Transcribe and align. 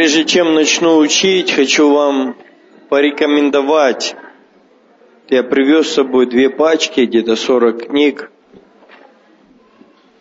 Прежде 0.00 0.24
чем 0.24 0.54
начну 0.54 0.96
учить, 0.96 1.52
хочу 1.52 1.92
вам 1.92 2.34
порекомендовать. 2.88 4.16
Я 5.28 5.42
привез 5.42 5.88
с 5.88 5.92
собой 5.92 6.24
две 6.24 6.48
пачки, 6.48 7.00
где-то 7.00 7.36
40 7.36 7.88
книг. 7.88 8.30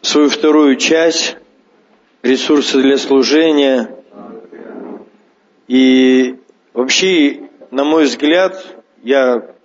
Свою 0.02 0.28
вторую 0.28 0.76
часть 0.76 1.38
ресурсы 2.24 2.82
для 2.82 2.98
служения. 2.98 3.90
И 5.70 6.36
вообще, 6.74 7.44
на 7.72 7.86
мой 7.86 8.04
взгляд, 8.04 8.62
я, 9.02 9.56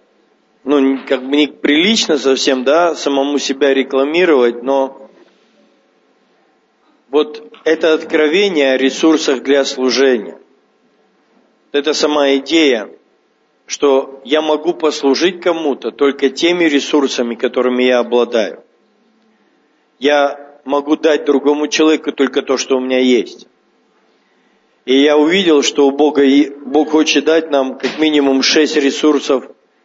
ну, 0.62 1.00
как 1.08 1.28
бы 1.28 1.36
неприлично 1.36 2.18
совсем, 2.18 2.62
да, 2.62 2.94
самому 2.94 3.38
себя 3.38 3.74
рекламировать, 3.74 4.62
но 4.62 5.10
вот 7.10 7.54
это 7.64 7.94
откровение 7.94 8.72
о 8.72 8.76
ресурсах 8.76 9.42
для 9.42 9.64
служения. 9.64 10.38
Это 11.72 11.94
сама 11.94 12.36
идея, 12.36 12.90
что 13.66 14.20
я 14.25 14.43
могу 14.43 14.75
послужить 14.75 15.40
кому-то 15.40 15.90
только 15.90 16.29
теми 16.29 16.64
ресурсами, 16.64 17.34
которыми 17.34 17.82
я 17.82 17.98
обладаю. 17.98 18.62
Я 19.98 20.58
могу 20.64 20.96
дать 20.96 21.25
другому 21.25 21.68
человеку 21.68 22.12
только 22.12 22.42
то, 22.42 22.58
что 22.58 22.76
у 22.76 22.80
меня 22.80 22.98
есть. 22.98 23.48
И 24.84 25.00
я 25.00 25.17
увидел, 25.17 25.62
что 25.62 25.86
у 25.86 25.90
Бога, 25.90 26.22
Бог 26.67 26.90
хочет 26.90 27.25
дать 27.25 27.50
нам 27.50 27.78
как 27.78 27.98
минимум 27.98 28.42
шесть 28.42 28.76
ресурсов. 28.76 29.44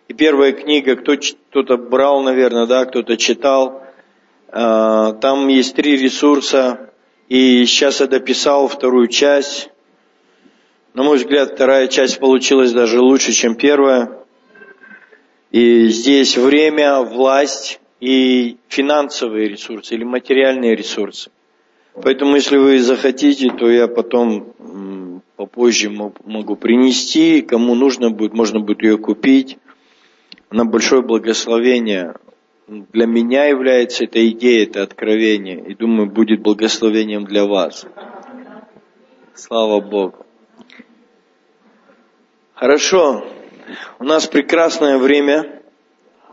И 0.10 0.14
первая 0.14 0.52
книга, 0.52 0.98
кто, 0.98 1.16
кто-то 1.16 1.78
брал, 1.78 2.22
наверное, 2.22 2.66
да, 2.66 2.86
кто-то 2.86 3.16
читал. 3.16 3.84
А, 4.50 5.14
там 5.14 5.48
есть 5.48 5.76
три 5.76 5.96
ресурса. 5.96 6.89
И 7.30 7.64
сейчас 7.68 8.00
я 8.00 8.08
дописал 8.08 8.68
вторую 8.68 9.08
часть. 9.08 9.70
На 10.96 11.04
мой 11.04 11.18
взгляд, 11.18 11.54
вторая 11.54 11.88
часть 11.88 12.20
получилась 12.20 12.74
даже 12.74 13.00
лучше, 13.00 13.34
чем 13.34 13.54
первая. 13.54 14.18
И 15.52 15.90
здесь 15.90 16.38
время, 16.38 17.02
власть 17.02 17.80
и 18.00 18.58
финансовые 18.68 19.48
ресурсы 19.48 19.94
или 19.94 20.04
материальные 20.04 20.76
ресурсы. 20.76 21.30
Поэтому, 21.94 22.36
если 22.36 22.58
вы 22.58 22.80
захотите, 22.80 23.52
то 23.52 23.70
я 23.70 23.88
потом 23.88 25.22
попозже 25.36 25.92
могу 25.92 26.56
принести, 26.56 27.42
кому 27.42 27.76
нужно 27.76 28.10
будет, 28.10 28.34
можно 28.34 28.60
будет 28.60 28.82
ее 28.82 28.98
купить. 28.98 29.60
На 30.50 30.66
большое 30.66 31.04
благословение 31.04 32.16
для 32.70 33.06
меня 33.06 33.46
является 33.46 34.06
эта 34.06 34.28
идея, 34.30 34.64
это 34.64 34.84
откровение. 34.84 35.60
И 35.68 35.76
думаю, 35.76 36.10
будет 36.10 36.42
благословением 36.42 37.26
для 37.26 37.46
вас. 37.46 37.86
Слава 39.34 39.80
Богу. 39.80 40.26
Хорошо. 42.54 43.26
У 44.00 44.04
нас 44.04 44.28
прекрасное 44.28 44.98
время. 44.98 45.62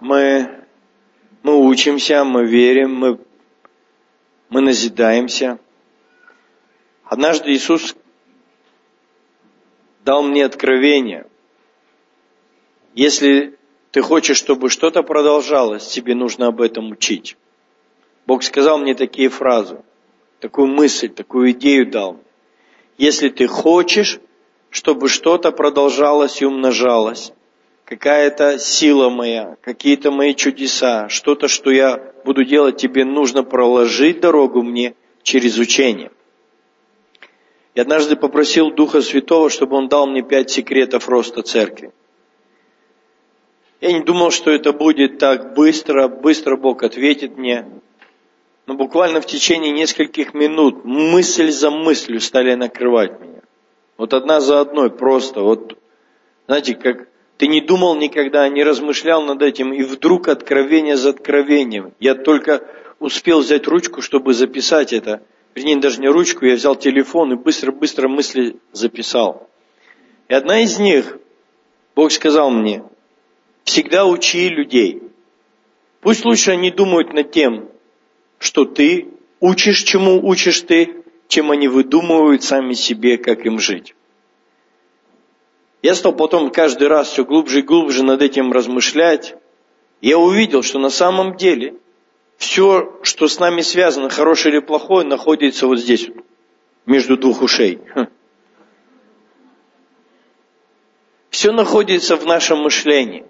Мы, 0.00 0.64
мы 1.42 1.66
учимся, 1.66 2.24
мы 2.24 2.46
верим, 2.46 2.94
мы 2.94 3.18
мы 4.48 4.60
назидаемся. 4.60 5.58
Однажды 7.04 7.52
Иисус 7.52 7.96
дал 10.04 10.22
мне 10.22 10.44
откровение. 10.44 11.26
Если 12.94 13.58
ты 13.90 14.02
хочешь, 14.02 14.36
чтобы 14.36 14.70
что-то 14.70 15.02
продолжалось, 15.02 15.86
тебе 15.86 16.14
нужно 16.14 16.48
об 16.48 16.60
этом 16.60 16.90
учить. 16.90 17.36
Бог 18.26 18.42
сказал 18.42 18.78
мне 18.78 18.94
такие 18.94 19.28
фразы, 19.28 19.78
такую 20.40 20.68
мысль, 20.68 21.08
такую 21.08 21.52
идею 21.52 21.90
дал. 21.90 22.18
Если 22.98 23.28
ты 23.28 23.46
хочешь, 23.46 24.20
чтобы 24.70 25.08
что-то 25.08 25.52
продолжалось 25.52 26.42
и 26.42 26.44
умножалось, 26.44 27.32
какая-то 27.84 28.58
сила 28.58 29.08
моя, 29.10 29.56
какие-то 29.62 30.10
мои 30.10 30.34
чудеса, 30.34 31.08
что-то, 31.08 31.48
что 31.48 31.70
я 31.70 32.12
буду 32.24 32.44
делать, 32.44 32.76
тебе 32.76 33.04
нужно 33.04 33.44
проложить 33.44 34.20
дорогу 34.20 34.62
мне 34.62 34.94
через 35.22 35.58
учение. 35.58 36.10
Я 37.74 37.82
однажды 37.82 38.16
попросил 38.16 38.70
Духа 38.72 39.02
Святого, 39.02 39.50
чтобы 39.50 39.76
Он 39.76 39.88
дал 39.88 40.06
мне 40.06 40.22
пять 40.22 40.50
секретов 40.50 41.08
роста 41.08 41.42
церкви. 41.42 41.92
Я 43.80 43.92
не 43.92 44.02
думал, 44.02 44.30
что 44.30 44.50
это 44.50 44.72
будет 44.72 45.18
так 45.18 45.54
быстро, 45.54 46.08
быстро 46.08 46.56
Бог 46.56 46.82
ответит 46.82 47.36
мне. 47.36 47.66
Но 48.66 48.74
буквально 48.74 49.20
в 49.20 49.26
течение 49.26 49.70
нескольких 49.70 50.34
минут 50.34 50.84
мысль 50.84 51.50
за 51.50 51.70
мыслью 51.70 52.20
стали 52.20 52.54
накрывать 52.54 53.20
меня. 53.20 53.42
Вот 53.96 54.12
одна 54.12 54.40
за 54.40 54.60
одной 54.60 54.90
просто. 54.90 55.40
Вот, 55.40 55.78
знаете, 56.46 56.74
как 56.74 57.08
ты 57.36 57.48
не 57.48 57.60
думал 57.60 57.96
никогда, 57.96 58.48
не 58.48 58.64
размышлял 58.64 59.22
над 59.22 59.42
этим, 59.42 59.72
и 59.72 59.82
вдруг 59.82 60.28
откровение 60.28 60.96
за 60.96 61.10
откровением. 61.10 61.92
Я 62.00 62.14
только 62.14 62.66
успел 62.98 63.40
взять 63.40 63.66
ручку, 63.66 64.00
чтобы 64.00 64.32
записать 64.32 64.92
это. 64.92 65.22
Вернее, 65.54 65.76
даже 65.76 66.00
не 66.00 66.08
ручку, 66.08 66.44
я 66.44 66.54
взял 66.54 66.76
телефон 66.76 67.32
и 67.32 67.36
быстро-быстро 67.36 68.08
мысли 68.08 68.56
записал. 68.72 69.48
И 70.28 70.34
одна 70.34 70.62
из 70.62 70.78
них, 70.78 71.18
Бог 71.94 72.10
сказал 72.10 72.50
мне, 72.50 72.82
всегда 73.66 74.06
учи 74.06 74.48
людей. 74.48 75.02
Пусть 76.00 76.24
лучше 76.24 76.52
они 76.52 76.70
думают 76.70 77.12
над 77.12 77.32
тем, 77.32 77.68
что 78.38 78.64
ты 78.64 79.08
учишь, 79.40 79.82
чему 79.82 80.26
учишь 80.26 80.62
ты, 80.62 81.02
чем 81.28 81.50
они 81.50 81.68
выдумывают 81.68 82.42
сами 82.42 82.72
себе, 82.72 83.18
как 83.18 83.44
им 83.44 83.58
жить. 83.58 83.94
Я 85.82 85.94
стал 85.94 86.14
потом 86.14 86.50
каждый 86.50 86.88
раз 86.88 87.10
все 87.10 87.24
глубже 87.24 87.58
и 87.58 87.62
глубже 87.62 88.04
над 88.04 88.22
этим 88.22 88.52
размышлять. 88.52 89.34
Я 90.00 90.18
увидел, 90.18 90.62
что 90.62 90.78
на 90.78 90.90
самом 90.90 91.36
деле 91.36 91.74
все, 92.36 92.98
что 93.02 93.26
с 93.26 93.40
нами 93.40 93.62
связано, 93.62 94.08
хорошее 94.08 94.54
или 94.56 94.60
плохое, 94.62 95.06
находится 95.06 95.66
вот 95.66 95.80
здесь, 95.80 96.08
между 96.86 97.16
двух 97.16 97.42
ушей. 97.42 97.80
Все 101.30 101.50
находится 101.50 102.16
в 102.16 102.24
нашем 102.26 102.60
мышлении. 102.60 103.26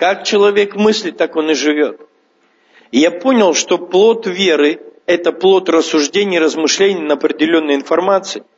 Как 0.00 0.24
человек 0.24 0.74
мыслит, 0.76 1.18
так 1.18 1.36
он 1.36 1.50
и 1.50 1.54
живет. 1.54 2.00
И 2.90 2.98
я 2.98 3.12
понял, 3.12 3.54
что 3.54 3.78
плод 3.78 4.26
веры– 4.26 4.80
это 5.06 5.30
плод 5.30 5.68
рассуждений, 5.68 6.38
размышлений 6.38 7.02
на 7.02 7.14
определенной 7.14 7.76
информации– 7.76 8.42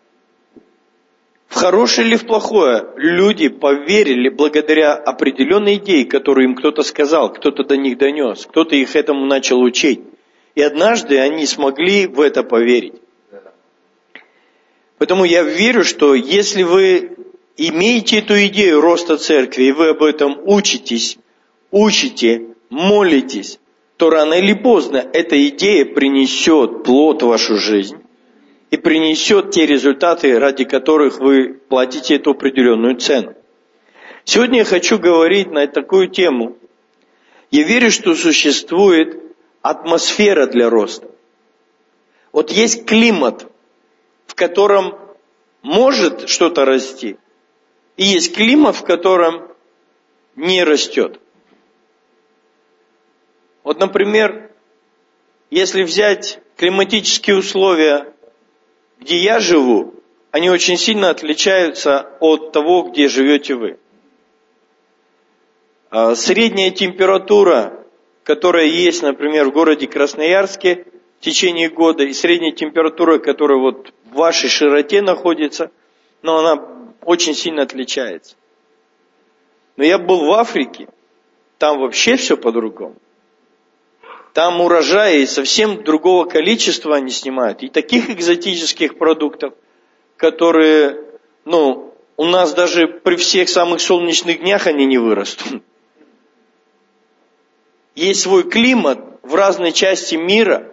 в 1.53 1.55
хорошее 1.55 2.07
или 2.07 2.17
в 2.17 2.25
плохое, 2.25 2.87
люди 2.97 3.49
поверили 3.49 4.31
благодаря 4.31 4.95
определенной 4.95 5.75
идее, 5.75 6.07
которую 6.07 6.47
им 6.47 6.55
кто-то 6.55 6.83
сказал, 6.83 7.31
кто-то 7.31 7.65
до 7.65 7.77
них 7.77 7.99
донес, 7.99 8.47
кто-то 8.47 8.75
их 8.75 8.97
этому 8.97 9.27
начал 9.27 9.61
учить. 9.61 10.01
И 10.55 10.63
однажды 10.63 11.19
они 11.19 11.45
смогли 11.45 12.07
в 12.07 12.23
это 12.23 12.43
поверить. 12.43 12.95
Поэтому 14.97 15.25
я 15.25 15.43
верю, 15.43 15.85
что 15.85 16.15
если 16.15 16.63
вы 16.63 17.19
имеете 17.59 18.21
эту 18.21 18.35
идею 18.47 18.81
роста 18.81 19.19
церкви, 19.19 19.65
и 19.65 19.73
вы 19.73 19.91
об 19.91 20.03
этом 20.03 20.41
учитесь, 20.47 21.19
учите, 21.73 22.55
молитесь, 22.71 23.59
то 23.97 24.11
рано 24.11 24.35
или 24.35 24.53
поздно 24.53 25.05
эта 25.13 25.49
идея 25.49 25.85
принесет 25.85 26.85
плод 26.85 27.23
в 27.23 27.27
вашу 27.27 27.57
жизнь 27.57 27.97
и 28.71 28.77
принесет 28.77 29.51
те 29.51 29.67
результаты, 29.67 30.39
ради 30.39 30.65
которых 30.65 31.19
вы 31.19 31.55
платите 31.69 32.17
эту 32.17 32.31
определенную 32.31 32.97
цену. 32.97 33.35
Сегодня 34.25 34.61
я 34.61 34.65
хочу 34.65 34.99
говорить 34.99 35.51
на 35.51 35.67
такую 35.67 36.09
тему. 36.09 36.57
Я 37.51 37.65
верю, 37.65 37.91
что 37.91 38.15
существует 38.15 39.21
атмосфера 39.63 40.47
для 40.47 40.71
роста. 40.71 41.09
Вот 42.31 42.51
есть 42.51 42.87
климат, 42.87 43.47
в 44.27 44.35
котором 44.35 44.99
может 45.63 46.29
что-то 46.29 46.65
расти, 46.65 47.17
и 47.97 48.05
есть 48.05 48.35
климат, 48.35 48.77
в 48.77 48.85
котором 48.85 49.49
не 50.35 50.65
растет. 50.65 51.21
Вот, 53.65 53.79
например, 53.79 54.51
если 55.51 55.83
взять 55.83 56.41
климатические 56.57 57.37
условия 57.37 58.13
где 59.03 59.19
я 59.19 59.41
живу, 59.41 59.95
они 60.31 60.49
очень 60.49 60.77
сильно 60.77 61.11
отличаются 61.11 62.09
от 62.21 62.53
того, 62.53 62.85
где 62.85 63.09
живете 63.09 63.55
вы. 63.55 63.79
А, 65.91 66.15
средняя 66.15 66.71
температура, 66.71 67.85
которая 68.23 68.67
есть, 68.67 69.03
например, 69.03 69.47
в 69.47 69.53
городе 69.53 69.87
Красноярске 69.89 70.87
в 71.19 71.25
течение 71.25 71.69
года, 71.69 72.05
и 72.05 72.13
средняя 72.13 72.53
температура, 72.53 73.19
которая 73.19 73.59
вот 73.59 73.93
в 74.05 74.15
вашей 74.15 74.49
широте 74.49 75.03
находится, 75.03 75.71
но 76.23 76.39
она 76.39 76.65
очень 77.05 77.35
сильно 77.35 77.63
отличается. 77.63 78.37
Но 79.77 79.85
я 79.85 79.99
был 79.99 80.27
в 80.27 80.33
Африке, 80.33 80.89
там 81.59 81.81
вообще 81.81 82.17
все 82.17 82.37
по-другому. 82.37 82.95
Там 84.33 84.61
урожаи 84.61 85.25
совсем 85.27 85.85
другого 85.85 86.25
количества 86.25 86.97
они 86.97 87.11
снимают. 87.11 87.63
И 87.63 87.69
таких 87.69 88.09
экзотических 88.09 88.97
продуктов, 88.97 89.53
которые 90.17 90.99
ну, 91.45 91.95
у 92.17 92.25
нас 92.25 92.55
даже 92.55 92.87
при 92.87 93.17
всех 93.17 93.49
самых 93.49 93.81
солнечных 93.81 94.41
днях 94.41 94.67
они 94.67 94.87
не 94.87 94.99
вырастут. 94.99 95.63
Есть 97.95 98.23
свой 98.23 98.49
климат 98.49 99.01
в 99.23 99.35
разной 99.35 99.73
части 99.73 100.15
мира, 100.15 100.69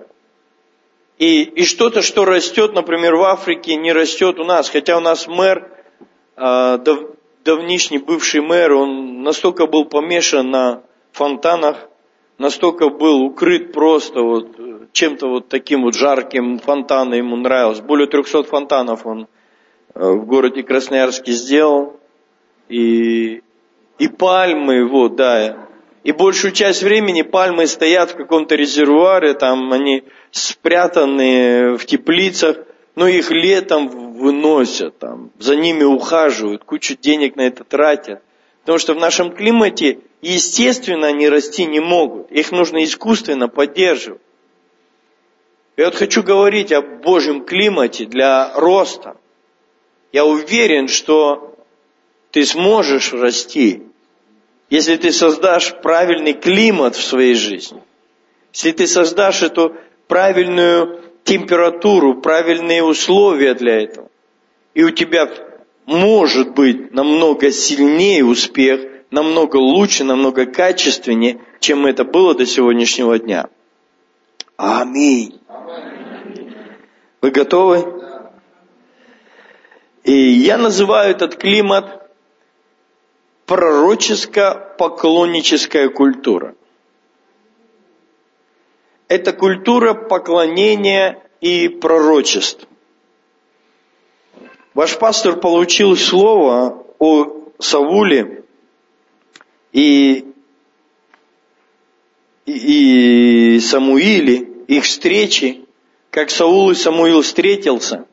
и, 1.18 1.44
и 1.44 1.66
что-то, 1.66 2.02
что 2.02 2.24
растет, 2.24 2.74
например, 2.74 3.16
в 3.16 3.24
Африке, 3.24 3.76
не 3.76 3.92
растет 3.92 4.40
у 4.40 4.46
нас. 4.46 4.70
Хотя 4.70 4.96
у 4.96 5.02
нас 5.02 5.28
мэр, 5.28 5.70
э, 6.38 6.78
дав, 6.78 7.00
давнишний 7.44 7.98
бывший 7.98 8.40
мэр, 8.40 8.72
он 8.72 9.22
настолько 9.22 9.66
был 9.66 9.84
помешан 9.84 10.50
на 10.50 10.82
фонтанах, 11.12 11.89
настолько 12.40 12.90
был 12.90 13.22
укрыт 13.22 13.72
просто 13.72 14.22
вот 14.22 14.58
чем-то 14.92 15.28
вот 15.28 15.50
таким 15.50 15.84
вот 15.84 15.94
жарким, 15.94 16.58
фонтаны 16.58 17.16
ему 17.16 17.36
нравилось. 17.36 17.82
Более 17.82 18.08
300 18.08 18.44
фонтанов 18.44 19.06
он 19.06 19.28
э, 19.94 20.00
в 20.00 20.26
городе 20.26 20.64
Красноярске 20.64 21.34
сделал. 21.34 22.00
И, 22.70 23.42
и 23.98 24.08
пальмы, 24.08 24.88
вот, 24.88 25.16
да. 25.16 25.68
И 26.04 26.12
большую 26.12 26.54
часть 26.54 26.82
времени 26.82 27.22
пальмы 27.24 27.68
стоят 27.68 28.12
в 28.12 28.16
каком-то 28.16 28.56
резервуаре, 28.56 29.34
там 29.34 29.72
они 29.74 30.04
спрятаны 30.32 31.78
в 31.78 31.86
теплицах, 31.86 32.58
но 32.96 33.08
их 33.08 33.32
летом 33.32 33.90
выносят, 33.90 34.98
там, 34.98 35.32
за 35.40 35.56
ними 35.56 35.84
ухаживают, 35.84 36.64
кучу 36.64 36.96
денег 36.96 37.36
на 37.36 37.42
это 37.42 37.64
тратят. 37.64 38.22
Потому 38.62 38.78
что 38.78 38.94
в 38.94 38.98
нашем 38.98 39.32
климате, 39.32 40.00
естественно, 40.22 41.08
они 41.08 41.30
расти 41.30 41.66
не 41.66 41.80
могут. 41.80 42.32
Их 42.32 42.52
нужно 42.52 42.84
искусственно 42.84 43.48
поддерживать. 43.48 44.22
Я 45.78 45.86
вот 45.86 45.96
хочу 45.96 46.24
говорить 46.24 46.74
о 46.74 46.82
Божьем 46.82 47.46
климате 47.46 48.06
для 48.06 48.54
роста. 48.56 49.16
Я 50.12 50.26
уверен, 50.26 50.88
что 50.88 51.56
ты 52.32 52.46
сможешь 52.46 53.14
расти, 53.14 53.84
если 54.70 54.98
ты 54.98 55.12
создашь 55.12 55.74
правильный 55.82 56.34
климат 56.34 56.96
в 56.96 57.04
своей 57.04 57.34
жизни. 57.34 57.82
Если 58.52 58.72
ты 58.72 58.88
создашь 58.88 59.42
эту 59.42 59.76
правильную 60.08 61.02
температуру, 61.24 62.22
правильные 62.22 62.84
условия 62.84 63.54
для 63.54 63.82
этого. 63.82 64.10
И 64.74 64.84
у 64.84 64.90
тебя 64.90 65.30
может 65.86 66.54
быть 66.56 66.92
намного 66.92 67.52
сильнее 67.52 68.26
успех, 68.26 68.82
намного 69.12 69.58
лучше, 69.58 70.04
намного 70.04 70.46
качественнее, 70.46 71.40
чем 71.60 71.86
это 71.86 72.04
было 72.04 72.34
до 72.36 72.46
сегодняшнего 72.46 73.18
дня. 73.20 73.50
Аминь. 74.58 75.40
Вы 77.22 77.32
готовы? 77.32 78.04
И 80.04 80.14
я 80.14 80.58
называю 80.58 81.12
этот 81.12 81.36
климат 81.36 82.10
пророческо-поклонническая 83.46 85.90
культура. 85.90 86.56
Это 89.08 89.32
культура 89.34 89.94
поклонения 89.94 91.22
и 91.42 91.68
пророчеств. 91.68 92.66
Ваш 94.76 95.00
пастор 95.00 95.38
получил 95.38 95.98
слово 95.98 96.86
о 97.00 97.26
Сауле 97.58 98.39
и, 99.72 100.26
и, 102.46 103.56
и 103.56 103.60
Самуиле, 103.60 104.48
их 104.68 104.84
встречи, 104.84 105.62
как 106.10 106.30
Саул 106.30 106.72
и 106.72 106.76
Самуил 106.76 107.22
встретился. 107.22 108.06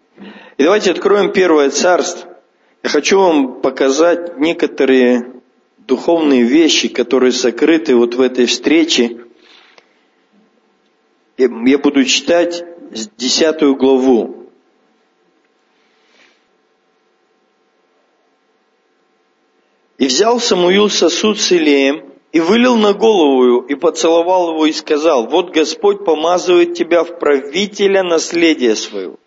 И 0.57 0.63
давайте 0.63 0.91
откроем 0.91 1.33
первое 1.33 1.71
царство. 1.71 2.37
Я 2.83 2.89
хочу 2.91 3.19
вам 3.19 3.61
показать 3.61 4.39
некоторые 4.39 5.33
духовные 5.79 6.43
вещи, 6.43 6.89
которые 6.89 7.33
сокрыты 7.33 7.95
вот 7.95 8.15
в 8.15 8.21
этой 8.21 8.47
встрече. 8.47 9.25
Я 11.37 11.79
буду 11.79 12.05
читать 12.05 12.65
десятую 13.17 13.77
главу. 13.77 14.36
И 19.99 20.07
взял 20.07 20.41
Самуил 20.41 20.91
сосуд 20.91 21.41
с 21.41 21.53
Илеем, 21.53 22.05
и 22.33 22.41
вылил 22.41 22.77
на 22.77 22.93
голову, 22.93 23.61
и 23.61 23.75
поцеловал 23.75 24.51
его, 24.51 24.67
и 24.67 24.73
сказал, 24.73 25.27
вот 25.27 25.53
Господь 25.53 26.05
помазывает 26.05 26.75
тебя 26.75 27.03
в 27.03 27.19
правителя 27.19 28.03
наследия 28.03 28.77
своего. 28.77 29.19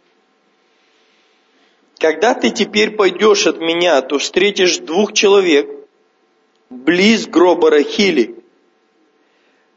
Когда 1.97 2.35
ты 2.35 2.51
теперь 2.51 2.91
пойдешь 2.91 3.47
от 3.47 3.59
меня, 3.59 4.01
то 4.01 4.19
встретишь 4.19 4.77
двух 4.77 5.13
человек 5.13 5.69
близ 6.69 7.25
гроба 7.25 7.71
Рахили, 7.71 8.35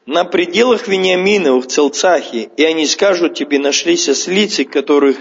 на 0.04 0.24
пределах 0.24 0.88
Вениамина 0.88 1.54
в 1.56 1.66
Целцахе, 1.66 2.50
и 2.56 2.64
они 2.64 2.86
скажут 2.86 3.34
тебе, 3.34 3.58
нашлись 3.58 4.08
ослицы, 4.08 4.64
которых 4.64 5.16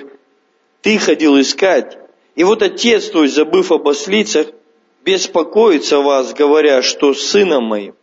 ты 0.81 0.97
ходил 0.97 1.39
искать. 1.39 1.97
И 2.35 2.43
вот 2.43 2.61
отец 2.61 3.09
твой, 3.09 3.27
забыв 3.27 3.71
об 3.71 3.87
ослицах, 3.87 4.47
беспокоится 5.03 5.99
вас, 5.99 6.33
говоря, 6.33 6.81
что 6.81 7.13
сыном 7.13 7.65
моим. 7.65 7.95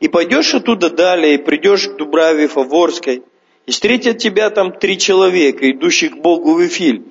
И 0.00 0.08
пойдешь 0.08 0.54
оттуда 0.54 0.90
далее, 0.90 1.34
и 1.34 1.38
придешь 1.38 1.88
к 1.88 1.96
Дубраве 1.96 2.48
Фаворской, 2.48 3.22
и 3.66 3.70
встретят 3.70 4.18
тебя 4.18 4.50
там 4.50 4.72
три 4.72 4.98
человека, 4.98 5.70
идущих 5.70 6.12
к 6.12 6.20
Богу 6.20 6.54
в 6.54 6.66
Эфиль. 6.66 7.04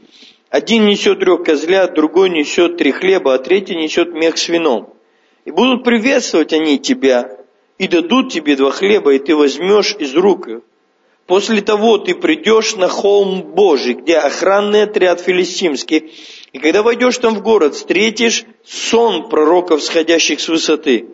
Один 0.50 0.86
несет 0.86 1.20
трех 1.20 1.44
козлят, 1.44 1.96
другой 1.96 2.30
несет 2.30 2.78
три 2.78 2.92
хлеба, 2.92 3.34
а 3.34 3.40
третий 3.40 3.76
несет 3.76 4.14
мех 4.14 4.38
с 4.38 4.50
вином. 4.50 4.94
И 5.46 5.52
будут 5.52 5.84
приветствовать 5.84 6.54
они 6.54 6.78
тебя, 6.78 7.38
и 7.80 7.88
дадут 7.88 8.32
тебе 8.32 8.56
два 8.56 8.72
хлеба, 8.72 9.14
и 9.14 9.20
ты 9.20 9.36
возьмешь 9.36 9.96
из 9.98 10.14
рук 10.14 10.48
их. 10.48 10.62
После 11.26 11.62
того 11.62 11.98
ты 11.98 12.16
придешь 12.16 12.76
на 12.76 12.88
холм 12.88 13.42
Божий, 13.42 13.94
где 13.94 14.18
охранный 14.18 14.84
отряд 14.84 15.22
филистимский, 15.22 16.12
и 16.54 16.60
когда 16.60 16.84
войдешь 16.84 17.18
там 17.18 17.34
в 17.34 17.42
город, 17.42 17.74
встретишь 17.74 18.46
сон 18.64 19.28
пророков, 19.28 19.84
сходящих 19.84 20.40
с 20.40 20.48
высоты. 20.48 21.08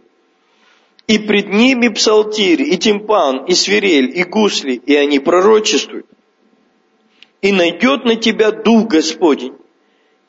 И 1.07 1.17
пред 1.17 1.47
ними 1.47 1.87
псалтирь, 1.87 2.61
и 2.61 2.77
тимпан, 2.77 3.45
и 3.45 3.53
свирель, 3.53 4.11
и 4.15 4.25
гусли, 4.25 4.73
и 4.73 4.95
они 4.95 5.19
пророчествуют. 5.19 6.05
И 7.41 7.53
найдет 7.53 8.03
на 8.03 8.17
тебя 8.17 8.51
Дух 8.51 8.87
Господень, 8.89 9.53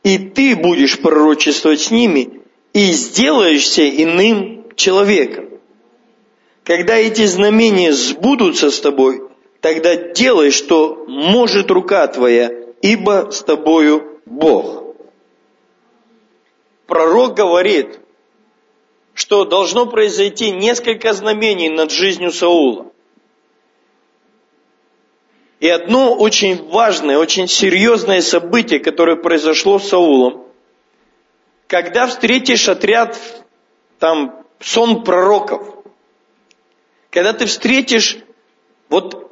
и 0.05 0.17
ты 0.17 0.55
будешь 0.55 1.01
пророчествовать 1.01 1.81
с 1.81 1.91
ними, 1.91 2.41
и 2.73 2.93
сделаешься 2.93 3.87
иным 3.91 4.65
человеком. 4.77 5.47
Когда 6.63 6.97
эти 6.97 7.27
знамения 7.27 7.93
сбудутся 7.93 8.71
с 8.71 8.81
тобой, 8.81 9.23
тогда 9.61 9.97
делай, 9.97 10.53
что 10.53 11.05
может 11.09 11.69
рука 11.73 12.07
твоя, 12.07 12.53
ибо 12.81 13.31
с 13.33 13.43
тобою 13.43 14.21
Бог 14.25 14.80
пророк 16.91 17.35
говорит, 17.35 18.01
что 19.15 19.45
должно 19.45 19.87
произойти 19.87 20.51
несколько 20.51 21.13
знамений 21.15 21.71
над 21.71 21.91
жизнью 21.93 22.33
Саула. 22.33 22.87
И 25.61 25.69
одно 25.69 26.15
очень 26.15 26.69
важное, 26.69 27.17
очень 27.17 27.47
серьезное 27.47 28.23
событие, 28.23 28.81
которое 28.81 29.17
произошло 29.17 29.79
с 29.79 29.89
Саулом, 29.89 30.47
когда 31.69 32.07
встретишь 32.09 32.69
отряд, 32.69 33.17
там, 33.99 34.45
сон 34.59 35.05
пророков, 35.05 35.63
когда 37.11 37.33
ты 37.33 37.47
встретишь 37.47 38.19
вот 38.89 39.31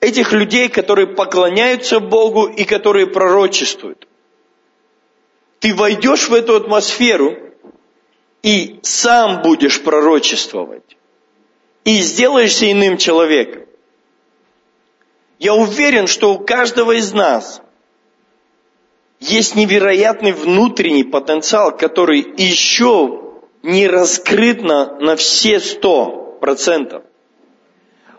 этих 0.00 0.32
людей, 0.32 0.68
которые 0.68 1.08
поклоняются 1.08 2.00
Богу 2.00 2.46
и 2.46 2.64
которые 2.64 3.08
пророчествуют 3.08 4.07
ты 5.60 5.74
войдешь 5.74 6.28
в 6.28 6.34
эту 6.34 6.56
атмосферу 6.56 7.36
и 8.42 8.78
сам 8.82 9.42
будешь 9.42 9.82
пророчествовать. 9.82 10.96
И 11.84 12.00
сделаешься 12.00 12.70
иным 12.70 12.96
человеком. 12.98 13.64
Я 15.38 15.54
уверен, 15.54 16.06
что 16.06 16.34
у 16.34 16.38
каждого 16.38 16.92
из 16.92 17.12
нас 17.12 17.62
есть 19.20 19.54
невероятный 19.56 20.32
внутренний 20.32 21.04
потенциал, 21.04 21.76
который 21.76 22.20
еще 22.36 23.22
не 23.62 23.86
раскрыт 23.86 24.62
на, 24.62 24.96
на 24.96 25.16
все 25.16 25.60
сто 25.60 26.36
процентов. 26.40 27.02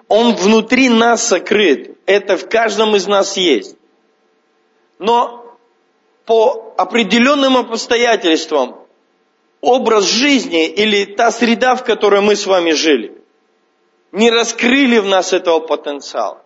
Он 0.07 0.33
внутри 0.35 0.89
нас 0.89 1.27
сокрыт. 1.27 1.97
Это 2.05 2.35
в 2.35 2.49
каждом 2.49 2.95
из 2.95 3.07
нас 3.07 3.37
есть. 3.37 3.77
Но 4.97 5.38
по 6.29 6.75
определенным 6.77 7.57
обстоятельствам 7.57 8.75
образ 9.61 10.05
жизни 10.05 10.67
или 10.67 11.05
та 11.05 11.31
среда, 11.31 11.75
в 11.75 11.83
которой 11.83 12.21
мы 12.21 12.35
с 12.35 12.45
вами 12.45 12.73
жили, 12.73 13.17
не 14.11 14.29
раскрыли 14.29 14.99
в 14.99 15.07
нас 15.07 15.33
этого 15.33 15.59
потенциала. 15.59 16.43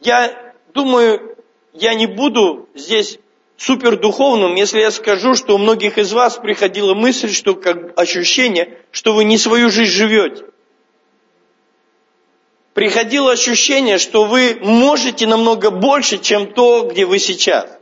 Я 0.00 0.54
думаю, 0.72 1.36
я 1.72 1.94
не 1.94 2.06
буду 2.06 2.68
здесь 2.76 3.18
супердуховным, 3.56 4.54
если 4.54 4.78
я 4.78 4.92
скажу, 4.92 5.34
что 5.34 5.56
у 5.56 5.58
многих 5.58 5.98
из 5.98 6.12
вас 6.12 6.36
приходила 6.36 6.94
мысль, 6.94 7.32
что 7.32 7.56
как 7.56 7.98
ощущение, 7.98 8.78
что 8.92 9.14
вы 9.14 9.24
не 9.24 9.36
свою 9.36 9.68
жизнь 9.68 9.90
живете. 9.90 10.44
Приходило 12.72 13.32
ощущение, 13.32 13.98
что 13.98 14.26
вы 14.26 14.60
можете 14.62 15.26
намного 15.26 15.72
больше, 15.72 16.18
чем 16.18 16.52
то, 16.52 16.82
где 16.82 17.04
вы 17.04 17.18
сейчас. 17.18 17.77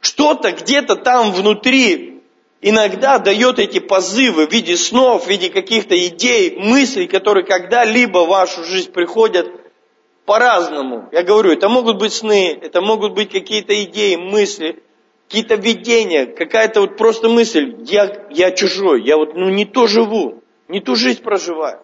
Что-то 0.00 0.52
где-то 0.52 0.96
там 0.96 1.32
внутри 1.32 2.22
иногда 2.60 3.18
дает 3.18 3.58
эти 3.58 3.78
позывы 3.78 4.46
в 4.46 4.52
виде 4.52 4.76
снов, 4.76 5.24
в 5.24 5.28
виде 5.28 5.50
каких-то 5.50 5.96
идей, 6.06 6.56
мыслей, 6.58 7.06
которые 7.06 7.44
когда-либо 7.44 8.24
в 8.24 8.28
вашу 8.28 8.64
жизнь 8.64 8.92
приходят 8.92 9.48
по-разному. 10.24 11.08
Я 11.12 11.22
говорю, 11.22 11.52
это 11.52 11.68
могут 11.68 11.98
быть 11.98 12.12
сны, 12.12 12.58
это 12.60 12.80
могут 12.80 13.14
быть 13.14 13.30
какие-то 13.30 13.82
идеи, 13.84 14.16
мысли, 14.16 14.82
какие-то 15.26 15.56
видения, 15.56 16.26
какая-то 16.26 16.82
вот 16.82 16.96
просто 16.96 17.28
мысль, 17.28 17.76
я, 17.86 18.26
я 18.30 18.50
чужой, 18.52 19.02
я 19.02 19.16
вот 19.16 19.34
ну, 19.34 19.48
не 19.48 19.64
то 19.64 19.86
живу, 19.86 20.42
не 20.68 20.80
ту 20.80 20.96
жизнь 20.96 21.22
проживаю. 21.22 21.80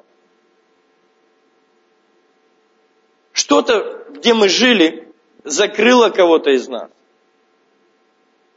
Что-то, 3.32 4.06
где 4.10 4.32
мы 4.32 4.48
жили, 4.48 5.12
закрыло 5.44 6.08
кого-то 6.08 6.50
из 6.50 6.68
нас. 6.68 6.90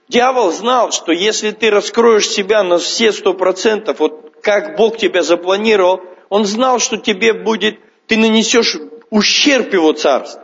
Дьявол 0.09 0.51
знал, 0.51 0.91
что 0.91 1.11
если 1.11 1.51
ты 1.51 1.69
раскроешь 1.69 2.27
себя 2.27 2.63
на 2.63 2.79
все 2.79 3.11
сто 3.11 3.35
процентов, 3.35 3.99
вот 3.99 4.33
как 4.41 4.75
Бог 4.75 4.97
тебя 4.97 5.21
запланировал, 5.21 6.01
он 6.29 6.45
знал, 6.45 6.79
что 6.79 6.97
тебе 6.97 7.33
будет, 7.33 7.79
ты 8.07 8.17
нанесешь 8.17 8.75
ущерб 9.11 9.71
его 9.71 9.93
царству. 9.93 10.41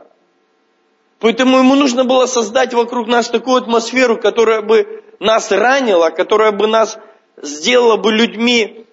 Поэтому 1.20 1.58
ему 1.58 1.74
нужно 1.74 2.04
было 2.04 2.28
создать 2.28 2.76
вокруг 2.76 3.08
нас 3.08 3.30
такую 3.30 3.58
атмосферу, 3.58 4.20
которая 4.20 4.62
бы 4.62 5.04
нас 5.20 5.50
ранила, 5.52 6.12
которая 6.12 6.52
бы 6.52 6.68
нас 6.68 7.00
сделала 7.42 7.98
бы 7.98 8.12
людьми 8.12 8.86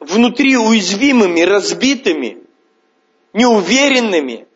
внутри 0.00 0.56
уязвимыми, 0.56 1.42
разбитыми, 1.42 2.38
неуверенными, 3.34 4.48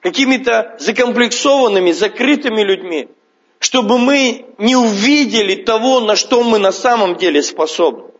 какими-то 0.00 0.76
закомплексованными, 0.78 1.92
закрытыми 1.92 2.60
людьми, 2.60 3.08
чтобы 3.66 3.98
мы 3.98 4.46
не 4.58 4.76
увидели 4.76 5.56
того, 5.64 5.98
на 5.98 6.14
что 6.14 6.44
мы 6.44 6.60
на 6.60 6.70
самом 6.70 7.16
деле 7.16 7.42
способны. 7.42 8.12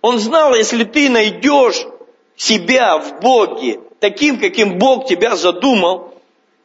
Он 0.00 0.18
знал, 0.18 0.54
если 0.54 0.84
ты 0.84 1.10
найдешь 1.10 1.86
себя 2.34 2.96
в 2.96 3.20
Боге, 3.20 3.80
таким, 3.98 4.40
каким 4.40 4.78
Бог 4.78 5.06
тебя 5.06 5.36
задумал, 5.36 6.14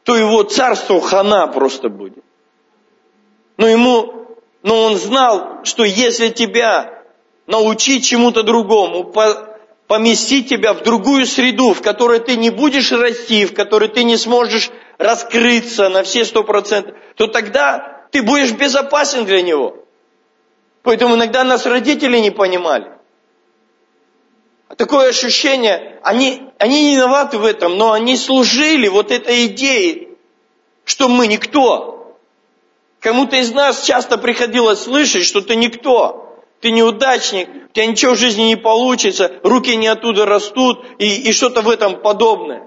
то 0.02 0.16
его 0.16 0.44
царство 0.44 0.98
хана 0.98 1.46
просто 1.48 1.90
будет. 1.90 2.24
Но 3.58 3.68
ему, 3.68 4.14
но 4.62 4.84
он 4.84 4.96
знал, 4.96 5.60
что 5.64 5.84
если 5.84 6.28
тебя 6.28 7.02
научить 7.46 8.06
чему-то 8.06 8.42
другому, 8.42 9.04
по, 9.04 9.58
поместить 9.88 10.48
тебя 10.48 10.72
в 10.72 10.82
другую 10.82 11.26
среду, 11.26 11.74
в 11.74 11.82
которой 11.82 12.20
ты 12.20 12.36
не 12.36 12.48
будешь 12.48 12.92
расти, 12.92 13.44
в 13.44 13.52
которой 13.52 13.90
ты 13.90 14.04
не 14.04 14.16
сможешь 14.16 14.70
раскрыться 14.96 15.90
на 15.90 16.02
все 16.02 16.24
сто 16.24 16.44
процентов, 16.44 16.94
то 17.16 17.26
тогда 17.26 17.95
ты 18.10 18.22
будешь 18.22 18.52
безопасен 18.52 19.24
для 19.24 19.42
него. 19.42 19.76
Поэтому 20.82 21.16
иногда 21.16 21.44
нас 21.44 21.66
родители 21.66 22.18
не 22.18 22.30
понимали 22.30 22.96
такое 24.76 25.10
ощущение, 25.10 26.00
они, 26.02 26.42
они 26.58 26.82
не 26.82 26.96
виноваты 26.96 27.38
в 27.38 27.44
этом, 27.44 27.76
но 27.76 27.92
они 27.92 28.16
служили 28.16 28.88
вот 28.88 29.10
этой 29.10 29.46
идее, 29.46 30.08
что 30.84 31.08
мы 31.08 31.26
никто. 31.26 32.16
Кому-то 33.00 33.36
из 33.36 33.52
нас 33.52 33.84
часто 33.84 34.18
приходилось 34.18 34.80
слышать, 34.80 35.24
что 35.24 35.40
ты 35.40 35.54
никто, 35.54 36.42
ты 36.60 36.70
неудачник, 36.70 37.48
у 37.48 37.72
тебя 37.72 37.86
ничего 37.86 38.14
в 38.14 38.18
жизни 38.18 38.42
не 38.42 38.56
получится, 38.56 39.38
руки 39.42 39.76
не 39.76 39.86
оттуда 39.86 40.26
растут 40.26 40.84
и, 40.98 41.28
и 41.28 41.32
что-то 41.32 41.62
в 41.62 41.70
этом 41.70 42.00
подобное. 42.00 42.66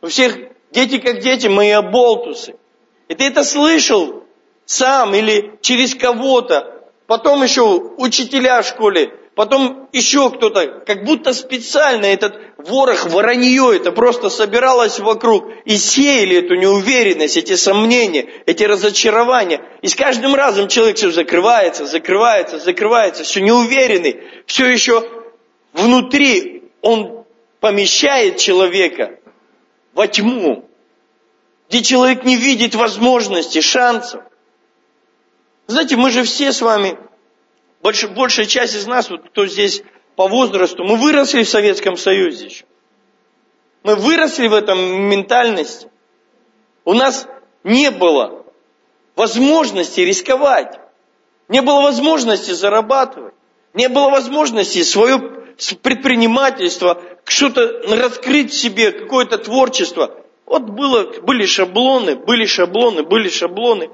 У 0.00 0.08
всех 0.08 0.36
дети 0.72 0.98
как 0.98 1.20
дети, 1.20 1.46
мы 1.46 1.68
и 1.68 1.70
оболтусы. 1.70 2.56
И 3.12 3.14
ты 3.14 3.24
это 3.24 3.44
слышал 3.44 4.24
сам 4.64 5.14
или 5.14 5.58
через 5.60 5.94
кого-то. 5.94 6.82
Потом 7.06 7.42
еще 7.42 7.62
учителя 7.98 8.62
в 8.62 8.66
школе 8.66 9.12
потом 9.34 9.88
еще 9.92 10.30
кто-то, 10.30 10.82
как 10.86 11.04
будто 11.04 11.32
специально 11.32 12.06
этот 12.06 12.38
ворох, 12.58 13.06
воронье, 13.06 13.76
это 13.76 13.92
просто 13.92 14.30
собиралось 14.30 14.98
вокруг 14.98 15.48
и 15.66 15.76
сеяли 15.76 16.38
эту 16.38 16.54
неуверенность, 16.54 17.36
эти 17.36 17.54
сомнения, 17.54 18.28
эти 18.46 18.64
разочарования. 18.64 19.60
И 19.80 19.88
с 19.88 19.94
каждым 19.94 20.34
разом 20.34 20.68
человек 20.68 20.96
все 20.96 21.10
закрывается, 21.10 21.86
закрывается, 21.86 22.58
закрывается, 22.58 23.24
все 23.24 23.40
неуверенный, 23.40 24.20
все 24.46 24.66
еще 24.66 25.06
внутри 25.72 26.70
он 26.80 27.24
помещает 27.60 28.38
человека 28.38 29.18
во 29.94 30.06
тьму, 30.06 30.68
где 31.72 31.82
человек 31.82 32.24
не 32.24 32.36
видит 32.36 32.74
возможностей, 32.74 33.62
шансов. 33.62 34.22
Знаете, 35.68 35.96
мы 35.96 36.10
же 36.10 36.22
все 36.22 36.52
с 36.52 36.60
вами 36.60 36.98
больш, 37.80 38.04
большая 38.08 38.44
часть 38.44 38.74
из 38.74 38.86
нас, 38.86 39.08
вот, 39.08 39.22
кто 39.30 39.46
здесь 39.46 39.82
по 40.14 40.28
возрасту, 40.28 40.84
мы 40.84 40.96
выросли 40.96 41.44
в 41.44 41.48
Советском 41.48 41.96
Союзе 41.96 42.44
еще. 42.44 42.64
Мы 43.84 43.96
выросли 43.96 44.48
в 44.48 44.52
этом 44.52 44.78
ментальности. 45.08 45.88
У 46.84 46.92
нас 46.92 47.26
не 47.64 47.90
было 47.90 48.44
возможности 49.16 50.02
рисковать. 50.02 50.78
Не 51.48 51.62
было 51.62 51.80
возможности 51.80 52.50
зарабатывать. 52.50 53.32
Не 53.72 53.88
было 53.88 54.10
возможности 54.10 54.82
свое 54.82 55.18
предпринимательство, 55.80 57.02
что-то 57.24 57.80
раскрыть 57.96 58.52
в 58.52 58.60
себе, 58.60 58.92
какое-то 58.92 59.38
творчество. 59.38 60.21
Вот 60.46 60.62
было, 60.62 61.04
были 61.22 61.46
шаблоны, 61.46 62.16
были 62.16 62.46
шаблоны, 62.46 63.02
были 63.02 63.28
шаблоны. 63.28 63.90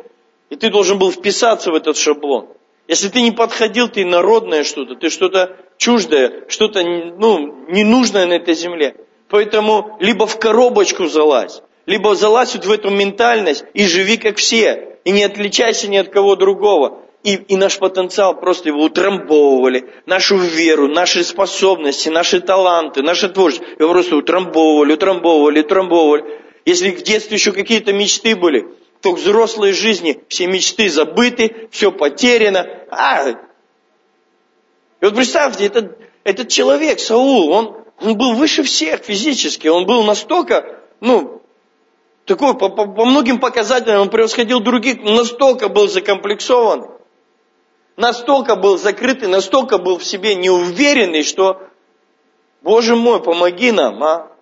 И 0.50 0.57
ты 0.57 0.71
должен 0.71 0.99
был 0.99 1.12
вписаться 1.12 1.71
в 1.71 1.75
этот 1.75 1.97
шаблон. 1.97 2.49
Если 2.87 3.09
ты 3.11 3.21
не 3.21 3.33
подходил, 3.33 3.88
ты 3.88 4.05
народное 4.05 4.64
что-то, 4.64 4.95
ты 4.95 5.11
что-то 5.11 5.57
чуждое, 5.76 6.45
что-то 6.49 6.83
ну, 6.83 7.67
ненужное 7.69 8.26
на 8.26 8.35
этой 8.35 8.55
земле. 8.55 8.97
Поэтому 9.28 9.99
либо 10.00 10.26
в 10.26 10.38
коробочку 10.38 11.07
залазь, 11.07 11.62
либо 11.85 12.14
залазь 12.14 12.55
вот 12.55 12.64
в 12.64 12.73
эту 12.73 12.90
ментальность 12.90 13.64
и 13.75 13.87
живи 13.87 14.17
как 14.17 14.38
все, 14.38 14.97
и 15.05 15.11
не 15.11 15.23
отличайся 15.23 15.88
ни 15.88 15.97
от 15.97 16.09
кого 16.09 16.35
другого. 16.35 16.99
И, 17.25 17.35
и 17.35 17.57
наш 17.57 17.79
потенциал 17.79 18.39
просто 18.39 18.69
его 18.69 18.85
утрамбовывали, 18.85 19.91
нашу 20.07 20.37
веру, 20.37 20.87
наши 20.87 21.25
способности, 21.25 22.09
наши 22.09 22.41
таланты, 22.41 23.03
наше 23.03 23.29
творчество. 23.29 23.67
Его 23.79 23.91
просто 23.93 24.17
утрамбовывали, 24.17 24.93
утрамбовывали, 24.93 25.61
утрамбовывали. 25.61 26.25
Если 26.65 26.91
в 26.91 27.03
детстве 27.03 27.37
еще 27.37 27.53
какие-то 27.53 27.93
мечты 27.93 28.37
были, 28.37 28.69
то 29.01 29.13
в 29.13 29.19
взрослой 29.19 29.73
жизни 29.73 30.23
все 30.29 30.47
мечты 30.47 30.89
забыты, 30.89 31.69
все 31.71 31.91
потеряно. 31.91 32.67
А, 32.91 33.31
и 35.01 35.05
вот 35.05 35.15
представьте, 35.15 35.67
этот, 35.67 35.99
этот 36.25 36.49
человек, 36.49 37.01
Саул, 37.01 37.51
он, 37.51 37.77
он 38.01 38.17
был 38.17 38.35
выше 38.35 38.63
всех 38.63 39.01
физически, 39.01 39.69
он 39.69 39.87
был 39.87 40.03
настолько, 40.03 40.81
ну, 41.01 41.43
такой, 42.25 42.57
по, 42.57 42.69
по, 42.69 42.87
по 42.87 43.05
многим 43.05 43.39
показателям 43.39 44.03
он 44.03 44.11
превосходил 44.11 44.61
других, 44.61 45.03
настолько 45.03 45.69
был 45.69 45.89
закомплексован, 45.89 46.89
настолько 47.99 48.57
был 48.57 48.78
закрытый, 48.78 49.28
настолько 49.28 49.76
был 49.76 49.99
в 49.99 50.05
себе 50.05 50.35
неуверенный, 50.35 51.23
что, 51.23 51.61
Боже 52.62 52.97
мой, 52.97 53.23
помоги 53.23 53.73
нам, 53.73 54.02
а. 54.02 54.33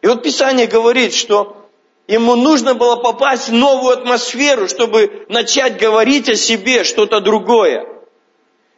И 0.00 0.06
вот 0.06 0.22
Писание 0.22 0.66
говорит, 0.66 1.12
что 1.12 1.64
Ему 2.06 2.36
нужно 2.36 2.74
было 2.74 2.96
попасть 2.96 3.48
в 3.48 3.52
новую 3.52 3.94
атмосферу, 3.94 4.68
чтобы 4.68 5.24
начать 5.28 5.78
говорить 5.78 6.28
о 6.28 6.34
себе 6.34 6.84
что-то 6.84 7.20
другое. 7.20 7.86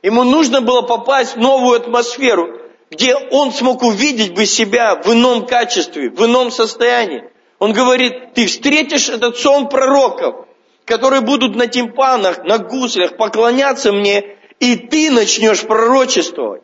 Ему 0.03 0.23
нужно 0.23 0.61
было 0.61 0.83
попасть 0.83 1.35
в 1.35 1.41
новую 1.41 1.77
атмосферу, 1.77 2.61
где 2.91 3.17
он 3.17 3.53
смог 3.53 3.83
увидеть 3.83 4.35
бы 4.35 4.47
себя 4.47 5.03
в 5.03 5.13
ином 5.13 5.45
качестве, 5.45 6.11
в 6.11 6.25
ином 6.25 6.53
состоянии. 6.53 7.25
Он 7.59 7.73
говорит, 7.73 8.35
ты 8.35 8.47
встретишь 8.47 9.09
этот 9.09 9.37
сон 9.39 9.69
пророков, 9.69 10.47
которые 10.87 11.21
будут 11.21 11.57
на 11.57 11.67
тимпанах, 11.67 12.45
на 12.45 12.59
гуслях 12.59 13.17
поклоняться 13.17 13.93
мне, 13.93 14.25
и 14.61 14.77
ты 14.77 15.11
начнешь 15.11 15.63
пророчествовать. 15.63 16.63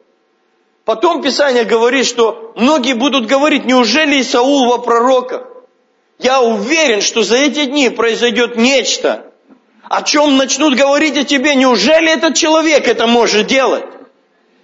Потом 0.85 1.23
Писание 1.23 1.65
говорит, 1.65 2.07
что 2.07 2.53
многие 2.57 2.95
будут 2.95 3.27
говорить, 3.27 3.65
неужели 3.65 4.21
Исаул 4.21 4.67
во 4.67 4.79
пророках? 4.79 5.47
Я 6.19 6.41
уверен, 6.41 7.01
что 7.01 7.23
за 7.23 7.37
эти 7.37 7.65
дни 7.67 7.91
произойдет 7.91 8.57
нечто, 8.57 9.33
о 9.91 10.03
чем 10.03 10.37
начнут 10.37 10.77
говорить 10.77 11.19
о 11.19 11.25
тебе. 11.25 11.55
Неужели 11.57 12.13
этот 12.13 12.37
человек 12.37 12.87
это 12.87 13.07
может 13.07 13.49
делать? 13.49 13.85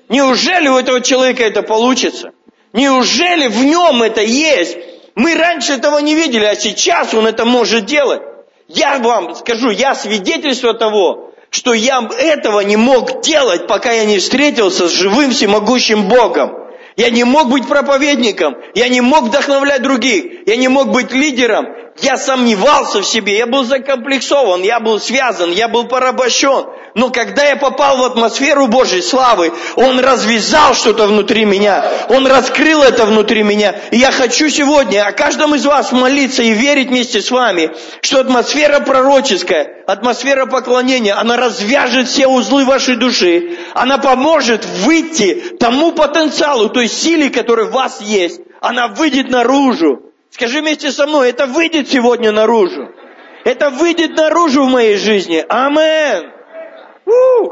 Неужели 0.09 0.69
у 0.69 0.77
этого 0.77 1.01
человека 1.01 1.43
это 1.43 1.63
получится? 1.63 2.31
Неужели 2.73 3.49
в 3.49 3.65
нем 3.65 4.03
это 4.03 4.23
есть? 4.23 4.79
Мы 5.17 5.35
раньше 5.35 5.73
этого 5.73 5.99
не 5.99 6.15
видели, 6.15 6.45
а 6.45 6.55
сейчас 6.55 7.13
Он 7.13 7.27
это 7.27 7.45
может 7.45 7.87
делать. 7.87 8.23
Я 8.69 8.99
вам 8.99 9.35
скажу, 9.35 9.71
я 9.71 9.95
свидетельство 9.95 10.75
того, 10.75 11.33
что 11.51 11.73
я 11.73 12.07
этого 12.19 12.61
не 12.61 12.77
мог 12.77 13.23
делать, 13.23 13.67
пока 13.67 13.93
я 13.93 14.05
не 14.05 14.19
встретился 14.19 14.89
с 14.89 14.93
живым 14.93 15.31
всемогущим 15.31 16.09
Богом. 16.09 16.53
Я 16.97 17.11
не 17.11 17.25
мог 17.25 17.49
быть 17.49 17.67
проповедником, 17.67 18.57
я 18.75 18.89
не 18.89 19.01
мог 19.01 19.25
вдохновлять 19.25 19.83
других, 19.83 20.47
я 20.47 20.57
не 20.57 20.69
мог 20.69 20.91
быть 20.91 21.13
лидером, 21.13 21.67
я 22.01 22.17
сомневался 22.17 23.01
в 23.01 23.07
себе, 23.07 23.37
я 23.37 23.47
был 23.47 23.65
закомплексован, 23.65 24.63
я 24.63 24.81
был 24.81 25.01
связан, 25.01 25.51
я 25.51 25.69
был 25.69 25.85
порабощен. 25.85 26.67
Но 26.95 27.11
когда 27.11 27.45
я 27.45 27.57
попал 27.57 27.99
в 27.99 28.05
атмосферу 28.05 28.67
Божьей 28.67 29.03
славы, 29.03 29.53
Он 29.77 30.01
развязал 30.01 30.75
что-то 30.75 31.07
внутри 31.07 31.45
меня, 31.45 31.85
Он 32.09 32.27
раскрыл 32.27 32.83
это 32.83 33.05
внутри 33.05 33.43
меня. 33.43 33.75
И 33.91 33.99
я 33.99 34.11
хочу 34.11 34.49
сегодня 34.49 35.07
о 35.07 35.13
каждом 35.13 35.55
из 35.55 35.65
вас 35.65 35.93
молиться 35.93 36.43
и 36.43 36.51
верить 36.51 36.89
вместе 36.89 37.21
с 37.21 37.31
вами, 37.31 37.71
что 38.01 38.21
атмосфера 38.21 38.81
пророческая, 38.81 39.85
атмосфера 39.87 40.47
поклонения, 40.47 41.15
она 41.15 41.37
развяжет 41.37 42.09
все 42.09 42.27
узлы 42.27 42.65
вашей 42.65 42.97
души, 42.97 43.59
она 43.75 43.99
поможет 43.99 44.65
выйти 44.65 45.57
тому 45.61 45.93
потенциалу, 45.93 46.69
той 46.69 46.89
силе, 46.89 47.31
которая 47.31 47.67
в 47.67 47.73
вас 47.73 48.01
есть, 48.01 48.41
она 48.61 48.89
выйдет 48.89 49.31
наружу. 49.31 50.08
Скажи 50.39 50.61
вместе 50.61 50.93
со 50.93 51.09
мной, 51.09 51.31
это 51.31 51.47
выйдет 51.47 51.89
сегодня 51.89 52.31
наружу. 52.31 52.95
Это 53.43 53.71
выйдет 53.71 54.17
наружу 54.17 54.67
в 54.67 54.71
моей 54.71 54.97
жизни. 54.97 55.45
Амен. 55.49 56.31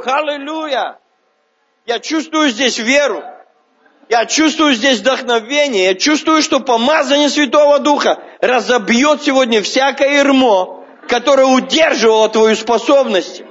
Аллилуйя. 0.05 1.01
Я 1.85 1.99
чувствую 1.99 2.51
здесь 2.51 2.79
веру. 2.79 3.25
Я 4.09 4.25
чувствую 4.25 4.75
здесь 4.75 5.01
вдохновение. 5.01 5.87
Я 5.87 5.95
чувствую, 5.97 6.43
что 6.43 6.61
помазание 6.61 7.29
Святого 7.29 7.81
Духа 7.81 8.23
разобьет 8.41 9.21
сегодня 9.21 9.63
всякое 9.63 10.21
ермо, 10.21 10.85
которое 11.09 11.49
удерживало 11.49 12.29
твою 12.29 12.55
способность. 12.55 13.43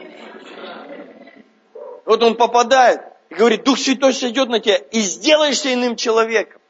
Вот 2.06 2.24
он 2.24 2.36
попадает 2.36 3.02
и 3.30 3.36
говорит, 3.36 3.66
Дух 3.66 3.80
Святой 3.80 4.14
сойдет 4.14 4.48
на 4.48 4.62
тебя 4.62 4.78
и 4.78 5.02
сделаешься 5.02 5.74
иным 5.74 5.98
человеком 5.98 6.62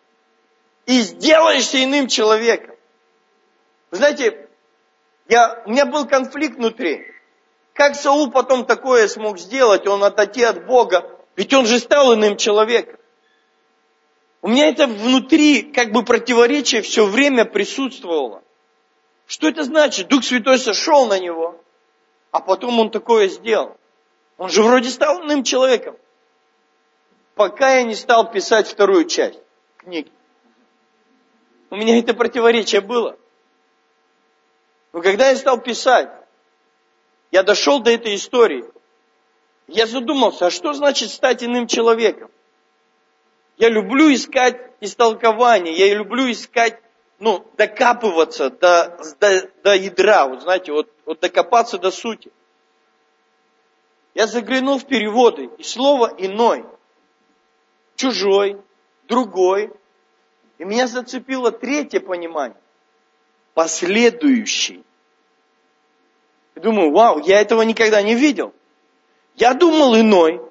и 0.85 1.01
сделаешься 1.01 1.83
иным 1.83 2.07
человеком. 2.07 2.75
Вы 3.91 3.97
знаете, 3.97 4.47
я, 5.27 5.63
у 5.65 5.71
меня 5.71 5.85
был 5.85 6.05
конфликт 6.05 6.57
внутри. 6.57 7.07
Как 7.73 7.95
Саул 7.95 8.31
потом 8.31 8.65
такое 8.65 9.07
смог 9.07 9.37
сделать? 9.37 9.87
Он 9.87 10.03
отойти 10.03 10.43
от 10.43 10.65
Бога. 10.65 11.09
Ведь 11.35 11.53
он 11.53 11.65
же 11.65 11.79
стал 11.79 12.13
иным 12.13 12.37
человеком. 12.37 12.97
У 14.41 14.47
меня 14.47 14.67
это 14.69 14.85
внутри 14.85 15.63
как 15.63 15.91
бы 15.91 16.03
противоречие 16.03 16.83
все 16.83 17.05
время 17.05 17.45
присутствовало. 17.45 18.43
Что 19.25 19.47
это 19.49 19.63
значит? 19.63 20.07
Дух 20.07 20.23
Святой 20.23 20.59
сошел 20.59 21.07
на 21.07 21.19
него, 21.19 21.59
а 22.29 22.39
потом 22.39 22.79
он 22.79 22.91
такое 22.91 23.27
сделал. 23.27 23.75
Он 24.37 24.49
же 24.49 24.61
вроде 24.61 24.89
стал 24.89 25.23
иным 25.23 25.43
человеком. 25.43 25.97
Пока 27.33 27.75
я 27.75 27.83
не 27.83 27.95
стал 27.95 28.31
писать 28.31 28.67
вторую 28.67 29.05
часть 29.05 29.39
книги. 29.77 30.11
У 31.69 31.75
меня 31.75 31.97
это 31.97 32.13
противоречие 32.13 32.81
было. 32.81 33.17
Но 34.93 35.01
когда 35.01 35.29
я 35.29 35.35
стал 35.35 35.59
писать, 35.59 36.09
я 37.31 37.43
дошел 37.43 37.81
до 37.81 37.91
этой 37.91 38.15
истории. 38.15 38.65
Я 39.67 39.87
задумался, 39.87 40.47
а 40.47 40.51
что 40.51 40.73
значит 40.73 41.09
стать 41.09 41.43
иным 41.43 41.67
человеком? 41.67 42.29
Я 43.57 43.69
люблю 43.69 44.13
искать 44.13 44.71
истолкование, 44.79 45.73
я 45.73 45.93
люблю 45.95 46.29
искать, 46.31 46.79
ну, 47.19 47.45
докапываться 47.57 48.49
до, 48.49 48.97
до, 49.19 49.49
до 49.63 49.75
ядра, 49.75 50.27
вот 50.27 50.41
знаете, 50.41 50.71
вот, 50.71 50.91
вот 51.05 51.19
докопаться 51.19 51.77
до 51.77 51.89
сути. 51.89 52.31
Я 54.13 54.27
заглянул 54.27 54.77
в 54.77 54.85
переводы, 54.85 55.49
и 55.57 55.63
слово 55.63 56.13
«иной», 56.17 56.65
«чужой», 57.95 58.61
«другой», 59.07 59.71
и 60.57 60.63
меня 60.63 60.87
зацепило 60.87 61.51
третье 61.51 61.99
понимание. 61.99 62.57
Последующий. 63.53 64.83
И 66.55 66.59
думаю, 66.59 66.91
вау, 66.91 67.19
я 67.19 67.41
этого 67.41 67.61
никогда 67.63 68.01
не 68.01 68.15
видел. 68.15 68.53
Я 69.35 69.53
думал 69.53 69.95
иной. 69.97 70.41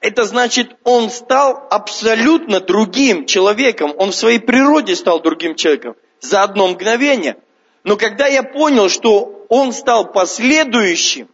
Это 0.00 0.24
значит, 0.24 0.76
он 0.84 1.10
стал 1.10 1.66
абсолютно 1.70 2.60
другим 2.60 3.26
человеком. 3.26 3.94
Он 3.98 4.10
в 4.10 4.14
своей 4.14 4.38
природе 4.38 4.94
стал 4.96 5.20
другим 5.20 5.54
человеком. 5.54 5.96
За 6.20 6.42
одно 6.42 6.68
мгновение. 6.68 7.36
Но 7.84 7.96
когда 7.96 8.26
я 8.26 8.42
понял, 8.42 8.88
что 8.88 9.44
он 9.48 9.72
стал 9.72 10.12
последующим, 10.12 11.28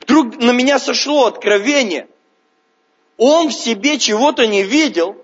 вдруг 0.00 0.36
на 0.38 0.52
меня 0.52 0.78
сошло 0.78 1.26
откровение. 1.26 2.08
Он 3.16 3.48
в 3.48 3.52
себе 3.52 3.98
чего-то 3.98 4.46
не 4.46 4.62
видел, 4.62 5.21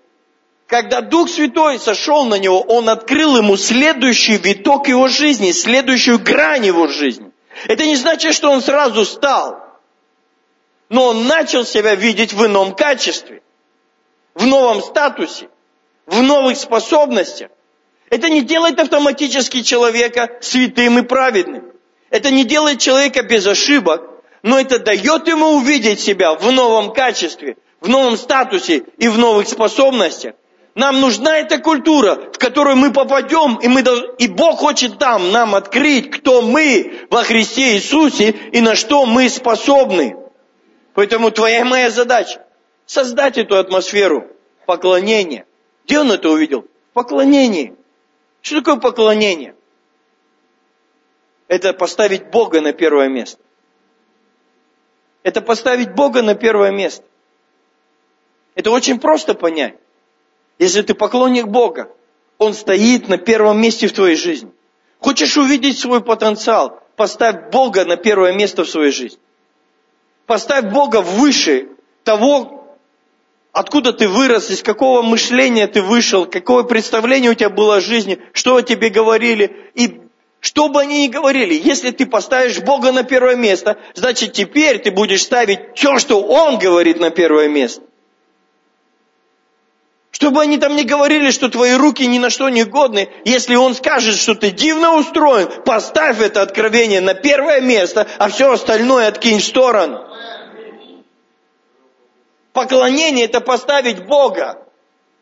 когда 0.68 1.00
Дух 1.00 1.31
Святой 1.31 1.78
сошел 1.78 2.26
на 2.26 2.38
него, 2.38 2.61
он 2.61 2.90
открыл 2.90 3.38
ему 3.38 3.57
следующий 3.57 4.37
виток 4.37 4.87
его 4.87 5.09
жизни, 5.09 5.50
следующую 5.52 6.18
грань 6.18 6.66
его 6.66 6.87
жизни. 6.88 7.33
Это 7.66 7.87
не 7.87 7.96
значит, 7.96 8.35
что 8.35 8.50
он 8.50 8.61
сразу 8.61 9.07
стал, 9.07 9.64
но 10.90 11.07
он 11.07 11.26
начал 11.26 11.64
себя 11.64 11.94
видеть 11.94 12.35
в 12.35 12.44
ином 12.44 12.74
качестве, 12.74 13.42
в 14.35 14.46
новом 14.46 14.83
статусе, 14.83 15.48
в 16.07 16.22
новых 16.22 16.59
способностях. 16.59 17.50
Это 18.11 18.28
не 18.28 18.42
делает 18.42 18.78
автоматически 18.78 19.62
человека 19.62 20.37
святым 20.42 20.98
и 20.98 21.02
праведным. 21.02 21.72
Это 22.11 22.31
не 22.31 22.44
делает 22.44 22.78
человека 22.78 23.22
без 23.22 23.46
ошибок, 23.46 24.02
но 24.42 24.61
это 24.61 24.78
дает 24.78 25.28
ему 25.28 25.57
увидеть 25.57 26.00
себя 26.00 26.35
в 26.35 26.52
новом 26.52 26.92
качестве, 26.92 27.57
в 27.81 27.88
новом 27.88 28.18
статусе 28.18 28.85
и 28.98 29.09
в 29.09 29.16
новых 29.16 29.48
способностях. 29.48 30.35
Нам 30.78 31.00
нужна 31.00 31.38
эта 31.38 31.58
культура, 31.58 32.30
в 32.32 32.38
которую 32.38 32.76
мы 32.76 32.92
попадем, 32.92 33.56
и, 33.56 33.66
мы, 33.66 33.82
и 34.18 34.28
Бог 34.28 34.60
хочет 34.60 34.96
там 34.96 35.32
нам 35.32 35.56
открыть, 35.56 36.08
кто 36.08 36.40
мы 36.40 37.00
во 37.10 37.24
Христе 37.24 37.74
Иисусе 37.74 38.30
и 38.30 38.60
на 38.60 38.76
что 38.76 39.04
мы 39.04 39.28
способны. 39.28 40.16
Поэтому 40.94 41.32
твоя 41.32 41.62
и 41.62 41.64
моя 41.64 41.90
задача– 41.90 42.46
создать 42.86 43.38
эту 43.38 43.56
атмосферу 43.56 44.28
поклонения. 44.66 45.46
Где 45.84 45.98
он 45.98 46.12
это 46.12 46.30
увидел? 46.30 46.60
В 46.60 46.94
поклонении. 46.94 47.74
Что 48.40 48.60
такое 48.60 48.76
поклонение? 48.76 49.56
Это 51.48 51.72
поставить 51.72 52.30
Бога 52.30 52.60
на 52.60 52.72
первое 52.72 53.08
место. 53.08 53.42
Это 55.24 55.40
поставить 55.40 55.92
Бога 55.92 56.22
на 56.22 56.36
первое 56.36 56.70
место. 56.70 57.04
Это 58.54 58.70
очень 58.70 59.00
просто 59.00 59.34
понять. 59.34 59.74
Если 60.59 60.83
ты 60.83 60.94
поклонник 60.94 61.47
Бога, 61.47 61.90
Он 62.38 62.55
стоит 62.55 63.09
на 63.09 63.18
первом 63.18 63.61
месте 63.61 63.87
в 63.87 63.92
твоей 63.92 64.16
жизни. 64.16 64.51
Хочешь 65.01 65.37
увидеть 65.37 65.79
свой 65.79 66.03
потенциал, 66.03 66.83
поставь 66.97 67.51
Бога 67.51 67.85
на 67.85 67.97
первое 67.97 68.33
место 68.33 68.64
в 68.64 68.68
своей 68.68 68.90
жизни. 68.90 69.18
Поставь 70.27 70.66
Бога 70.66 71.01
выше 71.01 71.68
того, 72.03 72.77
откуда 73.53 73.92
ты 73.92 74.09
вырос, 74.09 74.51
из 74.51 74.62
какого 74.62 75.03
мышления 75.03 75.66
ты 75.68 75.81
вышел, 75.81 76.27
какое 76.27 76.64
представление 76.64 77.31
у 77.31 77.35
тебя 77.35 77.51
было 77.51 77.77
о 77.77 77.81
жизни, 77.81 78.18
что 78.33 78.57
о 78.57 78.62
тебе 78.62 78.90
говорили. 78.90 79.71
И 79.75 80.01
что 80.40 80.68
бы 80.68 80.81
они 80.81 81.07
ни 81.07 81.09
говорили, 81.11 81.55
если 81.55 81.90
ты 81.92 82.07
поставишь 82.07 82.61
Бога 82.61 82.92
на 82.92 83.05
первое 83.05 83.37
место, 83.37 83.79
значит 83.94 84.33
теперь 84.33 84.81
ты 84.81 84.90
будешь 84.90 85.23
ставить 85.23 85.61
все, 85.75 85.99
что 85.99 86.21
Он 86.21 86.59
говорит 86.59 87.01
на 87.01 87.11
первое 87.11 87.49
место. 87.49 87.83
Чтобы 90.18 90.42
они 90.42 90.59
там 90.59 90.74
не 90.74 90.83
говорили, 90.83 91.31
что 91.31 91.48
твои 91.48 91.74
руки 91.74 92.04
ни 92.04 92.18
на 92.18 92.28
что 92.28 92.48
не 92.48 92.64
годны. 92.64 93.09
Если 93.24 93.54
он 93.54 93.76
скажет, 93.76 94.16
что 94.16 94.35
ты 94.35 94.50
дивно 94.50 94.96
устроен, 94.96 95.62
поставь 95.64 96.20
это 96.20 96.42
откровение 96.42 97.00
на 97.00 97.14
первое 97.14 97.61
место, 97.61 98.04
а 98.18 98.28
все 98.28 98.50
остальное 98.50 99.07
откинь 99.07 99.38
в 99.38 99.44
сторону. 99.44 100.04
Поклонение– 102.52 103.24
это 103.26 103.40
поставить 103.40 104.07
Бога 104.07 104.66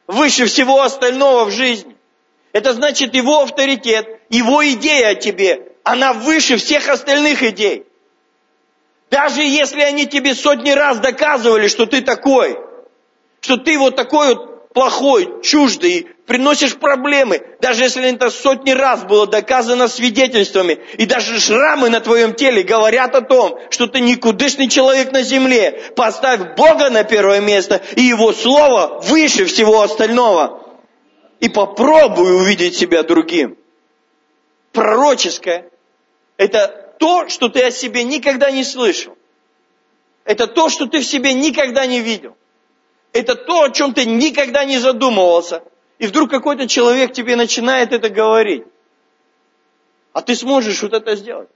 выше 0.06 0.46
всего 0.46 0.80
остального 0.80 1.44
в 1.44 1.50
жизни. 1.50 1.94
Это 2.54 2.72
значит 2.72 3.14
его 3.14 3.42
авторитет, 3.42 4.22
его 4.30 4.66
идея 4.66 5.08
о 5.08 5.14
тебе, 5.14 5.72
она 5.84 6.14
выше 6.14 6.56
всех 6.56 6.88
остальных 6.88 7.42
идей. 7.42 7.84
Даже 9.10 9.42
если 9.42 9.82
они 9.82 10.06
тебе 10.06 10.34
сотни 10.34 10.70
раз 10.70 11.00
доказывали, 11.00 11.68
что 11.68 11.84
ты 11.84 12.00
такой, 12.00 12.58
что 13.42 13.58
ты 13.58 13.78
вот 13.78 13.94
такой 13.94 14.34
вот 14.34 14.55
плохой, 14.76 15.40
чуждый, 15.42 16.06
приносишь 16.26 16.76
проблемы, 16.76 17.40
даже 17.62 17.84
если 17.84 18.12
это 18.12 18.28
сотни 18.28 18.72
раз 18.72 19.04
было 19.04 19.26
доказано 19.26 19.88
свидетельствами, 19.88 20.78
и 20.98 21.06
даже 21.06 21.40
шрамы 21.40 21.88
на 21.88 22.00
твоем 22.00 22.34
теле 22.34 22.62
говорят 22.62 23.14
о 23.14 23.22
том, 23.22 23.58
что 23.70 23.86
ты 23.86 24.00
никудышный 24.00 24.68
человек 24.68 25.12
на 25.12 25.22
земле. 25.22 25.80
Поставь 25.96 26.54
Бога 26.56 26.90
на 26.90 27.04
первое 27.04 27.40
место 27.40 27.80
и 27.96 28.02
Его 28.02 28.34
Слово 28.34 29.00
выше 29.00 29.46
всего 29.46 29.80
остального. 29.80 30.62
И 31.40 31.48
попробуй 31.48 32.36
увидеть 32.36 32.76
себя 32.76 33.02
другим. 33.02 33.56
Пророческое– 34.72 35.70
это 36.36 36.94
то, 36.98 37.30
что 37.30 37.48
ты 37.48 37.62
о 37.62 37.70
себе 37.70 38.04
никогда 38.04 38.50
не 38.50 38.62
слышал. 38.62 39.16
Это 40.26 40.46
то, 40.46 40.68
что 40.68 40.84
ты 40.84 41.00
в 41.00 41.06
себе 41.06 41.32
никогда 41.32 41.86
не 41.86 42.00
видел. 42.00 42.36
Это 43.16 43.34
то, 43.34 43.62
о 43.62 43.70
чем 43.70 43.94
ты 43.94 44.04
никогда 44.04 44.66
не 44.66 44.76
задумывался. 44.76 45.62
И 45.98 46.06
вдруг 46.06 46.30
какой-то 46.30 46.68
человек 46.68 47.14
тебе 47.14 47.34
начинает 47.34 47.94
это 47.94 48.10
говорить. 48.10 48.64
А 50.12 50.20
ты 50.20 50.34
сможешь 50.34 50.82
вот 50.82 50.92
это 50.92 51.16
сделать. 51.16 51.48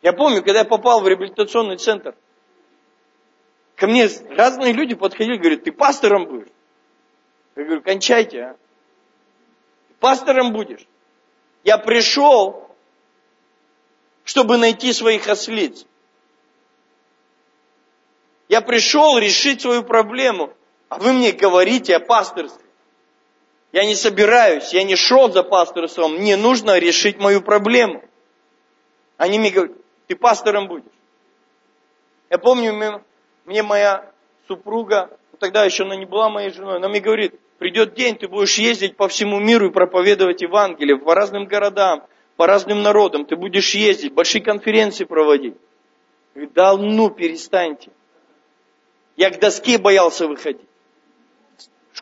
Я 0.00 0.12
помню, 0.12 0.44
когда 0.44 0.60
я 0.60 0.64
попал 0.64 1.00
в 1.00 1.08
реабилитационный 1.08 1.76
центр, 1.76 2.14
ко 3.74 3.88
мне 3.88 4.08
разные 4.30 4.72
люди 4.72 4.94
подходили, 4.94 5.38
говорят, 5.38 5.64
ты 5.64 5.72
пастором 5.72 6.26
будешь? 6.26 6.52
Я 7.56 7.64
говорю, 7.64 7.82
кончайте, 7.82 8.40
а. 8.40 8.56
Пастором 9.98 10.52
будешь. 10.52 10.86
Я 11.64 11.78
пришел, 11.78 12.70
чтобы 14.22 14.56
найти 14.56 14.92
своих 14.92 15.26
ослиц. 15.26 15.84
Я 18.48 18.60
пришел 18.60 19.18
решить 19.18 19.62
свою 19.62 19.82
проблему, 19.82 20.54
а 20.88 20.98
вы 20.98 21.12
мне 21.12 21.32
говорите 21.32 21.96
о 21.96 22.00
пасторстве. 22.00 22.64
Я 23.72 23.84
не 23.84 23.94
собираюсь, 23.94 24.72
я 24.72 24.82
не 24.82 24.96
шел 24.96 25.30
за 25.30 25.42
пасторством, 25.42 26.14
мне 26.14 26.36
нужно 26.36 26.78
решить 26.78 27.18
мою 27.18 27.42
проблему. 27.42 28.02
Они 29.18 29.38
мне 29.38 29.50
говорят, 29.50 29.76
ты 30.06 30.16
пастором 30.16 30.68
будешь. 30.68 30.90
Я 32.30 32.38
помню, 32.38 33.02
мне 33.44 33.62
моя 33.62 34.10
супруга, 34.46 35.10
тогда 35.38 35.64
еще 35.64 35.84
она 35.84 35.96
не 35.96 36.06
была 36.06 36.30
моей 36.30 36.50
женой, 36.50 36.76
она 36.76 36.88
мне 36.88 37.00
говорит, 37.00 37.38
придет 37.58 37.94
день, 37.94 38.16
ты 38.16 38.26
будешь 38.26 38.56
ездить 38.56 38.96
по 38.96 39.08
всему 39.08 39.38
миру 39.38 39.68
и 39.68 39.72
проповедовать 39.72 40.40
Евангелие 40.40 40.96
по 40.96 41.14
разным 41.14 41.44
городам, 41.44 42.06
по 42.36 42.46
разным 42.46 42.82
народам, 42.82 43.26
ты 43.26 43.36
будешь 43.36 43.74
ездить, 43.74 44.14
большие 44.14 44.42
конференции 44.42 45.04
проводить. 45.04 45.56
Я 46.34 46.40
говорю, 46.40 46.52
да 46.54 46.76
ну 46.76 47.10
перестаньте. 47.10 47.90
Я 49.16 49.30
к 49.30 49.40
доске 49.40 49.76
боялся 49.76 50.26
выходить 50.26 50.67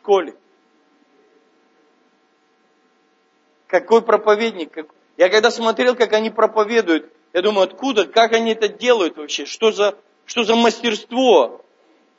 школе. 0.07 0.35
Какой 3.67 4.01
проповедник? 4.01 4.87
Я 5.17 5.27
когда 5.27 5.51
смотрел, 5.51 5.95
как 5.95 6.13
они 6.13 6.29
проповедуют, 6.29 7.11
я 7.33 7.41
думаю, 7.41 7.65
откуда, 7.65 8.05
как 8.05 8.31
они 8.31 8.53
это 8.53 8.69
делают 8.69 9.17
вообще? 9.17 9.45
Что 9.45 9.73
за, 9.73 9.95
что 10.25 10.45
за 10.45 10.55
мастерство? 10.55 11.61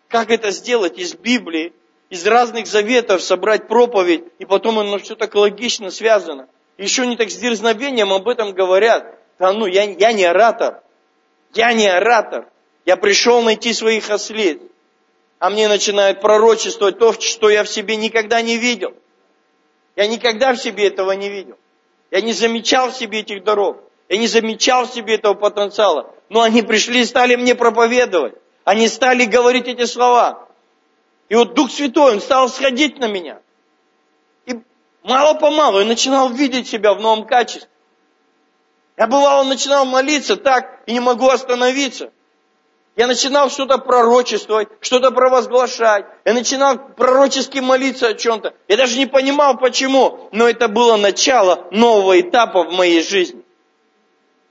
Как 0.09 0.31
это 0.31 0.51
сделать 0.51 0.99
из 0.99 1.15
Библии, 1.15 1.73
из 2.11 2.27
разных 2.27 2.67
заветов 2.67 3.23
собрать 3.23 3.69
проповедь, 3.69 4.25
и 4.39 4.45
потом 4.45 4.79
оно 4.79 4.99
все 4.99 5.15
так 5.15 5.35
логично 5.35 5.91
связано. 5.91 6.47
Еще 6.77 7.07
не 7.07 7.17
так 7.17 7.31
с 7.31 7.37
дерзновением 7.37 8.13
об 8.13 8.29
этом 8.29 8.53
говорят. 8.53 9.19
Да 9.39 9.53
ну, 9.55 9.65
я, 9.65 9.85
я 9.85 10.13
не 10.13 10.25
оратор. 10.25 10.83
Я 11.55 11.73
не 11.73 11.87
оратор. 11.87 12.49
Я 12.85 12.99
пришел 12.99 13.41
найти 13.41 13.73
своих 13.73 14.11
ослиц. 14.11 14.61
А 15.39 15.51
мне 15.51 15.69
начинают 15.69 16.21
пророчествовать 16.21 16.99
то, 16.99 17.13
что 17.13 17.49
я 17.49 17.63
в 17.63 17.69
себе 17.69 17.97
никогда 17.97 18.43
не 18.43 18.57
видел. 18.57 18.95
Я 19.95 20.07
никогда 20.07 20.53
в 20.53 20.57
себе 20.57 20.89
этого 20.89 21.13
не 21.13 21.29
видел. 21.29 21.57
Я 22.11 22.21
не 22.21 22.33
замечал 22.33 22.91
в 22.91 22.97
себе 22.97 23.21
этих 23.21 23.45
даров. 23.45 23.77
Я 24.09 24.17
не 24.17 24.27
замечал 24.27 24.87
в 24.87 24.91
себе 24.91 25.15
этого 25.15 25.35
потенциала. 25.35 26.13
Но 26.29 26.43
они 26.43 26.63
пришли 26.63 27.03
и 27.03 27.05
стали 27.05 27.37
мне 27.37 27.55
проповедовать. 27.55 28.35
Они 28.65 28.89
стали 28.89 29.25
говорить 29.25 29.69
эти 29.69 29.85
слова. 29.85 30.49
И 31.29 31.35
вот 31.35 31.55
Дух 31.55 31.71
Святой, 31.71 32.15
Он 32.15 32.21
стал 32.21 32.49
сходить 32.49 32.99
на 32.99 33.07
меня. 33.07 33.41
И 34.47 34.61
мало-помалу 35.03 35.81
я 35.81 35.85
начинал 35.85 36.31
видеть 36.31 36.69
себя 36.69 36.95
в 36.95 37.01
новом 37.01 37.27
качестве. 37.27 37.69
Я 38.97 39.07
бывало 39.07 39.45
начинал 39.45 39.85
молиться 39.85 40.37
так 40.37 40.83
и 40.87 40.93
не 40.93 41.01
могу 41.01 41.29
остановиться. 41.29 42.11
Я 42.99 43.07
начинал 43.07 43.49
что-то 43.49 43.79
пророчествовать, 43.79 44.67
что-то 44.81 45.13
провозглашать. 45.13 46.05
Я 46.25 46.35
начинал 46.35 46.79
пророчески 46.97 47.61
молиться 47.61 48.09
о 48.09 48.15
чем-то. 48.15 48.55
Я 48.67 48.77
даже 48.77 48.99
не 48.99 49.07
понимал 49.07 49.57
почему, 49.57 50.29
но 50.33 50.49
это 50.49 50.67
было 50.67 50.97
начало 50.97 51.69
нового 51.71 52.21
этапа 52.21 52.65
в 52.65 52.73
моей 52.73 53.05
жизни. 53.05 53.41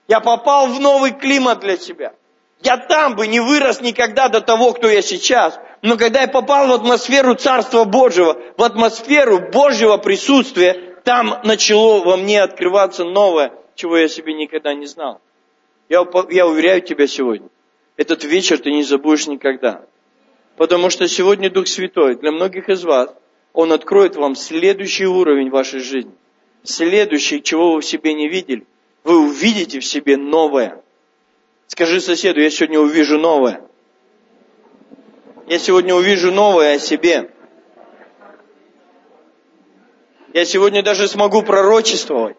Я 0.07 0.21
попал 0.21 0.67
в 0.67 0.79
новый 0.79 1.11
климат 1.11 1.59
для 1.59 1.75
себя. 1.75 2.13
Я 2.61 2.77
там 2.77 3.17
бы 3.17 3.27
не 3.27 3.41
вырос 3.41 3.81
никогда 3.81 4.29
до 4.29 4.39
того, 4.39 4.71
кто 4.71 4.87
я 4.87 5.01
сейчас. 5.01 5.59
Но 5.81 5.97
когда 5.97 6.21
я 6.21 6.29
попал 6.29 6.67
в 6.67 6.71
атмосферу 6.71 7.35
Царства 7.35 7.83
Божьего, 7.83 8.37
в 8.55 8.63
атмосферу 8.63 9.51
Божьего 9.51 9.97
присутствия, 9.97 10.95
там 11.03 11.41
начало 11.43 12.01
во 12.01 12.15
мне 12.15 12.41
открываться 12.41 13.03
новое, 13.03 13.51
чего 13.75 13.97
я 13.97 14.07
себе 14.07 14.33
никогда 14.35 14.73
не 14.73 14.85
знал. 14.85 15.19
Я, 15.89 16.05
я 16.29 16.47
уверяю 16.47 16.81
тебя 16.81 17.07
сегодня, 17.07 17.49
этот 17.97 18.23
вечер 18.23 18.59
ты 18.59 18.71
не 18.71 18.83
забудешь 18.83 19.27
никогда. 19.27 19.83
Потому 20.55 20.89
что 20.89 21.07
сегодня 21.07 21.49
Дух 21.49 21.67
Святой 21.67 22.15
для 22.15 22.31
многих 22.31 22.69
из 22.69 22.83
вас, 22.83 23.13
Он 23.53 23.73
откроет 23.73 24.15
вам 24.15 24.35
следующий 24.35 25.05
уровень 25.05 25.49
вашей 25.49 25.79
жизни. 25.79 26.13
Следующий, 26.63 27.41
чего 27.41 27.73
вы 27.73 27.81
в 27.81 27.85
себе 27.85 28.13
не 28.13 28.29
видели. 28.29 28.65
Вы 29.03 29.19
увидите 29.19 29.79
в 29.79 29.85
себе 29.85 30.17
новое. 30.17 30.81
Скажи 31.67 31.99
соседу, 31.99 32.39
я 32.39 32.49
сегодня 32.49 32.79
увижу 32.79 33.17
новое. 33.17 33.61
Я 35.47 35.59
сегодня 35.59 35.95
увижу 35.95 36.31
новое 36.31 36.75
о 36.75 36.79
себе. 36.79 37.31
Я 40.33 40.45
сегодня 40.45 40.83
даже 40.83 41.07
смогу 41.07 41.41
пророчествовать. 41.41 42.37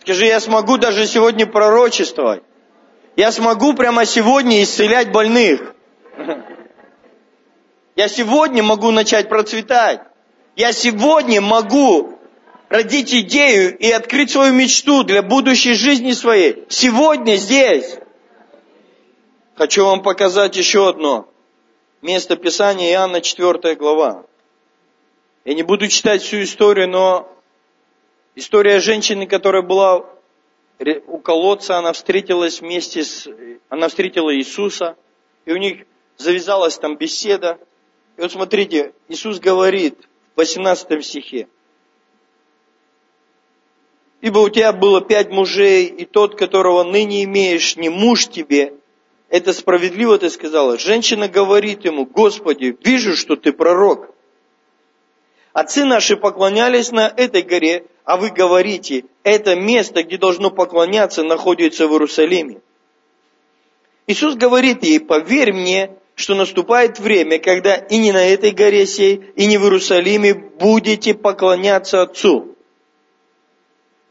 Скажи, 0.00 0.26
я 0.26 0.40
смогу 0.40 0.78
даже 0.78 1.06
сегодня 1.06 1.46
пророчествовать. 1.46 2.42
Я 3.20 3.32
смогу 3.32 3.74
прямо 3.74 4.06
сегодня 4.06 4.62
исцелять 4.62 5.12
больных. 5.12 5.74
Я 7.94 8.08
сегодня 8.08 8.62
могу 8.62 8.92
начать 8.92 9.28
процветать. 9.28 10.00
Я 10.56 10.72
сегодня 10.72 11.42
могу 11.42 12.18
родить 12.70 13.12
идею 13.12 13.76
и 13.76 13.90
открыть 13.90 14.30
свою 14.30 14.54
мечту 14.54 15.04
для 15.04 15.20
будущей 15.22 15.74
жизни 15.74 16.12
своей. 16.12 16.64
Сегодня 16.70 17.36
здесь. 17.36 17.98
Хочу 19.54 19.84
вам 19.84 20.02
показать 20.02 20.56
еще 20.56 20.88
одно 20.88 21.28
место 22.00 22.36
Писания 22.36 22.90
Иоанна 22.92 23.20
4 23.20 23.74
глава. 23.74 24.24
Я 25.44 25.52
не 25.52 25.62
буду 25.62 25.88
читать 25.88 26.22
всю 26.22 26.42
историю, 26.42 26.88
но 26.88 27.30
история 28.34 28.80
женщины, 28.80 29.26
которая 29.26 29.60
была 29.60 30.06
у 31.06 31.18
колодца 31.18 31.78
она 31.78 31.92
встретилась 31.92 32.60
вместе 32.60 33.04
с... 33.04 33.28
Она 33.68 33.88
встретила 33.88 34.34
Иисуса, 34.34 34.96
и 35.44 35.52
у 35.52 35.56
них 35.56 35.86
завязалась 36.16 36.78
там 36.78 36.96
беседа. 36.96 37.58
И 38.16 38.22
вот 38.22 38.32
смотрите, 38.32 38.92
Иисус 39.08 39.40
говорит 39.40 39.96
в 40.34 40.38
18 40.38 41.04
стихе. 41.04 41.48
Ибо 44.20 44.38
у 44.38 44.48
тебя 44.48 44.72
было 44.72 45.00
пять 45.00 45.30
мужей, 45.30 45.86
и 45.86 46.04
тот, 46.04 46.36
которого 46.36 46.82
ныне 46.82 47.24
имеешь, 47.24 47.76
не 47.76 47.88
муж 47.88 48.28
тебе. 48.28 48.74
Это 49.28 49.52
справедливо 49.52 50.18
ты 50.18 50.28
сказала. 50.28 50.76
Женщина 50.78 51.28
говорит 51.28 51.84
ему, 51.84 52.04
Господи, 52.04 52.76
вижу, 52.84 53.16
что 53.16 53.36
ты 53.36 53.52
пророк. 53.52 54.14
Отцы 55.52 55.84
наши 55.84 56.16
поклонялись 56.16 56.92
на 56.92 57.12
этой 57.16 57.42
горе, 57.42 57.86
а 58.04 58.16
вы 58.16 58.30
говорите, 58.30 59.04
это 59.24 59.56
место, 59.56 60.02
где 60.02 60.16
должно 60.16 60.50
поклоняться, 60.50 61.22
находится 61.22 61.88
в 61.88 61.92
Иерусалиме. 61.92 62.60
Иисус 64.06 64.36
говорит 64.36 64.84
ей, 64.84 65.00
поверь 65.00 65.52
мне, 65.52 65.90
что 66.14 66.34
наступает 66.34 66.98
время, 66.98 67.38
когда 67.38 67.74
и 67.74 67.98
не 67.98 68.12
на 68.12 68.24
этой 68.26 68.50
горе 68.52 68.86
сей, 68.86 69.22
и 69.36 69.46
не 69.46 69.58
в 69.58 69.62
Иерусалиме 69.62 70.34
будете 70.34 71.14
поклоняться 71.14 72.02
Отцу. 72.02 72.56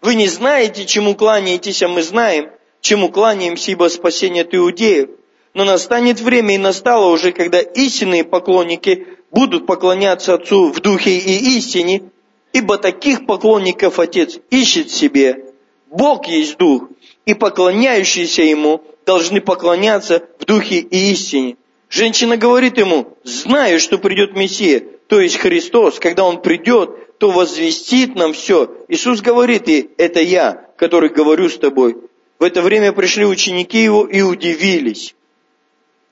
Вы 0.01 0.15
не 0.15 0.27
знаете, 0.27 0.85
чему 0.85 1.15
кланяетесь, 1.15 1.83
а 1.83 1.87
мы 1.87 2.01
знаем, 2.01 2.51
чему 2.81 3.09
кланяемся, 3.09 3.71
ибо 3.71 3.89
спасение 3.89 4.43
от 4.43 4.55
иудеев. 4.55 5.09
Но 5.53 5.65
настанет 5.65 6.19
время, 6.19 6.55
и 6.55 6.57
настало 6.57 7.07
уже, 7.07 7.31
когда 7.31 7.59
истинные 7.59 8.23
поклонники 8.23 9.07
будут 9.31 9.65
поклоняться 9.65 10.33
Отцу 10.33 10.71
в 10.71 10.79
духе 10.79 11.17
и 11.17 11.57
истине, 11.57 12.03
Ибо 12.51 12.77
таких 12.77 13.25
поклонников 13.25 13.99
Отец 13.99 14.39
ищет 14.49 14.89
себе. 14.89 15.45
Бог 15.91 16.27
есть 16.27 16.57
Дух, 16.57 16.89
и 17.25 17.33
поклоняющиеся 17.33 18.41
Ему 18.43 18.81
должны 19.05 19.41
поклоняться 19.41 20.23
в 20.39 20.45
Духе 20.45 20.79
и 20.79 21.11
истине. 21.11 21.57
Женщина 21.89 22.37
говорит 22.37 22.77
ему, 22.77 23.17
знаю, 23.23 23.79
что 23.79 23.97
придет 23.97 24.35
Мессия, 24.35 24.83
то 25.07 25.19
есть 25.19 25.37
Христос, 25.37 25.99
когда 25.99 26.23
Он 26.23 26.41
придет, 26.41 27.17
то 27.17 27.31
возвестит 27.31 28.15
нам 28.15 28.33
все. 28.33 28.69
Иисус 28.87 29.21
говорит 29.21 29.67
ей, 29.67 29.89
это 29.97 30.21
я, 30.21 30.69
который 30.77 31.09
говорю 31.09 31.49
с 31.49 31.57
тобой. 31.57 31.97
В 32.37 32.43
это 32.43 32.61
время 32.61 32.93
пришли 32.93 33.25
ученики 33.25 33.81
Его 33.81 34.05
и 34.05 34.21
удивились, 34.21 35.15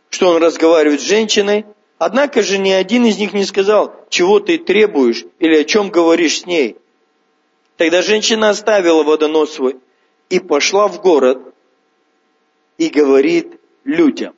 что 0.09 0.29
Он 0.29 0.41
разговаривает 0.41 1.01
с 1.01 1.03
женщиной, 1.03 1.65
Однако 1.97 2.43
же 2.43 2.57
ни 2.57 2.69
один 2.69 3.05
из 3.05 3.17
них 3.17 3.33
не 3.33 3.43
сказал, 3.43 3.95
чего 4.09 4.39
ты 4.39 4.57
требуешь 4.57 5.25
или 5.39 5.57
о 5.57 5.63
чем 5.63 5.89
говоришь 5.89 6.41
с 6.41 6.45
ней. 6.45 6.77
Тогда 7.75 8.01
женщина 8.01 8.49
оставила 8.49 9.03
водонос 9.03 9.53
свой 9.53 9.77
и 10.29 10.39
пошла 10.39 10.87
в 10.87 11.01
город 11.01 11.39
и 12.77 12.89
говорит 12.89 13.59
людям, 13.83 14.35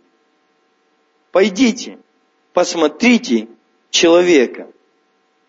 пойдите, 1.31 1.99
посмотрите 2.53 3.47
человека, 3.89 4.67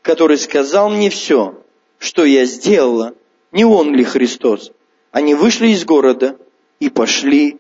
который 0.03 0.39
сказал 0.39 0.91
мне 0.91 1.11
все, 1.11 1.63
что 1.99 2.25
я 2.25 2.45
сделала, 2.45 3.15
не 3.53 3.65
он 3.65 3.95
ли 3.95 4.03
Христос? 4.03 4.73
Они 5.13 5.35
вышли 5.35 5.69
из 5.69 5.85
города 5.85 6.39
и 6.79 6.89
пошли 6.89 7.59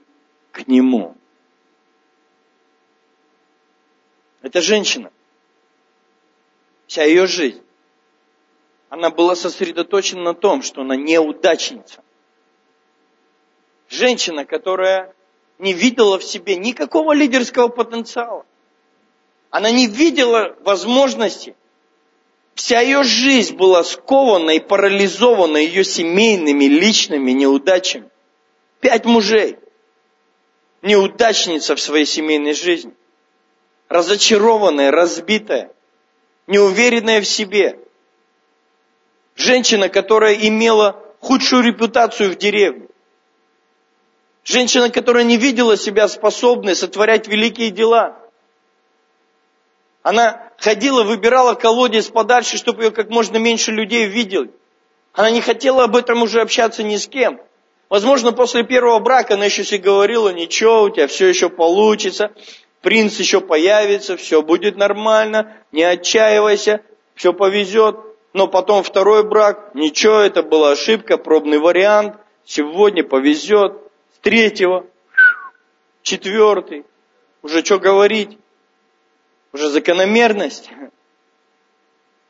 к 0.50 0.66
нему. 0.66 1.16
Это 4.42 4.60
женщина. 4.60 5.10
Вся 6.86 7.04
ее 7.04 7.26
жизнь. 7.26 7.62
Она 8.88 9.10
была 9.10 9.36
сосредоточена 9.36 10.22
на 10.22 10.34
том, 10.34 10.62
что 10.62 10.80
она 10.80 10.96
неудачница. 10.96 12.02
Женщина, 13.88 14.44
которая 14.44 15.14
не 15.58 15.72
видела 15.72 16.18
в 16.18 16.24
себе 16.24 16.56
никакого 16.56 17.12
лидерского 17.12 17.68
потенциала. 17.68 18.44
Она 19.50 19.70
не 19.70 19.86
видела 19.86 20.56
возможности. 20.60 21.54
Вся 22.54 22.80
ее 22.80 23.02
жизнь 23.04 23.56
была 23.56 23.84
скована 23.84 24.50
и 24.50 24.60
парализована 24.60 25.58
ее 25.58 25.84
семейными, 25.84 26.64
личными 26.64 27.30
неудачами. 27.32 28.08
Пять 28.80 29.04
мужей. 29.04 29.58
Неудачница 30.82 31.76
в 31.76 31.80
своей 31.80 32.06
семейной 32.06 32.54
жизни. 32.54 32.94
Разочарованная, 33.90 34.92
разбитая, 34.92 35.72
неуверенная 36.46 37.20
в 37.20 37.26
себе. 37.26 37.76
Женщина, 39.34 39.88
которая 39.88 40.34
имела 40.34 40.96
худшую 41.18 41.64
репутацию 41.64 42.30
в 42.30 42.36
деревне. 42.36 42.86
Женщина, 44.44 44.90
которая 44.90 45.24
не 45.24 45.36
видела 45.36 45.76
себя 45.76 46.06
способной 46.06 46.76
сотворять 46.76 47.26
великие 47.26 47.70
дела. 47.70 48.16
Она 50.02 50.50
ходила, 50.58 51.02
выбирала 51.02 51.54
колодец 51.54 52.08
подальше, 52.10 52.58
чтобы 52.58 52.84
ее 52.84 52.90
как 52.92 53.10
можно 53.10 53.38
меньше 53.38 53.72
людей 53.72 54.06
видели. 54.06 54.52
Она 55.14 55.32
не 55.32 55.40
хотела 55.40 55.84
об 55.84 55.96
этом 55.96 56.22
уже 56.22 56.40
общаться 56.40 56.84
ни 56.84 56.96
с 56.96 57.08
кем. 57.08 57.40
Возможно, 57.88 58.30
после 58.30 58.62
первого 58.62 59.00
брака 59.00 59.34
она 59.34 59.46
еще 59.46 59.64
себе 59.64 59.78
говорила, 59.78 60.28
ничего, 60.28 60.82
у 60.82 60.90
тебя 60.90 61.08
все 61.08 61.26
еще 61.26 61.48
получится, 61.48 62.30
принц 62.80 63.18
еще 63.18 63.40
появится, 63.40 64.16
все 64.16 64.42
будет 64.42 64.76
нормально, 64.76 65.56
не 65.72 65.82
отчаивайся, 65.82 66.82
все 67.14 67.32
повезет. 67.32 67.96
Но 68.32 68.46
потом 68.46 68.82
второй 68.82 69.24
брак, 69.24 69.74
ничего, 69.74 70.18
это 70.18 70.42
была 70.42 70.72
ошибка, 70.72 71.18
пробный 71.18 71.58
вариант, 71.58 72.16
сегодня 72.44 73.02
повезет, 73.02 73.76
третьего, 74.20 74.86
четвертый. 76.02 76.84
Уже 77.42 77.64
что 77.64 77.78
говорить? 77.78 78.38
Уже 79.52 79.68
закономерность. 79.68 80.70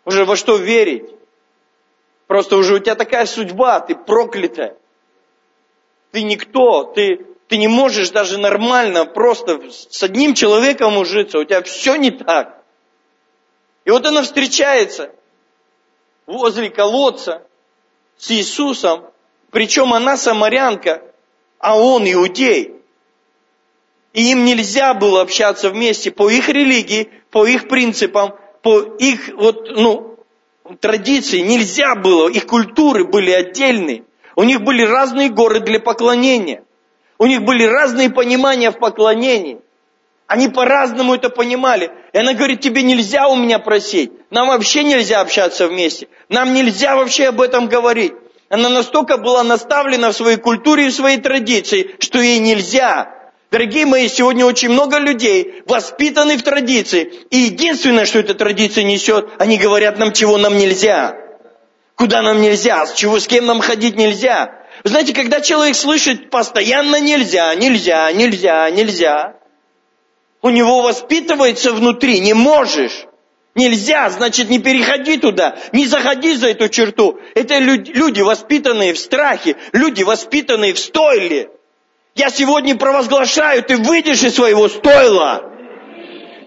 Уже 0.05 0.25
во 0.25 0.37
что 0.37 0.57
верить? 0.57 1.11
Просто 2.27 2.57
уже 2.57 2.77
у 2.77 2.79
тебя 2.79 2.95
такая 2.95 3.27
судьба, 3.27 3.81
ты 3.81 3.95
проклятая. 3.95 4.77
Ты 6.13 6.23
никто, 6.23 6.85
ты, 6.85 7.27
ты 7.51 7.57
не 7.57 7.67
можешь 7.67 8.11
даже 8.11 8.39
нормально 8.39 9.05
просто 9.05 9.61
с 9.73 10.01
одним 10.05 10.35
человеком 10.35 10.97
ужиться, 10.97 11.41
у 11.41 11.45
тебя 11.45 11.61
все 11.63 11.97
не 11.97 12.13
так. 12.13 12.63
И 13.85 13.91
вот 13.91 14.07
она 14.07 14.23
встречается 14.23 15.11
возле 16.27 16.71
колодца 16.71 17.43
с 18.17 18.31
Иисусом, 18.31 19.05
причем 19.51 19.93
она 19.93 20.17
самарянка, 20.17 21.03
а 21.59 21.77
он 21.77 22.05
иудей. 22.05 22.77
И 24.13 24.31
им 24.31 24.45
нельзя 24.45 24.95
было 24.95 25.21
общаться 25.21 25.71
вместе 25.71 26.13
по 26.13 26.31
их 26.31 26.49
религии, 26.49 27.11
по 27.33 27.49
их 27.49 27.67
принципам, 27.67 28.37
по 28.63 28.79
их 28.79 29.29
вот, 29.35 29.69
ну, 29.71 30.21
традиции. 30.79 31.41
Нельзя 31.41 31.97
было, 31.97 32.29
их 32.29 32.47
культуры 32.47 33.05
были 33.05 33.33
отдельные. 33.33 34.05
У 34.37 34.45
них 34.45 34.61
были 34.61 34.85
разные 34.85 35.31
горы 35.31 35.59
для 35.59 35.81
поклонения. 35.81 36.63
У 37.21 37.27
них 37.27 37.43
были 37.43 37.65
разные 37.65 38.09
понимания 38.09 38.71
в 38.71 38.79
поклонении. 38.79 39.59
Они 40.27 40.49
по-разному 40.49 41.15
это 41.15 41.29
понимали. 41.29 41.91
И 42.15 42.19
она 42.19 42.33
говорит, 42.33 42.63
тебе 42.63 42.83
нельзя 42.83 43.29
у 43.29 43.37
меня 43.37 43.59
просить. 43.59 44.11
Нам 44.31 44.49
вообще 44.49 44.85
нельзя 44.85 45.21
общаться 45.21 45.69
вместе. 45.69 46.09
Нам 46.31 46.55
нельзя 46.55 46.97
вообще 46.97 47.27
об 47.27 47.43
этом 47.43 47.69
говорить. 47.69 48.15
Она 48.49 48.71
настолько 48.71 49.19
была 49.19 49.43
наставлена 49.45 50.13
в 50.13 50.17
своей 50.17 50.39
культуре 50.39 50.87
и 50.87 50.89
в 50.89 50.95
своей 50.95 51.19
традиции, 51.19 51.95
что 51.99 52.23
ей 52.23 52.39
нельзя. 52.39 53.15
Дорогие 53.51 53.85
мои, 53.85 54.09
сегодня 54.09 54.47
очень 54.47 54.71
много 54.71 54.99
людей 54.99 55.63
воспитаны 55.67 56.39
в 56.39 56.43
традиции. 56.43 57.13
И 57.29 57.37
единственное, 57.37 58.07
что 58.07 58.21
эта 58.21 58.33
традиция 58.33 58.85
несет, 58.85 59.29
они 59.39 59.59
говорят 59.59 59.99
нам, 59.99 60.15
чего 60.15 60.39
нам 60.39 60.57
нельзя. 60.57 61.17
Куда 61.97 62.23
нам 62.23 62.41
нельзя, 62.41 62.87
с 62.87 62.95
чего, 62.95 63.21
с 63.21 63.27
кем 63.27 63.45
нам 63.45 63.61
ходить 63.61 63.97
нельзя. 63.97 64.60
Вы 64.83 64.91
знаете, 64.91 65.13
когда 65.13 65.41
человек 65.41 65.77
слышит 65.77 66.31
постоянно 66.31 67.01
нельзя, 67.01 67.55
нельзя, 67.55 68.11
нельзя, 68.13 68.71
нельзя, 68.71 69.37
у 70.43 70.49
него 70.49 70.83
воспитывается 70.83 71.73
внутри, 71.73 72.21
не 72.21 72.33
можешь. 72.33 73.07
Нельзя, 73.57 74.09
значит, 74.11 74.49
не 74.49 74.61
переходи 74.61 75.19
туда, 75.19 75.57
не 75.73 75.87
заходи 75.87 76.35
за 76.35 76.49
эту 76.49 76.69
черту. 76.69 77.19
Это 77.35 77.59
люди, 77.59 78.21
воспитанные 78.21 78.95
в 78.95 78.99
страхе, 78.99 79.57
люди, 79.73 80.03
воспитанные 80.03 80.73
в 80.73 80.79
стойле. 80.79 81.51
Я 82.15 82.31
сегодня 82.31 82.77
провозглашаю, 82.77 83.63
ты 83.63 83.77
выйдешь 83.77 84.23
из 84.23 84.37
своего 84.37 84.69
стойла. 84.69 85.50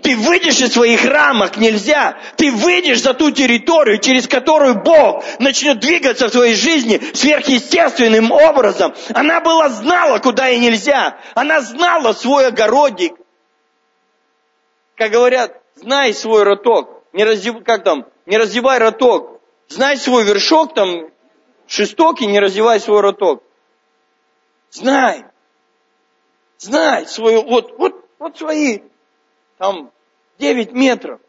Ты 0.03 0.17
выйдешь 0.17 0.59
из 0.59 0.73
своих 0.73 1.05
рамок, 1.05 1.55
нельзя. 1.55 2.17
Ты 2.35 2.51
выйдешь 2.51 3.01
за 3.01 3.13
ту 3.13 3.31
территорию, 3.31 3.99
через 3.99 4.27
которую 4.27 4.83
Бог 4.83 5.23
начнет 5.39 5.79
двигаться 5.79 6.27
в 6.27 6.31
твоей 6.31 6.55
жизни 6.55 7.01
сверхъестественным 7.13 8.31
образом. 8.31 8.93
Она 9.13 9.39
была 9.39 9.69
знала, 9.69 10.19
куда 10.19 10.49
и 10.49 10.59
нельзя. 10.59 11.17
Она 11.35 11.61
знала 11.61 12.11
свой 12.11 12.47
огородик. 12.47 13.13
Как 14.95 15.11
говорят, 15.11 15.61
знай 15.75 16.13
свой 16.13 16.43
роток, 16.43 17.03
не 17.13 17.23
раздев, 17.23 17.63
как 17.63 17.85
там, 17.85 18.05
не 18.25 18.37
раздевай 18.37 18.79
роток, 18.79 19.39
знай 19.69 19.95
свой 19.95 20.25
вершок 20.25 20.75
там, 20.75 21.09
шесток 21.65 22.21
и 22.21 22.25
не 22.25 22.39
раздевай 22.41 22.81
свой 22.81 22.99
роток. 22.99 23.41
Знай, 24.69 25.23
знай 26.57 27.07
свою, 27.07 27.43
вот, 27.43 27.77
вот, 27.77 28.05
вот 28.19 28.37
свои, 28.37 28.79
там, 29.57 29.91
9 30.39 30.73
метров. 30.73 31.19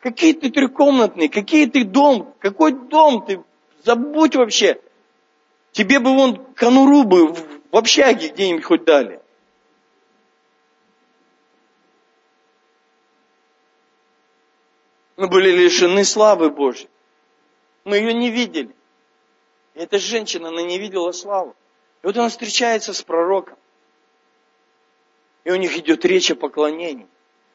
Какие 0.00 0.32
ты 0.32 0.50
трехкомнатные, 0.50 1.28
какие 1.28 1.66
ты 1.66 1.84
дом, 1.84 2.34
какой 2.38 2.72
дом 2.72 3.24
ты, 3.26 3.42
забудь 3.82 4.36
вообще. 4.36 4.80
Тебе 5.72 5.98
бы 5.98 6.14
вон 6.14 6.44
конуру 6.54 7.04
бы 7.04 7.32
в 7.32 7.76
общаге 7.76 8.28
где-нибудь 8.28 8.64
хоть 8.64 8.84
дали. 8.84 9.20
Мы 15.16 15.26
были 15.26 15.50
лишены 15.50 16.04
славы 16.04 16.48
Божьей. 16.50 16.88
Мы 17.84 17.96
ее 17.96 18.14
не 18.14 18.30
видели. 18.30 18.74
И 19.74 19.80
эта 19.80 19.98
женщина, 19.98 20.48
она 20.48 20.62
не 20.62 20.78
видела 20.78 21.10
славу. 21.10 21.56
И 22.02 22.06
вот 22.06 22.16
она 22.16 22.28
встречается 22.28 22.92
с 22.92 23.02
пророком. 23.02 23.58
И 25.42 25.50
у 25.50 25.56
них 25.56 25.76
идет 25.76 26.04
речь 26.04 26.30
о 26.30 26.36
поклонении. 26.36 27.08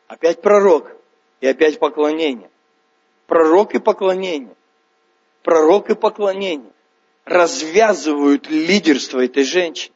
Опять 0.08 0.42
пророк 0.42 0.92
и 1.42 1.48
опять 1.48 1.80
поклонение. 1.80 2.50
Пророк 3.28 3.74
и 3.76 3.80
поклонение. 3.80 4.56
Пророк 5.44 5.89
и 5.89 5.96
поклонение 5.96 6.72
развязывают 7.26 8.50
лидерство 8.50 9.24
этой 9.24 9.44
женщины. 9.44 9.94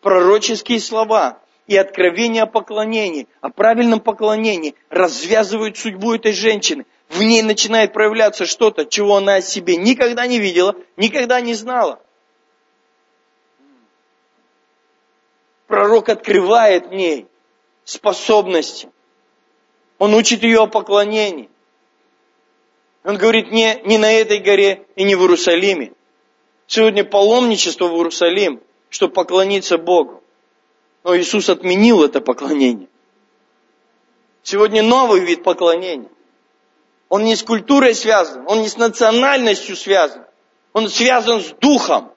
Пророческие 0.00 0.80
слова 0.80 1.38
и 1.66 1.76
откровение 1.76 2.44
о 2.44 2.46
поклонении, 2.46 3.26
о 3.40 3.50
правильном 3.50 4.00
поклонении 4.00 4.74
развязывают 4.88 5.76
судьбу 5.76 6.14
этой 6.14 6.32
женщины. 6.32 6.86
В 7.08 7.22
ней 7.22 7.42
начинает 7.42 7.92
проявляться 7.92 8.46
что-то, 8.46 8.84
чего 8.84 9.16
она 9.16 9.36
о 9.36 9.40
себе 9.40 9.76
никогда 9.76 10.26
не 10.26 10.38
видела, 10.38 10.76
никогда 10.96 11.40
не 11.40 11.54
знала. 11.54 12.00
Пророк 15.66 16.08
открывает 16.08 16.86
в 16.86 16.92
ней 16.92 17.26
способности. 17.84 18.88
Он 19.98 20.14
учит 20.14 20.42
ее 20.42 20.62
о 20.62 20.66
поклонении. 20.66 21.48
Он 23.04 23.16
говорит, 23.16 23.50
не, 23.52 23.80
не 23.84 23.98
на 23.98 24.12
этой 24.12 24.38
горе 24.38 24.84
и 24.96 25.04
не 25.04 25.14
в 25.14 25.20
Иерусалиме. 25.20 25.92
Сегодня 26.66 27.04
паломничество 27.04 27.86
в 27.86 27.94
Иерусалим, 27.94 28.60
чтобы 28.90 29.14
поклониться 29.14 29.78
Богу. 29.78 30.22
Но 31.04 31.16
Иисус 31.16 31.48
отменил 31.48 32.04
это 32.04 32.20
поклонение. 32.20 32.88
Сегодня 34.42 34.82
новый 34.82 35.20
вид 35.20 35.44
поклонения. 35.44 36.10
Он 37.08 37.24
не 37.24 37.36
с 37.36 37.42
культурой 37.42 37.94
связан, 37.94 38.44
он 38.48 38.62
не 38.62 38.68
с 38.68 38.76
национальностью 38.76 39.76
связан, 39.76 40.24
он 40.72 40.88
связан 40.88 41.40
с 41.40 41.52
духом. 41.60 42.12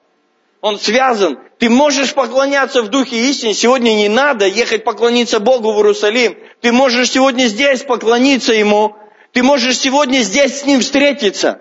Он 0.60 0.78
связан. 0.78 1.38
Ты 1.58 1.70
можешь 1.70 2.12
поклоняться 2.12 2.82
в 2.82 2.88
духе 2.88 3.16
истины. 3.30 3.54
Сегодня 3.54 3.94
не 3.94 4.08
надо 4.08 4.46
ехать 4.46 4.84
поклониться 4.84 5.40
Богу 5.40 5.72
в 5.72 5.76
Иерусалим. 5.76 6.36
Ты 6.60 6.72
можешь 6.72 7.10
сегодня 7.10 7.46
здесь 7.46 7.82
поклониться 7.82 8.52
Ему. 8.52 8.94
Ты 9.32 9.42
можешь 9.42 9.78
сегодня 9.78 10.18
здесь 10.18 10.60
с 10.60 10.66
Ним 10.66 10.80
встретиться. 10.80 11.60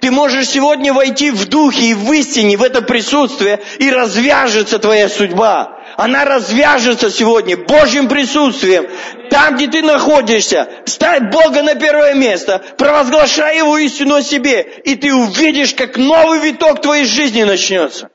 Ты 0.00 0.10
можешь 0.10 0.48
сегодня 0.48 0.94
войти 0.94 1.30
в 1.30 1.46
духе 1.46 1.90
и 1.90 1.94
в 1.94 2.10
истине, 2.12 2.56
в 2.56 2.62
это 2.62 2.80
присутствие, 2.80 3.60
и 3.78 3.90
развяжется 3.90 4.78
твоя 4.78 5.10
судьба. 5.10 5.78
Она 5.96 6.24
развяжется 6.24 7.10
сегодня 7.10 7.58
Божьим 7.58 8.08
присутствием. 8.08 8.86
Там, 9.28 9.56
где 9.56 9.68
ты 9.68 9.82
находишься, 9.82 10.68
ставь 10.86 11.30
Бога 11.30 11.62
на 11.62 11.74
первое 11.74 12.14
место, 12.14 12.62
провозглашай 12.78 13.58
Его 13.58 13.76
истину 13.76 14.14
о 14.14 14.22
себе, 14.22 14.62
и 14.84 14.96
ты 14.96 15.14
увидишь, 15.14 15.74
как 15.74 15.98
новый 15.98 16.40
виток 16.40 16.80
твоей 16.80 17.04
жизни 17.04 17.42
начнется. 17.42 18.10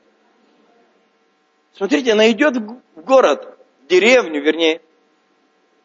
Смотрите, 1.76 2.12
она 2.12 2.30
идет 2.30 2.56
в 2.56 3.02
город, 3.02 3.58
в 3.84 3.90
деревню, 3.90 4.42
вернее, 4.42 4.80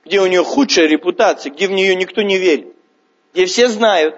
где 0.06 0.22
у 0.22 0.28
нее 0.28 0.42
худшая 0.42 0.88
репутация, 0.88 1.52
где 1.52 1.68
в 1.68 1.72
нее 1.72 1.96
никто 1.96 2.22
не 2.22 2.38
верит, 2.38 2.74
где 3.34 3.46
все 3.46 3.68
знают, 3.68 4.16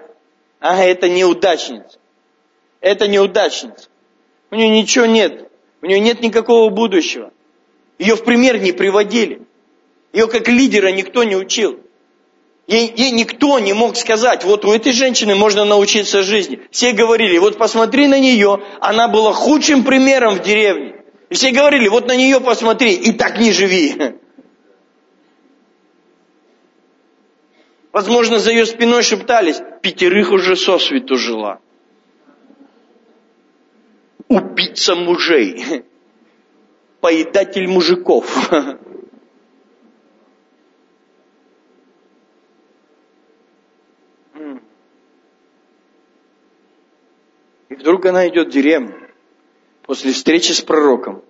ага, 0.60 0.84
это 0.84 1.08
неудачница, 1.08 1.98
это 2.80 3.08
неудачница. 3.08 3.88
У 4.52 4.54
нее 4.54 4.68
ничего 4.68 5.06
нет, 5.06 5.50
у 5.82 5.86
нее 5.86 5.98
нет 5.98 6.20
никакого 6.20 6.70
будущего. 6.70 7.32
Ее 7.98 8.14
в 8.14 8.22
пример 8.22 8.60
не 8.60 8.70
приводили. 8.70 9.42
Ее 10.12 10.28
как 10.28 10.46
лидера 10.46 10.92
никто 10.92 11.24
не 11.24 11.34
учил. 11.34 11.80
Ей, 12.68 12.92
ей 12.96 13.10
никто 13.10 13.58
не 13.58 13.72
мог 13.72 13.96
сказать, 13.96 14.44
вот 14.44 14.64
у 14.64 14.72
этой 14.72 14.92
женщины 14.92 15.34
можно 15.34 15.64
научиться 15.64 16.22
жизни. 16.22 16.60
Все 16.70 16.92
говорили, 16.92 17.36
вот 17.38 17.58
посмотри 17.58 18.06
на 18.06 18.20
нее, 18.20 18.62
она 18.80 19.08
была 19.08 19.32
худшим 19.32 19.82
примером 19.82 20.36
в 20.36 20.42
деревне. 20.42 21.03
Все 21.34 21.50
говорили, 21.50 21.88
вот 21.88 22.06
на 22.06 22.14
нее 22.14 22.40
посмотри, 22.40 22.94
и 22.94 23.12
так 23.12 23.38
не 23.40 23.50
живи. 23.50 24.14
Возможно, 27.90 28.38
за 28.38 28.52
ее 28.52 28.64
спиной 28.66 29.02
шептались, 29.02 29.60
пятерых 29.82 30.30
уже 30.30 30.54
сосвету 30.54 31.16
жила. 31.16 31.60
Убийца 34.28 34.94
мужей 34.94 35.84
поедатель 37.00 37.66
мужиков. 37.68 38.50
И 47.68 47.74
вдруг 47.74 48.06
она 48.06 48.28
идет 48.28 48.48
в 48.48 48.50
деревню 48.50 49.03
после 49.86 50.12
встречи 50.12 50.52
с 50.52 50.60
пророком, 50.60 51.22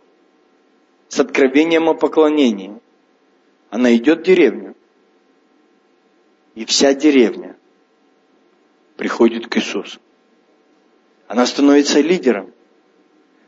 с 1.08 1.20
откровением 1.20 1.88
о 1.88 1.94
поклонении. 1.94 2.78
Она 3.70 3.94
идет 3.96 4.20
в 4.20 4.22
деревню, 4.22 4.74
и 6.54 6.64
вся 6.64 6.94
деревня 6.94 7.56
приходит 8.96 9.48
к 9.48 9.56
Иисусу. 9.56 9.98
Она 11.26 11.46
становится 11.46 12.00
лидером. 12.00 12.52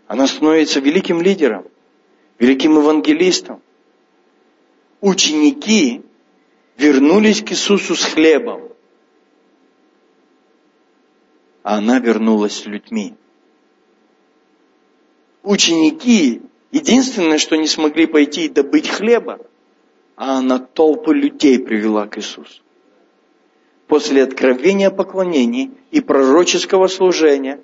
Она 0.08 0.26
становится 0.26 0.80
великим 0.80 1.20
лидером 1.20 1.66
великим 2.38 2.78
евангелистом. 2.78 3.62
Ученики 5.00 6.02
вернулись 6.76 7.42
к 7.42 7.52
Иисусу 7.52 7.94
с 7.94 8.04
хлебом, 8.04 8.62
а 11.62 11.76
она 11.78 11.98
вернулась 11.98 12.56
с 12.56 12.66
людьми. 12.66 13.14
Ученики 15.46 16.42
единственное, 16.72 17.38
что 17.38 17.54
не 17.54 17.68
смогли 17.68 18.06
пойти 18.06 18.46
и 18.46 18.48
добыть 18.48 18.88
хлеба, 18.88 19.38
а 20.16 20.38
она 20.38 20.58
толпу 20.58 21.12
людей 21.12 21.60
привела 21.60 22.08
к 22.08 22.18
Иисусу. 22.18 22.62
После 23.86 24.24
откровения 24.24 24.90
поклонений 24.90 25.70
и 25.92 26.00
пророческого 26.00 26.88
служения 26.88 27.60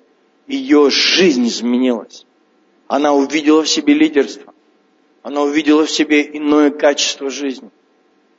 ее 0.47 0.89
жизнь 0.91 1.45
изменилась. 1.45 2.25
Она 2.87 3.11
увидела 3.11 3.63
в 3.63 3.67
себе 3.67 3.93
лидерство. 3.95 4.53
Она 5.21 5.41
увидела 5.41 5.85
в 5.85 5.91
себе 5.91 6.21
иное 6.21 6.69
качество 6.69 7.29
жизни. 7.29 7.69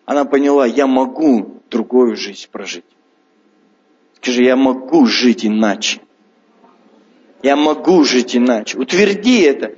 Она 0.06 0.24
поняла, 0.24 0.64
я 0.64 0.86
могу 0.86 1.60
другую 1.70 2.16
жизнь 2.16 2.48
прожить. 2.50 2.84
Скажи, 4.16 4.42
я 4.42 4.56
могу 4.56 5.04
жить 5.04 5.44
иначе. 5.44 6.00
Я 7.44 7.56
могу 7.56 8.04
жить 8.04 8.34
иначе. 8.34 8.78
Утверди 8.78 9.42
это. 9.42 9.74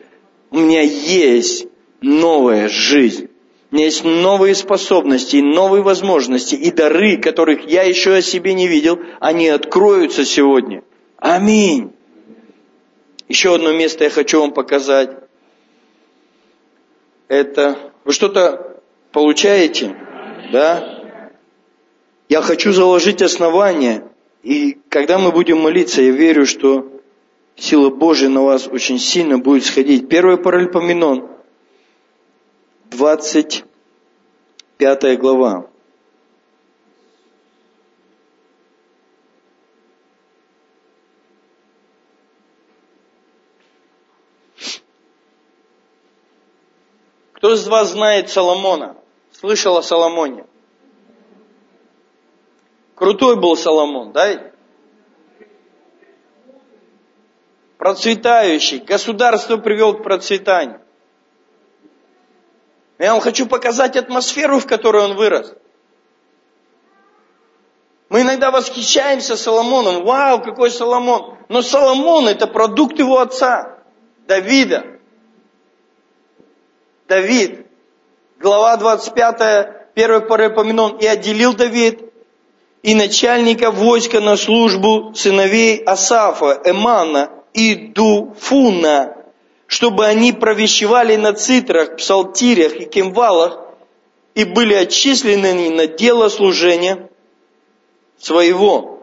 У 0.52 0.61
меня 0.61 0.83
есть 0.83 1.66
новая 2.00 2.68
жизнь. 2.68 3.29
У 3.72 3.74
меня 3.74 3.87
есть 3.87 4.05
новые 4.05 4.55
способности, 4.55 5.38
новые 5.38 5.83
возможности 5.83 6.55
и 6.55 6.70
дары, 6.70 7.16
которых 7.16 7.68
я 7.68 7.83
еще 7.83 8.14
о 8.14 8.22
себе 8.22 8.55
не 8.55 8.68
видел, 8.68 9.00
они 9.18 9.48
откроются 9.48 10.24
сегодня. 10.24 10.85
Аминь. 11.18 11.90
Еще 13.26 13.57
одно 13.57 13.72
место 13.72 14.05
я 14.05 14.11
хочу 14.11 14.40
вам 14.40 14.52
показать 14.52 15.11
это... 17.26 17.76
Вы 18.05 18.12
что-то 18.12 18.81
получаете? 19.11 19.96
Да? 20.52 21.02
Я 22.29 22.42
хочу 22.42 22.72
заложить 22.72 23.22
основание, 23.22 24.05
и 24.44 24.79
когда 24.88 25.18
мы 25.18 25.33
будем 25.33 25.59
молиться, 25.59 26.00
я 26.00 26.12
верю, 26.12 26.46
что 26.46 26.95
сила 27.56 27.90
Божия 27.90 28.28
на 28.28 28.42
вас 28.42 28.68
очень 28.68 28.98
сильно 28.98 29.38
будет 29.38 29.64
сходить. 29.64 30.08
Первый 30.08 30.36
Паральпоменон, 30.36 31.28
25 32.90 35.18
глава. 35.18 35.68
Кто 47.32 47.52
из 47.52 47.66
вас 47.68 47.90
знает 47.92 48.30
Соломона? 48.30 48.96
Слышал 49.30 49.76
о 49.76 49.82
Соломоне? 49.82 50.46
Крутой 52.94 53.36
был 53.36 53.56
Соломон, 53.56 54.12
да? 54.12 54.52
Процветающий. 57.78 58.78
Государство 58.78 59.58
привел 59.58 59.94
к 59.94 60.02
процветанию. 60.02 60.80
Я 62.98 63.12
вам 63.12 63.20
хочу 63.20 63.46
показать 63.46 63.96
атмосферу, 63.96 64.58
в 64.58 64.66
которой 64.66 65.04
он 65.04 65.16
вырос. 65.16 65.52
Мы 68.08 68.22
иногда 68.22 68.50
восхищаемся 68.50 69.36
Соломоном. 69.36 70.04
Вау, 70.04 70.40
какой 70.40 70.70
Соломон. 70.70 71.36
Но 71.48 71.60
Соломон 71.60 72.28
это 72.28 72.46
продукт 72.46 72.98
его 72.98 73.18
отца, 73.18 73.78
Давида. 74.26 74.84
Давид, 77.08 77.66
глава 78.40 78.76
25, 78.76 79.94
первый 79.94 80.22
Парапоменон, 80.22 80.96
«И 80.96 81.06
отделил 81.06 81.54
Давид 81.54 82.00
и 82.82 82.94
начальника 82.94 83.70
войска 83.70 84.20
на 84.20 84.36
службу 84.36 85.12
сыновей 85.14 85.82
Асафа, 85.84 86.60
Эмана 86.64 87.36
и 87.56 87.74
Дуфуна, 87.74 89.16
чтобы 89.66 90.06
они 90.06 90.32
провещевали 90.32 91.16
на 91.16 91.32
цитрах, 91.32 91.96
псалтирях 91.96 92.76
и 92.76 92.84
кемвалах 92.84 93.58
и 94.34 94.44
были 94.44 94.74
отчислены 94.74 95.70
на 95.70 95.86
дело 95.86 96.28
служения 96.28 97.08
своего. 98.18 98.96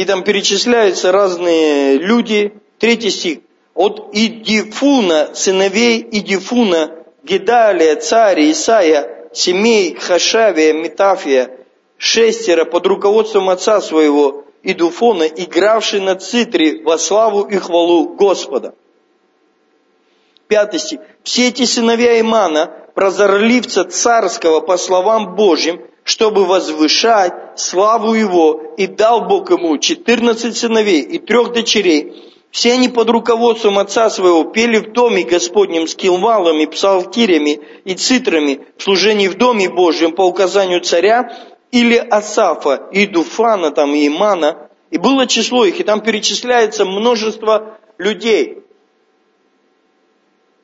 и 0.00 0.04
там 0.06 0.24
перечисляются 0.24 1.12
разные 1.12 1.98
люди. 1.98 2.54
Третий 2.78 3.10
стих. 3.10 3.38
От 3.74 4.08
Идифуна, 4.14 5.34
сыновей 5.34 6.06
Идифуна, 6.10 7.04
Гедалия, 7.22 7.96
царя, 7.96 8.50
Исаия, 8.50 9.28
семей 9.34 9.94
Хашавия, 9.94 10.72
Метафия, 10.72 11.50
шестеро 12.00 12.64
под 12.64 12.86
руководством 12.86 13.50
отца 13.50 13.80
своего 13.80 14.44
Идуфона, 14.62 15.24
игравший 15.24 16.00
на 16.00 16.16
цитре 16.16 16.82
во 16.82 16.98
славу 16.98 17.42
и 17.42 17.56
хвалу 17.56 18.14
Господа. 18.14 18.74
Пятый 20.48 20.80
стих. 20.80 21.00
Все 21.22 21.48
эти 21.48 21.64
сыновья 21.64 22.20
Имана, 22.20 22.70
прозорливца 22.94 23.84
царского 23.84 24.60
по 24.60 24.76
словам 24.76 25.34
Божьим, 25.34 25.80
чтобы 26.04 26.46
возвышать 26.46 27.32
славу 27.56 28.14
его, 28.14 28.74
и 28.76 28.86
дал 28.86 29.26
Бог 29.26 29.50
ему 29.50 29.78
четырнадцать 29.78 30.56
сыновей 30.56 31.02
и 31.02 31.18
трех 31.18 31.52
дочерей, 31.52 32.32
Все 32.50 32.72
они 32.72 32.88
под 32.88 33.08
руководством 33.10 33.78
отца 33.78 34.10
своего 34.10 34.44
пели 34.44 34.78
в 34.78 34.92
доме 34.92 35.22
Господнем 35.22 35.86
с 35.86 35.94
килвалами, 35.94 36.64
псалтирями 36.64 37.60
и 37.84 37.94
цитрами 37.94 38.60
в 38.76 38.82
служении 38.82 39.28
в 39.28 39.36
доме 39.36 39.68
Божьем 39.68 40.12
по 40.12 40.22
указанию 40.22 40.80
царя 40.80 41.30
или 41.70 41.96
Асафа, 41.96 42.88
и 42.92 43.06
Дуфана, 43.06 43.70
там, 43.70 43.94
и 43.94 44.06
Имана. 44.06 44.68
И 44.90 44.98
было 44.98 45.26
число 45.26 45.64
их, 45.64 45.78
и 45.78 45.84
там 45.84 46.00
перечисляется 46.00 46.84
множество 46.84 47.78
людей. 47.98 48.64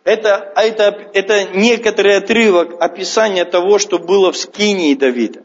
Это, 0.03 0.53
а 0.55 0.63
это, 0.63 1.11
это 1.15 1.45
некоторый 1.57 2.17
отрывок 2.17 2.81
описания 2.81 3.45
того, 3.45 3.79
что 3.79 3.99
было 3.99 4.33
в 4.33 4.37
Скинии 4.37 4.95
Давида. 4.95 5.45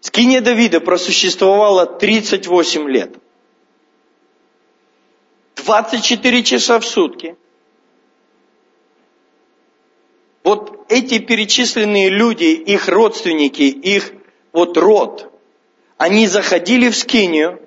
Скиния 0.00 0.40
Давида 0.40 0.80
просуществовала 0.80 1.86
38 1.86 2.88
лет. 2.88 3.16
24 5.56 6.42
часа 6.44 6.80
в 6.80 6.86
сутки. 6.86 7.36
Вот 10.44 10.77
эти 10.88 11.18
перечисленные 11.18 12.08
люди, 12.08 12.44
их 12.44 12.88
родственники, 12.88 13.62
их 13.62 14.12
вот 14.52 14.76
род, 14.76 15.30
они 15.96 16.26
заходили 16.26 16.88
в 16.88 16.96
Скинию, 16.96 17.60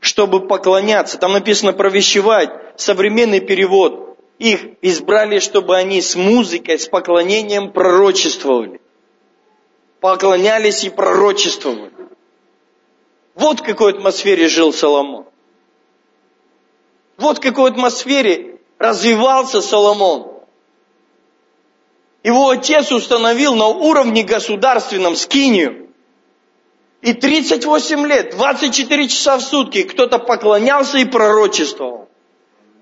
чтобы 0.00 0.46
поклоняться. 0.46 1.18
Там 1.18 1.32
написано 1.32 1.72
провещевать, 1.72 2.50
современный 2.76 3.40
перевод 3.40 4.04
их 4.38 4.60
избрали, 4.82 5.38
чтобы 5.38 5.76
они 5.76 6.00
с 6.00 6.16
музыкой, 6.16 6.78
с 6.78 6.86
поклонением 6.86 7.72
пророчествовали. 7.72 8.80
Поклонялись 10.00 10.84
и 10.84 10.90
пророчествовали. 10.90 11.90
Вот 13.34 13.60
в 13.60 13.62
какой 13.62 13.92
атмосфере 13.92 14.48
жил 14.48 14.72
Соломон. 14.72 15.26
Вот 17.16 17.38
в 17.38 17.40
какой 17.40 17.70
атмосфере 17.70 18.60
развивался 18.78 19.60
Соломон. 19.60 20.33
Его 22.24 22.48
отец 22.48 22.90
установил 22.90 23.54
на 23.54 23.68
уровне 23.68 24.24
государственном 24.24 25.14
скинию. 25.14 25.88
И 27.02 27.12
38 27.12 28.06
лет, 28.06 28.30
24 28.36 29.08
часа 29.08 29.38
в 29.38 29.42
сутки 29.42 29.84
кто-то 29.84 30.18
поклонялся 30.18 30.98
и 30.98 31.04
пророчествовал 31.04 32.04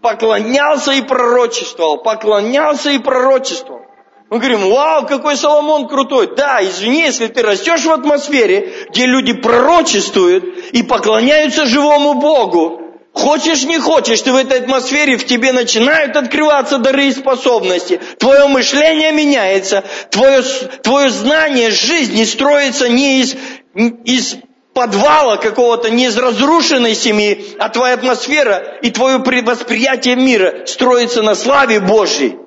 поклонялся 0.03 0.93
и 0.93 1.01
пророчествовал, 1.01 1.99
поклонялся 1.99 2.91
и 2.91 2.99
пророчествовал. 2.99 3.87
Мы 4.29 4.39
говорим, 4.39 4.71
вау, 4.71 5.07
какой 5.07 5.37
Соломон 5.37 5.89
крутой. 5.89 6.35
Да, 6.35 6.63
извини, 6.63 7.03
если 7.03 7.27
ты 7.27 7.43
растешь 7.43 7.85
в 7.85 7.93
атмосфере, 7.93 8.87
где 8.91 9.07
люди 9.07 9.35
пророчествуют 9.35 10.45
и 10.73 10.83
поклоняются 10.83 11.67
живому 11.67 12.15
Богу, 12.15 12.82
Хочешь, 13.13 13.65
не 13.65 13.79
хочешь, 13.79 14.23
ты 14.23 14.33
в 14.33 14.37
этой 14.37 14.61
атмосфере, 14.61 15.19
в 15.19 15.27
тебе 15.27 15.53
начинают 15.53 16.17
открываться 16.17 16.79
дары 16.79 17.09
и 17.09 17.13
способности. 17.13 18.01
Твое 18.19 18.47
мышление 18.47 19.13
меняется, 19.13 19.85
твое, 20.11 20.43
твое 20.83 21.11
знание 21.11 21.71
жизни 21.71 22.25
строится 22.25 22.89
не 22.89 23.21
из, 23.21 23.37
из 24.05 24.37
подвала 24.73 25.37
какого-то, 25.37 25.91
не 25.91 26.07
из 26.07 26.17
разрушенной 26.17 26.95
семьи, 26.95 27.55
а 27.59 27.69
твоя 27.69 27.95
атмосфера 27.95 28.79
и 28.81 28.91
твое 28.91 29.19
восприятие 29.19 30.17
мира 30.17 30.65
строится 30.65 31.23
на 31.23 31.35
славе 31.35 31.81
Божьей. 31.81 32.39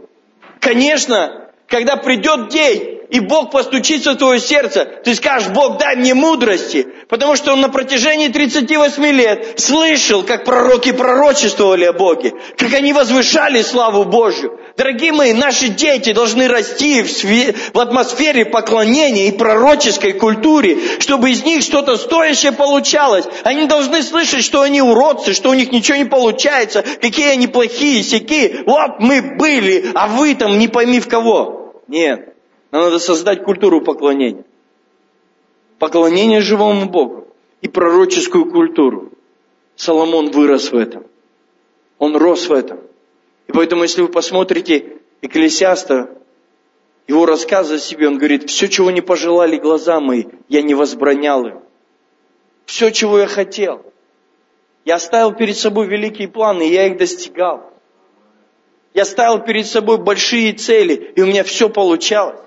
Конечно, 0.59 1.51
когда 1.68 1.95
придет 1.95 2.49
день, 2.49 2.94
и 3.09 3.19
Бог 3.19 3.51
постучится 3.51 4.11
в 4.11 4.17
твое 4.17 4.39
сердце, 4.39 4.85
ты 5.03 5.15
скажешь, 5.15 5.49
Бог, 5.49 5.77
дай 5.77 5.95
мне 5.95 6.13
мудрости, 6.13 6.87
потому 7.07 7.35
что 7.35 7.53
он 7.53 7.61
на 7.61 7.69
протяжении 7.69 8.27
38 8.27 9.05
лет 9.07 9.59
слышал, 9.59 10.23
как 10.23 10.45
пророки 10.45 10.91
пророчествовали 10.91 11.85
о 11.85 11.93
Боге, 11.93 12.33
как 12.57 12.73
они 12.73 12.93
возвышали 12.93 13.61
славу 13.61 14.05
Божью. 14.05 14.59
Дорогие 14.77 15.13
мои, 15.13 15.33
наши 15.33 15.69
дети 15.69 16.11
должны 16.11 16.47
расти 16.47 17.01
в, 17.01 17.07
све- 17.07 17.55
в 17.73 17.79
атмосфере 17.79 18.43
поклонения 18.43 19.27
и 19.29 19.31
пророческой 19.31 20.13
культуре, 20.13 20.77
чтобы 20.99 21.31
из 21.31 21.45
них 21.45 21.61
что-то 21.61 21.95
стоящее 21.97 22.51
получалось. 22.51 23.25
Они 23.43 23.65
должны 23.67 24.03
слышать, 24.03 24.43
что 24.43 24.61
они 24.61 24.81
уродцы, 24.81 25.33
что 25.33 25.49
у 25.49 25.53
них 25.53 25.71
ничего 25.71 25.97
не 25.97 26.05
получается, 26.05 26.83
какие 27.01 27.29
они 27.29 27.47
плохие, 27.47 28.03
сякие. 28.03 28.63
Вот 28.65 28.99
мы 28.99 29.21
были, 29.37 29.91
а 29.93 30.07
вы 30.07 30.35
там 30.35 30.59
не 30.59 30.67
пойми 30.67 30.99
в 30.99 31.07
кого. 31.07 31.81
Нет. 31.87 32.34
Нам 32.76 32.84
надо 32.84 32.99
создать 32.99 33.41
культуру 33.41 33.80
поклонения. 33.80 34.43
Поклонение 35.80 36.41
живому 36.41 36.89
Богу 36.89 37.30
и 37.61 37.69
пророческую 37.69 38.51
культуру. 38.51 39.13
Соломон 39.78 40.30
вырос 40.32 40.73
в 40.73 40.76
этом. 40.76 41.05
Он 41.99 42.17
рос 42.17 42.49
в 42.49 42.51
этом. 42.51 42.82
И 43.47 43.53
поэтому, 43.53 43.84
если 43.84 44.01
вы 44.01 44.09
посмотрите 44.09 44.97
Экклесиаста, 45.21 46.17
его 47.07 47.26
рассказы 47.26 47.76
о 47.76 47.80
себе, 47.80 48.09
он 48.09 48.17
говорит, 48.17 48.49
все, 48.49 48.67
чего 48.67 48.91
не 48.91 48.99
пожелали 48.99 49.55
глаза 49.55 50.01
мои, 50.01 50.26
я 50.49 50.61
не 50.61 50.76
возбранял 50.76 51.45
им. 51.45 51.59
Все, 52.65 52.89
чего 52.89 53.19
я 53.19 53.28
хотел. 53.28 53.86
Я 54.84 54.99
ставил 54.99 55.32
перед 55.32 55.55
собой 55.55 55.88
великие 55.88 56.28
планы, 56.28 56.67
и 56.67 56.73
я 56.73 56.88
их 56.88 56.97
достигал. 56.97 57.71
Я 58.93 59.05
ставил 59.05 59.39
перед 59.39 59.65
собой 59.65 59.97
большие 59.97 60.51
цели, 60.51 61.13
и 61.15 61.21
у 61.21 61.26
меня 61.26 61.45
все 61.45 61.69
получалось. 61.69 62.44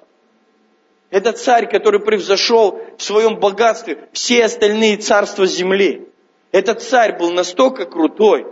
Это 1.11 1.32
царь, 1.32 1.68
который 1.70 2.00
превзошел 2.00 2.80
в 2.98 3.02
своем 3.02 3.40
богатстве 3.40 4.09
все 4.12 4.44
остальные 4.44 4.98
царства 4.98 5.46
земли. 5.46 6.06
Этот 6.52 6.82
царь 6.82 7.18
был 7.18 7.32
настолько 7.32 7.86
крутой, 7.86 8.46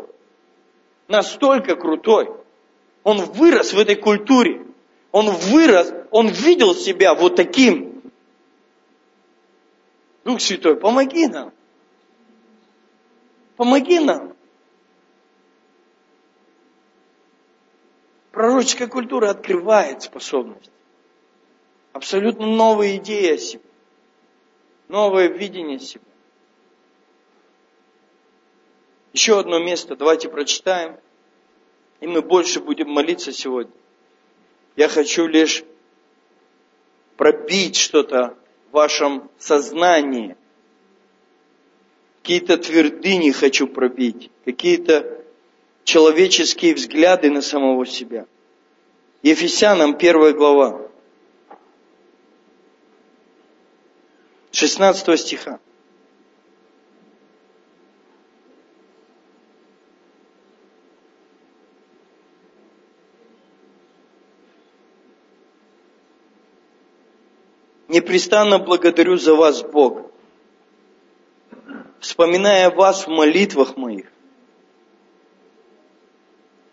настолько 1.08 1.76
крутой. 1.76 2.30
Он 3.02 3.18
вырос 3.18 3.72
в 3.72 3.78
этой 3.78 3.96
культуре. 3.96 4.66
Он 5.12 5.30
вырос, 5.30 5.92
он 6.10 6.28
видел 6.28 6.74
себя 6.74 7.14
вот 7.14 7.36
таким. 7.36 8.02
Дух 10.24 10.40
Святой, 10.40 10.76
помоги 10.76 11.26
нам. 11.26 11.52
Помоги 13.56 13.98
нам. 13.98 14.34
Пророческая 18.32 18.88
культура 18.88 19.30
открывает 19.30 20.02
способность 20.02 20.70
абсолютно 21.96 22.46
новые 22.46 22.98
идеи 22.98 23.32
о 23.32 23.38
себе, 23.38 23.62
новое 24.88 25.28
видение 25.28 25.80
себя. 25.80 26.04
Еще 29.14 29.40
одно 29.40 29.58
место, 29.58 29.96
давайте 29.96 30.28
прочитаем, 30.28 30.98
и 32.00 32.06
мы 32.06 32.20
больше 32.20 32.60
будем 32.60 32.90
молиться 32.90 33.32
сегодня. 33.32 33.72
Я 34.76 34.88
хочу 34.88 35.26
лишь 35.26 35.64
пробить 37.16 37.76
что-то 37.76 38.36
в 38.68 38.74
вашем 38.74 39.30
сознании. 39.38 40.36
Какие-то 42.20 42.58
твердыни 42.58 43.30
хочу 43.30 43.66
пробить, 43.66 44.30
какие-то 44.44 45.24
человеческие 45.84 46.74
взгляды 46.74 47.30
на 47.30 47.40
самого 47.40 47.86
себя. 47.86 48.26
Ефесянам 49.22 49.96
первая 49.96 50.34
глава. 50.34 50.85
16 54.56 55.20
стиха. 55.20 55.58
Непрестанно 67.88 68.58
благодарю 68.58 69.18
за 69.18 69.34
вас, 69.34 69.62
Бог, 69.62 70.10
вспоминая 72.00 72.70
вас 72.70 73.06
в 73.06 73.10
молитвах 73.10 73.76
моих, 73.76 74.06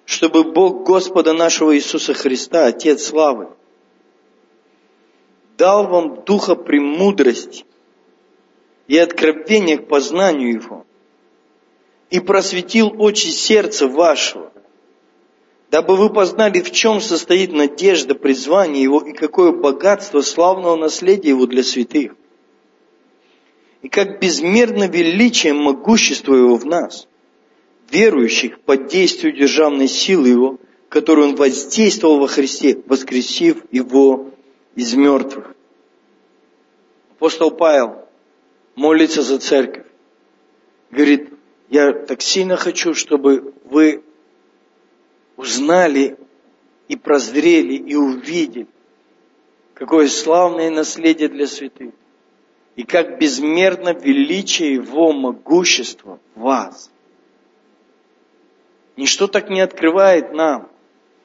чтобы 0.06 0.46
Бог 0.46 0.86
Господа 0.88 1.34
нашего 1.34 1.76
Иисуса 1.76 2.14
Христа, 2.14 2.66
Отец 2.66 3.04
Славы, 3.08 3.50
дал 5.58 5.88
вам 5.88 6.24
духа 6.26 6.56
премудрости 6.56 7.66
и 8.88 8.98
откровение 8.98 9.78
к 9.78 9.88
познанию 9.88 10.54
Его, 10.54 10.86
и 12.10 12.20
просветил 12.20 12.94
очи 13.00 13.28
сердца 13.28 13.88
вашего, 13.88 14.52
дабы 15.72 15.96
вы 15.96 16.12
познали, 16.12 16.62
в 16.62 16.72
чем 16.72 17.02
состоит 17.02 17.52
надежда 17.52 18.14
призвания 18.14 18.82
Его 18.82 19.00
и 19.00 19.14
какое 19.14 19.52
богатство 19.52 20.22
славного 20.22 20.76
наследия 20.76 21.30
Его 21.30 21.48
для 21.48 21.64
святых, 21.64 22.16
и 23.82 23.90
как 23.90 24.20
безмерно 24.20 24.88
величие 24.88 25.54
могущество 25.54 26.36
Его 26.36 26.56
в 26.56 26.66
нас, 26.66 27.08
верующих 27.90 28.60
под 28.62 28.88
действию 28.88 29.34
державной 29.34 29.88
силы 29.88 30.30
Его, 30.30 30.58
которую 30.90 31.30
Он 31.30 31.36
воздействовал 31.36 32.20
во 32.20 32.28
Христе, 32.28 32.78
воскресив 32.86 33.64
Его 33.72 34.33
из 34.76 34.94
мертвых. 34.94 35.56
Апостол 37.12 37.52
Павел 37.52 38.08
молится 38.76 39.22
за 39.22 39.40
церковь. 39.40 39.86
Говорит, 40.92 41.30
я 41.70 41.94
так 41.94 42.22
сильно 42.22 42.58
хочу, 42.58 42.94
чтобы 42.94 43.54
вы 43.66 44.04
узнали 45.38 46.18
и 46.88 46.96
прозрели, 46.96 47.76
и 47.76 47.96
увидели, 47.96 48.68
какое 49.74 50.08
славное 50.08 50.70
наследие 50.70 51.30
для 51.30 51.48
святых, 51.48 51.94
и 52.76 52.84
как 52.84 53.20
безмерно 53.20 53.94
величие 53.94 54.74
Его 54.74 55.14
могущества 55.14 56.20
в 56.36 56.42
вас. 56.42 56.92
Ничто 58.96 59.28
так 59.28 59.50
не 59.50 59.62
открывает 59.62 60.34
нам 60.34 60.70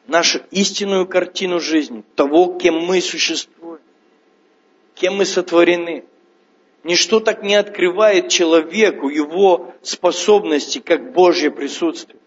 нашу 0.09 0.40
истинную 0.50 1.06
картину 1.06 1.61
жизни, 1.61 2.02
того, 2.16 2.59
кем 2.59 2.74
мы 2.84 3.00
существуем, 3.00 3.80
кем 4.94 5.16
мы 5.16 5.26
сотворены. 5.26 6.04
Ничто 6.82 7.20
так 7.20 7.42
не 7.42 7.54
открывает 7.54 8.28
человеку 8.28 9.09
его 9.09 9.74
способности, 9.82 10.78
как 10.78 11.12
Божье 11.12 11.50
присутствие. 11.50 12.18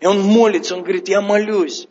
И 0.00 0.06
он 0.06 0.20
молится, 0.20 0.76
он 0.76 0.82
говорит, 0.82 1.08
я 1.08 1.20
молюсь. 1.20 1.88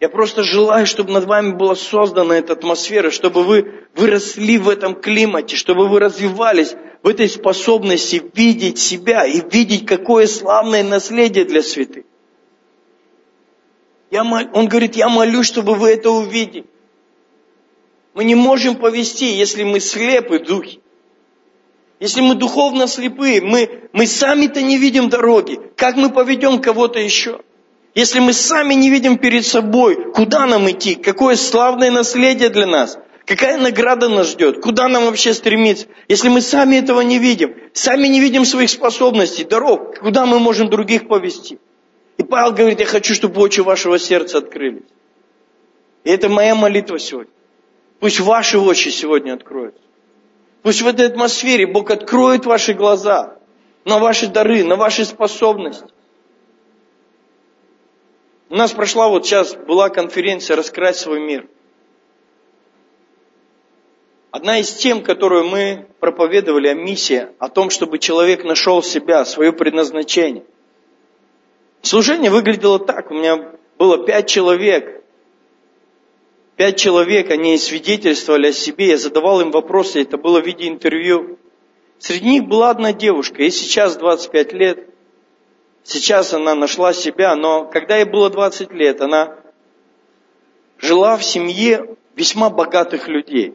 Я 0.00 0.08
просто 0.08 0.42
желаю, 0.42 0.86
чтобы 0.86 1.12
над 1.12 1.24
вами 1.24 1.52
была 1.52 1.74
создана 1.74 2.34
эта 2.36 2.54
атмосфера, 2.54 3.10
чтобы 3.10 3.42
вы 3.42 3.84
выросли 3.94 4.56
в 4.56 4.70
этом 4.70 4.94
климате, 4.94 5.56
чтобы 5.56 5.88
вы 5.88 6.00
развивались 6.00 6.74
в 7.02 7.08
этой 7.08 7.28
способности 7.28 8.22
видеть 8.34 8.78
себя 8.78 9.26
и 9.26 9.42
видеть, 9.50 9.84
какое 9.84 10.26
славное 10.26 10.82
наследие 10.82 11.44
для 11.44 11.62
святых. 11.62 12.04
Я, 14.10 14.22
он 14.22 14.66
говорит, 14.68 14.96
я 14.96 15.08
молюсь, 15.08 15.46
чтобы 15.46 15.74
вы 15.74 15.90
это 15.90 16.10
увидели. 16.10 16.66
Мы 18.14 18.24
не 18.24 18.34
можем 18.34 18.76
повести, 18.76 19.26
если 19.26 19.62
мы 19.62 19.78
слепы 19.80 20.40
духи. 20.40 20.80
Если 22.00 22.20
мы 22.20 22.34
духовно 22.34 22.88
слепые, 22.88 23.40
мы, 23.40 23.88
мы 23.92 24.06
сами-то 24.06 24.62
не 24.62 24.78
видим 24.78 25.10
дороги. 25.10 25.60
Как 25.76 25.96
мы 25.96 26.10
поведем 26.10 26.60
кого-то 26.60 26.98
еще? 26.98 27.40
Если 27.94 28.20
мы 28.20 28.32
сами 28.32 28.74
не 28.74 28.88
видим 28.90 29.18
перед 29.18 29.44
собой, 29.46 30.12
куда 30.12 30.46
нам 30.46 30.68
идти, 30.70 30.94
какое 30.94 31.36
славное 31.36 31.90
наследие 31.90 32.48
для 32.48 32.66
нас, 32.66 32.98
какая 33.26 33.58
награда 33.58 34.08
нас 34.08 34.30
ждет, 34.30 34.60
куда 34.60 34.88
нам 34.88 35.04
вообще 35.04 35.34
стремиться, 35.34 35.86
если 36.08 36.28
мы 36.28 36.40
сами 36.40 36.76
этого 36.76 37.00
не 37.00 37.18
видим, 37.18 37.54
сами 37.74 38.06
не 38.06 38.20
видим 38.20 38.44
своих 38.44 38.70
способностей, 38.70 39.44
дорог, 39.44 39.98
куда 39.98 40.24
мы 40.24 40.38
можем 40.38 40.70
других 40.70 41.06
повести. 41.06 41.58
Павел 42.30 42.52
говорит, 42.52 42.78
я 42.78 42.86
хочу, 42.86 43.12
чтобы 43.12 43.40
очи 43.40 43.60
вашего 43.60 43.98
сердца 43.98 44.38
открылись. 44.38 44.84
И 46.04 46.10
это 46.10 46.28
моя 46.28 46.54
молитва 46.54 46.98
сегодня. 46.98 47.32
Пусть 47.98 48.20
ваши 48.20 48.58
очи 48.58 48.88
сегодня 48.88 49.34
откроются. 49.34 49.82
Пусть 50.62 50.80
в 50.80 50.86
этой 50.86 51.06
атмосфере 51.06 51.66
Бог 51.66 51.90
откроет 51.90 52.46
ваши 52.46 52.72
глаза 52.72 53.36
на 53.84 53.98
ваши 53.98 54.28
дары, 54.28 54.64
на 54.64 54.76
ваши 54.76 55.04
способности. 55.04 55.84
У 58.48 58.54
нас 58.54 58.72
прошла 58.72 59.08
вот 59.08 59.26
сейчас, 59.26 59.54
была 59.54 59.88
конференция 59.88 60.56
«Раскрыть 60.56 60.96
свой 60.96 61.20
мир». 61.20 61.48
Одна 64.30 64.58
из 64.58 64.72
тем, 64.74 65.02
которую 65.02 65.48
мы 65.48 65.86
проповедовали 65.98 66.68
о 66.68 66.74
миссии, 66.74 67.28
о 67.38 67.48
том, 67.48 67.70
чтобы 67.70 67.98
человек 67.98 68.44
нашел 68.44 68.82
себя, 68.82 69.24
свое 69.24 69.52
предназначение. 69.52 70.44
Служение 71.82 72.30
выглядело 72.30 72.78
так. 72.78 73.10
У 73.10 73.14
меня 73.14 73.52
было 73.78 74.04
пять 74.04 74.28
человек, 74.28 75.00
Пять 76.60 76.78
человек, 76.78 77.30
они 77.30 77.56
свидетельствовали 77.56 78.48
о 78.48 78.52
себе, 78.52 78.88
я 78.88 78.98
задавал 78.98 79.40
им 79.40 79.50
вопросы, 79.50 80.02
это 80.02 80.18
было 80.18 80.42
в 80.42 80.46
виде 80.46 80.68
интервью. 80.68 81.38
Среди 81.98 82.32
них 82.32 82.48
была 82.48 82.68
одна 82.68 82.92
девушка, 82.92 83.40
ей 83.40 83.50
сейчас 83.50 83.96
25 83.96 84.52
лет. 84.52 84.86
Сейчас 85.84 86.34
она 86.34 86.54
нашла 86.54 86.92
себя, 86.92 87.34
но 87.34 87.64
когда 87.64 87.96
ей 87.96 88.04
было 88.04 88.28
20 88.28 88.72
лет, 88.72 89.00
она 89.00 89.38
жила 90.76 91.16
в 91.16 91.24
семье 91.24 91.96
весьма 92.14 92.50
богатых 92.50 93.08
людей. 93.08 93.54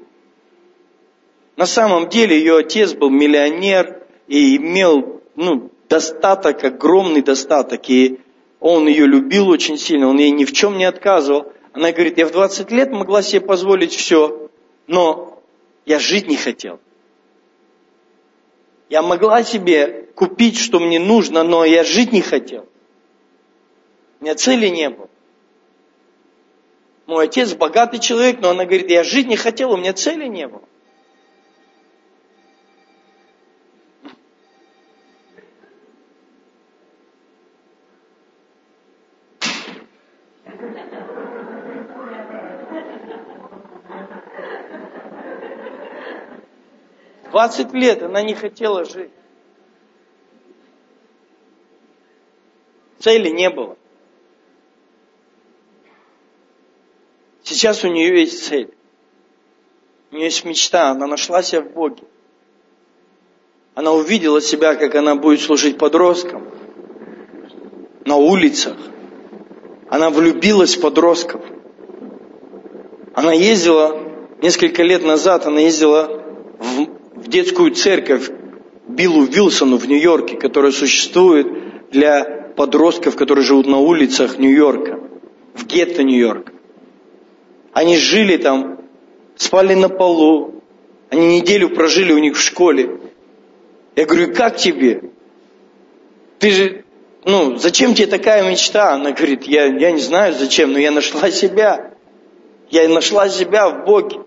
На 1.58 1.68
самом 1.68 2.10
деле 2.10 2.36
ее 2.40 2.58
отец 2.58 2.94
был 2.94 3.12
миллионер 3.12 4.02
и 4.28 4.58
имел 4.58 5.22
ну, 5.36 5.70
достаток, 5.90 6.64
огромный 6.64 7.22
достаток, 7.22 7.90
и 7.90 8.20
он 8.60 8.88
ее 8.88 9.06
любил 9.06 9.50
очень 9.50 9.78
сильно, 9.78 10.08
он 10.08 10.18
ей 10.18 10.32
ни 10.32 10.46
в 10.46 10.52
чем 10.54 10.78
не 10.78 10.86
отказывал. 10.86 11.52
Она 11.74 11.92
говорит, 11.92 12.18
я 12.18 12.26
в 12.26 12.32
20 12.32 12.72
лет 12.72 12.92
могла 12.92 13.22
себе 13.22 13.42
позволить 13.42 13.94
все, 13.94 14.50
но 14.88 15.42
я 15.86 16.00
жить 16.00 16.28
не 16.28 16.38
хотел. 16.38 16.80
Я 18.90 19.02
могла 19.02 19.44
себе 19.44 20.08
купить, 20.16 20.58
что 20.58 20.80
мне 20.80 21.00
нужно, 21.00 21.44
но 21.44 21.66
я 21.66 21.84
жить 21.84 22.12
не 22.12 22.22
хотел. 22.22 22.68
У 24.20 24.24
меня 24.24 24.36
цели 24.36 24.68
не 24.68 24.90
было. 24.90 25.10
Мой 27.06 27.26
отец 27.26 27.54
богатый 27.54 28.00
человек, 28.00 28.40
но 28.42 28.50
она 28.50 28.66
говорит, 28.66 28.90
я 28.90 29.04
жить 29.04 29.28
не 29.28 29.36
хотел, 29.36 29.72
у 29.72 29.78
меня 29.78 29.94
цели 29.94 30.26
не 30.26 30.48
было. 30.48 30.64
20 47.36 47.74
лет 47.74 48.02
она 48.02 48.22
не 48.22 48.34
хотела 48.34 48.86
жить. 48.86 49.12
Цели 53.00 53.28
не 53.28 53.50
было. 53.50 53.76
Сейчас 57.44 57.84
у 57.84 57.90
нее 57.90 58.22
есть 58.22 58.46
цель. 58.46 58.74
У 60.12 60.16
нее 60.16 60.28
есть 60.28 60.46
мечта, 60.46 60.92
она 60.92 61.08
нашла 61.08 61.44
себя 61.44 61.60
в 61.60 61.74
Боге. 61.74 62.04
Она 63.74 63.92
увидела 63.92 64.40
себя, 64.40 64.76
как 64.76 64.96
она 64.96 65.16
будет 65.16 65.42
служить 65.42 65.78
подросткам 65.78 66.48
на 68.06 68.16
улицах. 68.16 68.78
Она 69.90 70.10
влюбилась 70.10 70.78
в 70.78 70.80
подростков. 70.80 71.42
Она 73.14 73.34
ездила 73.34 74.00
несколько 74.42 74.84
лет 74.84 75.04
назад, 75.04 75.46
она 75.46 75.60
ездила 75.60 76.24
в 76.60 76.95
детскую 77.36 77.72
церковь 77.72 78.32
Биллу 78.88 79.26
Вилсону 79.26 79.78
в 79.78 79.86
Нью-Йорке, 79.90 80.38
которая 80.38 80.72
существует 80.72 81.92
для 81.92 82.24
подростков, 82.56 83.18
которые 83.18 83.44
живут 83.44 83.68
на 83.68 83.78
улицах 83.78 84.38
Нью-Йорка, 84.38 85.02
в 85.54 85.66
гетто 85.66 86.04
Нью-Йорка. 86.04 86.54
Они 87.74 87.98
жили 87.98 88.38
там, 88.38 88.80
спали 89.36 89.74
на 89.74 89.90
полу, 89.90 90.62
они 91.10 91.40
неделю 91.40 91.70
прожили 91.72 92.14
у 92.14 92.20
них 92.20 92.38
в 92.38 92.42
школе. 92.42 93.02
Я 93.98 94.06
говорю, 94.06 94.34
как 94.34 94.56
тебе? 94.56 95.12
Ты 96.40 96.52
же, 96.52 96.86
ну, 97.26 97.58
зачем 97.58 97.96
тебе 97.96 98.08
такая 98.08 98.50
мечта? 98.50 98.94
Она 98.94 99.12
говорит, 99.12 99.44
я, 99.44 99.66
я 99.66 99.92
не 99.92 100.00
знаю 100.00 100.36
зачем, 100.36 100.72
но 100.72 100.80
я 100.80 100.92
нашла 100.92 101.30
себя. 101.32 101.92
Я 102.70 102.88
нашла 102.88 103.28
себя 103.28 103.68
в 103.70 103.84
Боге. 103.84 104.22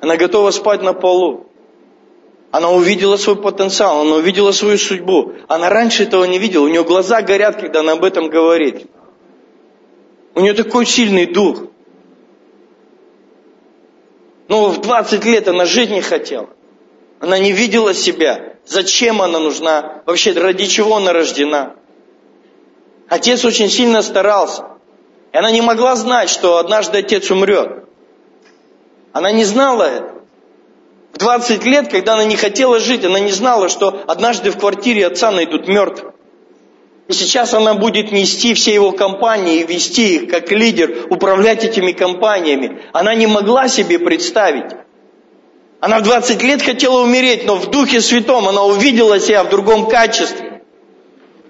Она 0.00 0.16
готова 0.16 0.52
спать 0.52 0.82
на 0.82 0.92
полу. 0.92 1.45
Она 2.56 2.70
увидела 2.70 3.18
свой 3.18 3.36
потенциал, 3.36 4.00
она 4.00 4.14
увидела 4.14 4.50
свою 4.50 4.78
судьбу. 4.78 5.34
Она 5.46 5.68
раньше 5.68 6.04
этого 6.04 6.24
не 6.24 6.38
видела. 6.38 6.64
У 6.64 6.68
нее 6.68 6.84
глаза 6.84 7.20
горят, 7.20 7.60
когда 7.60 7.80
она 7.80 7.92
об 7.92 8.02
этом 8.02 8.30
говорит. 8.30 8.86
У 10.34 10.40
нее 10.40 10.54
такой 10.54 10.86
сильный 10.86 11.26
дух. 11.26 11.64
Но 14.48 14.70
в 14.70 14.80
20 14.80 15.22
лет 15.26 15.48
она 15.48 15.66
жить 15.66 15.90
не 15.90 16.00
хотела. 16.00 16.48
Она 17.20 17.38
не 17.38 17.52
видела 17.52 17.92
себя. 17.92 18.54
Зачем 18.64 19.20
она 19.20 19.38
нужна? 19.38 20.00
Вообще, 20.06 20.32
ради 20.32 20.64
чего 20.64 20.96
она 20.96 21.12
рождена? 21.12 21.74
Отец 23.10 23.44
очень 23.44 23.68
сильно 23.68 24.00
старался. 24.00 24.64
И 25.34 25.36
она 25.36 25.50
не 25.50 25.60
могла 25.60 25.94
знать, 25.94 26.30
что 26.30 26.56
однажды 26.56 27.00
отец 27.00 27.30
умрет. 27.30 27.84
Она 29.12 29.30
не 29.30 29.44
знала 29.44 29.82
это. 29.82 30.15
В 31.16 31.18
20 31.18 31.64
лет, 31.64 31.88
когда 31.88 32.12
она 32.12 32.24
не 32.24 32.36
хотела 32.36 32.78
жить, 32.78 33.02
она 33.02 33.18
не 33.18 33.32
знала, 33.32 33.70
что 33.70 34.02
однажды 34.06 34.50
в 34.50 34.58
квартире 34.58 35.06
отца 35.06 35.30
найдут 35.30 35.66
мертвым. 35.66 36.12
И 37.08 37.14
сейчас 37.14 37.54
она 37.54 37.72
будет 37.72 38.12
нести 38.12 38.52
все 38.52 38.74
его 38.74 38.92
компании 38.92 39.60
и 39.60 39.66
вести 39.66 40.16
их 40.16 40.30
как 40.30 40.52
лидер, 40.52 41.06
управлять 41.08 41.64
этими 41.64 41.92
компаниями. 41.92 42.82
Она 42.92 43.14
не 43.14 43.26
могла 43.26 43.66
себе 43.68 43.98
представить. 43.98 44.76
Она 45.80 46.00
в 46.00 46.02
20 46.02 46.42
лет 46.42 46.60
хотела 46.60 47.00
умереть, 47.00 47.46
но 47.46 47.56
в 47.56 47.70
Духе 47.70 48.02
Святом 48.02 48.46
она 48.46 48.64
увидела 48.64 49.18
себя 49.18 49.42
в 49.42 49.48
другом 49.48 49.86
качестве. 49.88 50.60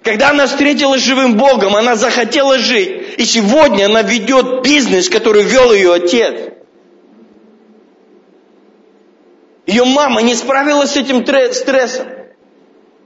Когда 0.04 0.30
она 0.30 0.46
встретилась 0.46 1.02
с 1.02 1.06
живым 1.06 1.34
Богом, 1.34 1.74
она 1.74 1.96
захотела 1.96 2.56
жить. 2.60 3.18
И 3.18 3.24
сегодня 3.24 3.86
она 3.86 4.02
ведет 4.02 4.62
бизнес, 4.62 5.08
который 5.08 5.42
вел 5.42 5.72
ее 5.72 5.92
отец. 5.92 6.52
Ее 9.66 9.84
мама 9.84 10.22
не 10.22 10.34
справилась 10.34 10.92
с 10.92 10.96
этим 10.96 11.26
стрессом. 11.26 12.06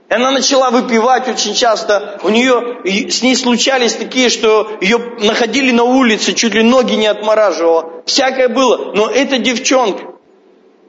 И 0.09 0.13
она 0.13 0.31
начала 0.31 0.69
выпивать 0.69 1.27
очень 1.27 1.55
часто. 1.55 2.19
У 2.23 2.29
нее, 2.29 2.81
с 2.83 3.23
ней 3.23 3.35
случались 3.35 3.93
такие, 3.93 4.29
что 4.29 4.77
ее 4.81 4.99
находили 5.19 5.71
на 5.71 5.83
улице, 5.83 6.33
чуть 6.33 6.53
ли 6.53 6.63
ноги 6.63 6.93
не 6.93 7.07
отмораживала. 7.07 8.03
Всякое 8.05 8.49
было. 8.49 8.93
Но 8.93 9.09
эта 9.09 9.37
девчонка, 9.37 10.03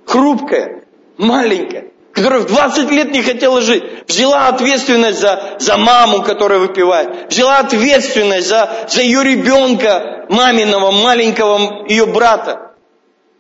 хрупкая, 0.06 0.82
маленькая, 1.16 1.86
которая 2.12 2.40
в 2.40 2.46
20 2.46 2.90
лет 2.90 3.12
не 3.12 3.22
хотела 3.22 3.62
жить, 3.62 3.84
взяла 4.08 4.48
ответственность 4.48 5.20
за, 5.20 5.56
за 5.58 5.76
маму, 5.78 6.22
которая 6.22 6.58
выпивает, 6.58 7.30
взяла 7.30 7.58
ответственность 7.58 8.48
за, 8.48 8.88
за 8.88 9.02
ее 9.02 9.22
ребенка, 9.22 10.26
маминого, 10.28 10.90
маленького 10.90 11.86
ее 11.88 12.06
брата. 12.06 12.72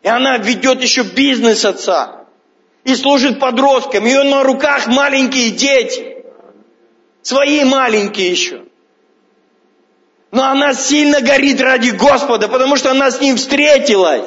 И 0.02 0.08
она 0.08 0.38
ведет 0.38 0.80
еще 0.80 1.02
бизнес 1.02 1.64
отца 1.64 2.21
и 2.84 2.94
служит 2.94 3.38
подросткам. 3.38 4.04
Ее 4.04 4.24
на 4.24 4.42
руках 4.42 4.86
маленькие 4.86 5.50
дети. 5.50 6.24
Свои 7.22 7.64
маленькие 7.64 8.30
еще. 8.30 8.62
Но 10.32 10.44
она 10.44 10.74
сильно 10.74 11.20
горит 11.20 11.60
ради 11.60 11.90
Господа, 11.90 12.48
потому 12.48 12.76
что 12.76 12.90
она 12.90 13.10
с 13.10 13.20
ним 13.20 13.36
встретилась. 13.36 14.26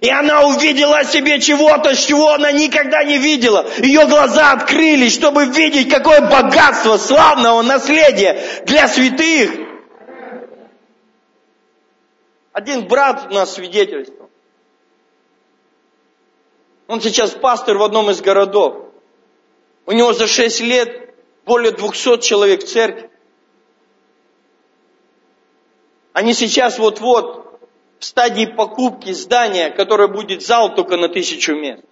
И 0.00 0.08
она 0.08 0.46
увидела 0.46 1.04
себе 1.04 1.40
чего-то, 1.40 1.94
чего 1.94 2.30
она 2.30 2.52
никогда 2.52 3.04
не 3.04 3.18
видела. 3.18 3.66
Ее 3.78 4.06
глаза 4.06 4.52
открылись, 4.52 5.12
чтобы 5.12 5.44
видеть, 5.46 5.90
какое 5.90 6.22
богатство 6.22 6.96
славного 6.96 7.60
наследия 7.60 8.40
для 8.64 8.88
святых. 8.88 9.50
Один 12.52 12.86
брат 12.86 13.26
у 13.30 13.34
нас 13.34 13.54
свидетельствовал. 13.54 14.19
Он 16.90 17.00
сейчас 17.00 17.30
пастор 17.30 17.78
в 17.78 17.84
одном 17.84 18.10
из 18.10 18.20
городов. 18.20 18.90
У 19.86 19.92
него 19.92 20.12
за 20.12 20.26
шесть 20.26 20.60
лет 20.60 21.14
более 21.46 21.70
двухсот 21.70 22.20
человек 22.20 22.64
в 22.64 22.66
церкви. 22.66 23.08
Они 26.12 26.34
сейчас 26.34 26.80
вот-вот 26.80 27.60
в 28.00 28.04
стадии 28.04 28.46
покупки 28.46 29.12
здания, 29.12 29.70
которое 29.70 30.08
будет 30.08 30.42
зал 30.42 30.74
только 30.74 30.96
на 30.96 31.08
тысячу 31.08 31.54
мест. 31.54 31.84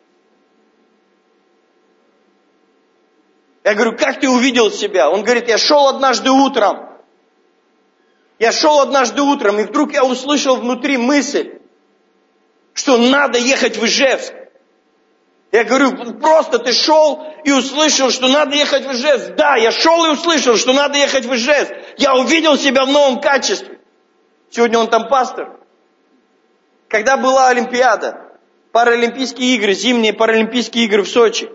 Я 3.63 3.75
говорю, 3.75 3.97
как 3.97 4.19
ты 4.19 4.29
увидел 4.29 4.73
себя? 4.73 5.11
Он 5.11 5.23
говорит, 5.23 5.47
я 5.47 5.59
шел 5.59 5.87
однажды 5.87 6.33
утром. 6.33 6.89
Я 8.41 8.51
шел 8.51 8.81
однажды 8.81 9.23
утром, 9.23 9.61
и 9.61 9.63
вдруг 9.63 9.93
я 9.93 10.05
услышал 10.05 10.57
внутри 10.57 10.97
мысль, 10.97 11.61
что 12.75 12.97
надо 12.97 13.39
ехать 13.39 13.77
в 13.77 13.85
Ижевск. 13.85 14.35
Я 15.51 15.65
говорю, 15.65 16.19
просто 16.19 16.59
ты 16.59 16.73
шел 16.73 17.25
и 17.43 17.53
услышал, 17.53 18.11
что 18.11 18.29
надо 18.29 18.55
ехать 18.55 18.85
в 18.85 18.93
Ижевск. 18.93 19.35
Да, 19.35 19.57
я 19.57 19.71
шел 19.71 20.05
и 20.05 20.11
услышал, 20.11 20.57
что 20.57 20.75
надо 20.75 20.99
ехать 20.99 21.25
в 21.25 21.35
Ижевск. 21.35 21.73
Я 21.97 22.15
увидел 22.15 22.57
себя 22.59 22.85
в 22.85 22.91
новом 22.91 23.21
качестве. 23.21 23.79
Сегодня 24.51 24.79
он 24.79 24.89
там 24.89 25.09
пастор. 25.09 25.59
Когда 26.89 27.17
была 27.17 27.49
Олимпиада, 27.49 28.25
Паралимпийские 28.73 29.57
игры, 29.57 29.73
зимние 29.73 30.13
Паралимпийские 30.13 30.85
игры 30.85 31.03
в 31.03 31.09
Сочи, 31.09 31.51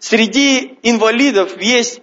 среди 0.00 0.78
инвалидов 0.82 1.60
есть 1.60 2.00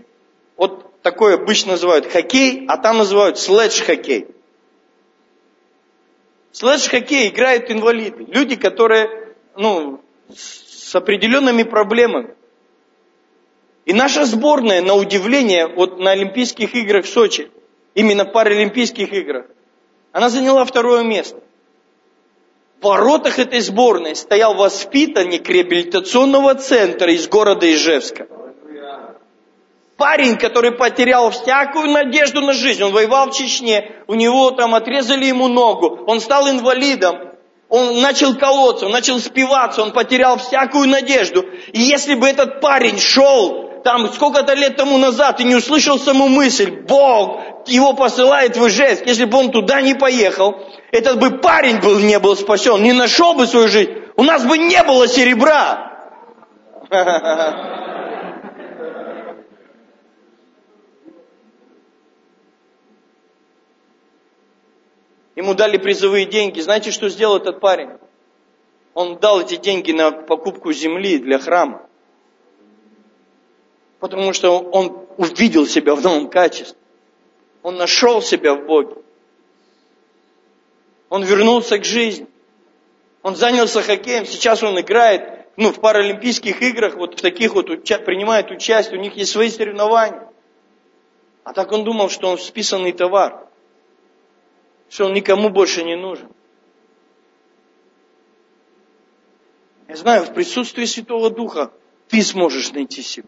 вот 0.55 1.01
такой 1.01 1.35
обычно 1.35 1.73
называют 1.73 2.09
хоккей, 2.09 2.65
а 2.67 2.77
там 2.77 2.97
называют 2.97 3.37
следж-хоккей. 3.37 4.36
Слэш-хоккей 6.59 7.29
играют 7.29 7.69
инвалиды. 7.69 8.25
Люди, 8.29 8.55
которые, 8.55 9.35
ну, 9.55 10.01
с 10.35 10.95
определенными 10.95 11.61
проблемами. 11.61 12.33
И 13.85 13.93
наша 13.93 14.25
сборная, 14.25 14.81
на 14.81 14.95
удивление, 14.95 15.67
вот 15.67 15.99
на 15.99 16.11
Олимпийских 16.11 16.73
играх 16.73 17.05
в 17.05 17.09
Сочи, 17.09 17.51
именно 17.93 18.25
Паралимпийских 18.25 19.13
играх, 19.13 19.45
она 20.11 20.29
заняла 20.29 20.65
второе 20.65 21.03
место. 21.03 21.39
В 22.81 22.85
воротах 22.85 23.37
этой 23.37 23.59
сборной 23.59 24.15
стоял 24.15 24.55
воспитанник 24.55 25.47
реабилитационного 25.47 26.55
центра 26.55 27.13
из 27.13 27.27
города 27.27 27.71
Ижевска. 27.71 28.27
Парень, 29.97 30.37
который 30.37 30.71
потерял 30.71 31.31
всякую 31.31 31.89
надежду 31.89 32.41
на 32.41 32.53
жизнь, 32.53 32.83
он 32.83 32.91
воевал 32.91 33.31
в 33.31 33.33
Чечне, 33.33 33.91
у 34.05 34.13
него 34.13 34.51
там 34.51 34.75
отрезали 34.75 35.25
ему 35.25 35.47
ногу, 35.47 36.03
он 36.05 36.19
стал 36.19 36.47
инвалидом, 36.47 37.15
он 37.67 37.99
начал 37.99 38.35
колоться, 38.35 38.85
он 38.85 38.91
начал 38.91 39.19
спиваться, 39.19 39.81
он 39.81 39.91
потерял 39.91 40.37
всякую 40.37 40.87
надежду. 40.87 41.43
И 41.73 41.81
если 41.81 42.13
бы 42.13 42.27
этот 42.27 42.61
парень 42.61 42.99
шел 42.99 43.81
там 43.83 44.13
сколько-то 44.13 44.53
лет 44.53 44.75
тому 44.75 44.99
назад 44.99 45.39
и 45.39 45.43
не 45.43 45.55
услышал 45.55 45.97
саму 45.97 46.27
мысль, 46.27 46.69
Бог 46.87 47.41
его 47.65 47.93
посылает 47.93 48.55
в 48.55 48.67
Ижевск, 48.67 49.07
если 49.07 49.25
бы 49.25 49.39
он 49.39 49.51
туда 49.51 49.81
не 49.81 49.95
поехал, 49.95 50.57
этот 50.91 51.19
бы 51.19 51.39
парень 51.39 51.79
был, 51.79 51.97
не 51.99 52.19
был 52.19 52.35
спасен, 52.35 52.83
не 52.83 52.93
нашел 52.93 53.33
бы 53.33 53.47
свою 53.47 53.67
жизнь, 53.67 53.91
у 54.15 54.23
нас 54.23 54.45
бы 54.45 54.59
не 54.59 54.83
было 54.83 55.07
серебра. 55.07 55.91
Ему 65.37 65.53
дали 65.53 65.77
призовые 65.77 66.25
деньги. 66.25 66.59
Знаете, 66.59 66.89
что 66.89 67.09
сделал 67.09 67.37
этот 67.37 67.59
парень? 67.59 67.91
Он 68.95 69.19
дал 69.19 69.39
эти 69.39 69.55
деньги 69.55 69.91
на 69.91 70.09
покупку 70.11 70.73
земли 70.73 71.19
для 71.19 71.37
храма. 71.37 71.87
Потому 73.99 74.33
что 74.33 74.57
он 74.57 75.05
увидел 75.17 75.67
себя 75.67 75.93
в 75.93 76.01
новом 76.01 76.27
качестве. 76.27 76.75
Он 77.61 77.75
нашел 77.75 78.23
себя 78.23 78.55
в 78.55 78.65
Боге. 78.65 78.95
Он 81.09 81.23
вернулся 81.23 81.77
к 81.77 81.85
жизни. 81.85 82.25
Он 83.21 83.35
занялся 83.35 83.83
хоккеем. 83.83 84.25
Сейчас 84.25 84.63
он 84.63 84.79
играет 84.79 85.45
ну, 85.55 85.71
в 85.71 85.79
Паралимпийских 85.79 86.63
играх, 86.63 86.95
вот 86.95 87.19
в 87.19 87.21
таких 87.21 87.53
вот 87.53 87.69
уча- 87.69 87.99
принимает 87.99 88.49
участие. 88.49 88.99
У 88.99 89.03
них 89.03 89.15
есть 89.15 89.33
свои 89.33 89.51
соревнования. 89.51 90.27
А 91.43 91.53
так 91.53 91.71
он 91.71 91.83
думал, 91.83 92.09
что 92.09 92.27
он 92.27 92.39
списанный 92.39 92.91
товар 92.91 93.46
что 94.89 95.05
он 95.05 95.13
никому 95.13 95.49
больше 95.49 95.83
не 95.83 95.95
нужен. 95.95 96.29
Я 99.87 99.95
знаю, 99.95 100.23
в 100.25 100.33
присутствии 100.33 100.85
Святого 100.85 101.29
Духа 101.29 101.71
ты 102.09 102.21
сможешь 102.21 102.71
найти 102.71 103.01
себя. 103.01 103.27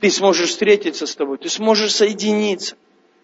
Ты 0.00 0.10
сможешь 0.10 0.50
встретиться 0.50 1.06
с 1.06 1.14
тобой, 1.14 1.38
ты 1.38 1.48
сможешь 1.48 1.94
соединиться. 1.94 2.76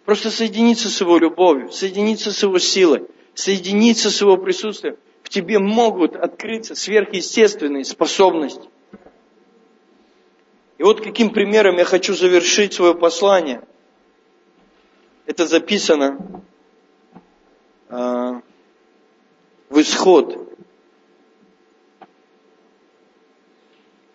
Просто 0.04 0.30
соединиться 0.30 0.88
с 0.88 1.00
Его 1.00 1.18
любовью, 1.18 1.72
соединиться 1.72 2.32
с 2.32 2.42
Его 2.42 2.58
силой, 2.58 3.06
соединиться 3.34 4.10
с 4.10 4.20
Его 4.20 4.36
присутствием. 4.36 4.96
В 5.22 5.28
тебе 5.28 5.58
могут 5.58 6.14
открыться 6.14 6.74
сверхъестественные 6.74 7.84
способности. 7.84 8.68
И 10.78 10.82
вот 10.82 11.00
каким 11.02 11.30
примером 11.30 11.78
я 11.78 11.84
хочу 11.84 12.14
завершить 12.14 12.74
свое 12.74 12.94
послание. 12.94 13.62
Это 15.26 15.46
записано 15.46 16.44
в 17.88 18.42
исход. 19.70 20.36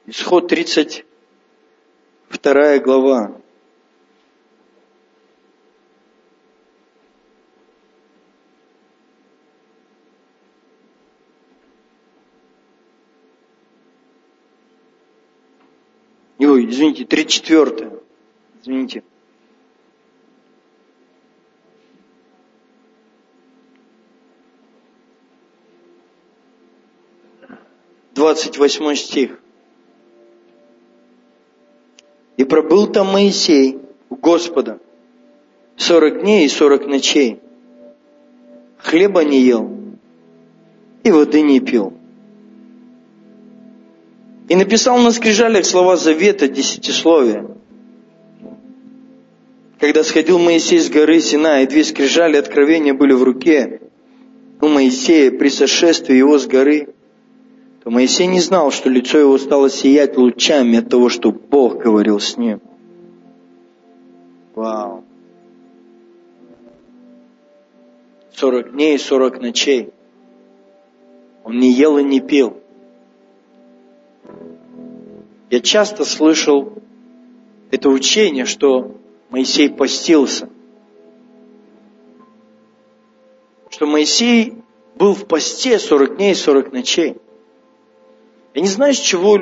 Исход 0.08 0.52
32 0.52 2.84
глава. 2.84 3.32
Ой, 16.40 16.66
извините, 16.66 17.06
34. 17.06 18.00
Извините. 18.62 19.04
28 28.22 28.96
стих. 28.98 29.40
И 32.38 32.44
пробыл 32.44 32.86
там 32.86 33.08
Моисей 33.08 33.80
у 34.12 34.16
Господа 34.16 34.80
сорок 35.76 36.22
дней 36.22 36.46
и 36.46 36.48
сорок 36.48 36.86
ночей. 36.86 37.40
Хлеба 38.78 39.24
не 39.24 39.42
ел 39.42 39.72
и 41.04 41.10
воды 41.10 41.42
не 41.42 41.60
пил. 41.62 41.94
И 44.50 44.56
написал 44.56 45.00
на 45.00 45.10
скрижалях 45.10 45.66
слова 45.66 45.98
завета 45.98 46.48
десятисловия. 46.48 47.48
Когда 49.80 50.04
сходил 50.04 50.38
Моисей 50.38 50.78
с 50.78 50.92
горы 50.92 51.22
Сина, 51.22 51.64
и 51.64 51.66
две 51.66 51.84
скрижали 51.84 52.38
откровения 52.38 52.94
были 52.94 53.14
в 53.14 53.24
руке 53.24 53.82
у 54.62 54.68
Моисея 54.68 55.32
при 55.32 55.50
сошествии 55.50 56.16
его 56.16 56.38
с 56.38 56.46
горы, 56.46 56.94
то 57.84 57.90
Моисей 57.90 58.28
не 58.28 58.40
знал, 58.40 58.70
что 58.72 58.90
лицо 58.90 59.18
его 59.18 59.38
стало 59.40 59.70
сиять 59.70 60.16
лучами 60.16 60.78
от 60.78 60.90
того, 60.90 61.10
что 61.10 61.32
Бог 61.32 61.80
говорил 61.80 62.20
с 62.20 62.38
ним. 62.38 62.62
Вау. 64.54 65.04
Сорок 68.34 68.72
дней 68.74 68.96
и 68.96 69.00
сорок 69.00 69.42
ночей. 69.42 69.90
Он 71.44 71.58
не 71.58 71.72
ел 71.72 71.98
и 71.98 72.04
не 72.04 72.20
пил. 72.20 72.58
Я 75.50 75.60
часто 75.60 76.06
слышал 76.06 76.74
это 77.72 77.90
учение, 77.90 78.46
что 78.46 78.96
Моисей 79.32 79.70
постился. 79.70 80.50
Что 83.72 83.88
Моисей 83.88 84.54
был 84.96 85.16
в 85.16 85.26
посте 85.26 85.80
40 85.80 86.18
дней 86.18 86.34
и 86.34 86.36
40 86.36 86.72
ночей. 86.72 87.18
Я 88.54 88.62
не 88.62 88.68
знаю, 88.68 88.94
с 88.94 89.00
чего 89.00 89.40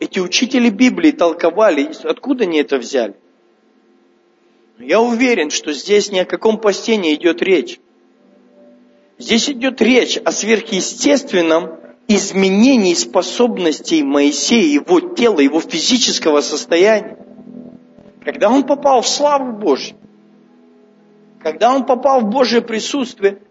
эти 0.00 0.18
учители 0.18 0.70
Библии 0.70 1.10
толковали, 1.10 1.90
откуда 2.04 2.44
они 2.44 2.58
это 2.58 2.78
взяли. 2.78 3.14
Но 4.78 4.84
я 4.84 5.00
уверен, 5.00 5.50
что 5.50 5.72
здесь 5.72 6.10
ни 6.12 6.18
о 6.18 6.24
каком 6.24 6.58
посте 6.58 6.96
не 6.96 7.14
идет 7.14 7.42
речь. 7.42 7.80
Здесь 9.18 9.50
идет 9.50 9.82
речь 9.82 10.16
о 10.16 10.30
сверхъестественном 10.30 11.78
изменении 12.06 12.94
способностей 12.94 14.02
Моисея, 14.02 14.72
его 14.72 15.00
тела, 15.00 15.40
его 15.40 15.60
физического 15.60 16.40
состояния. 16.40 17.18
Когда 18.24 18.48
он 18.48 18.64
попал 18.64 19.02
в 19.02 19.08
славу 19.08 19.52
Божью, 19.52 19.96
когда 21.42 21.74
он 21.74 21.84
попал 21.84 22.20
в 22.20 22.30
Божье 22.30 22.62
присутствие, 22.62 23.42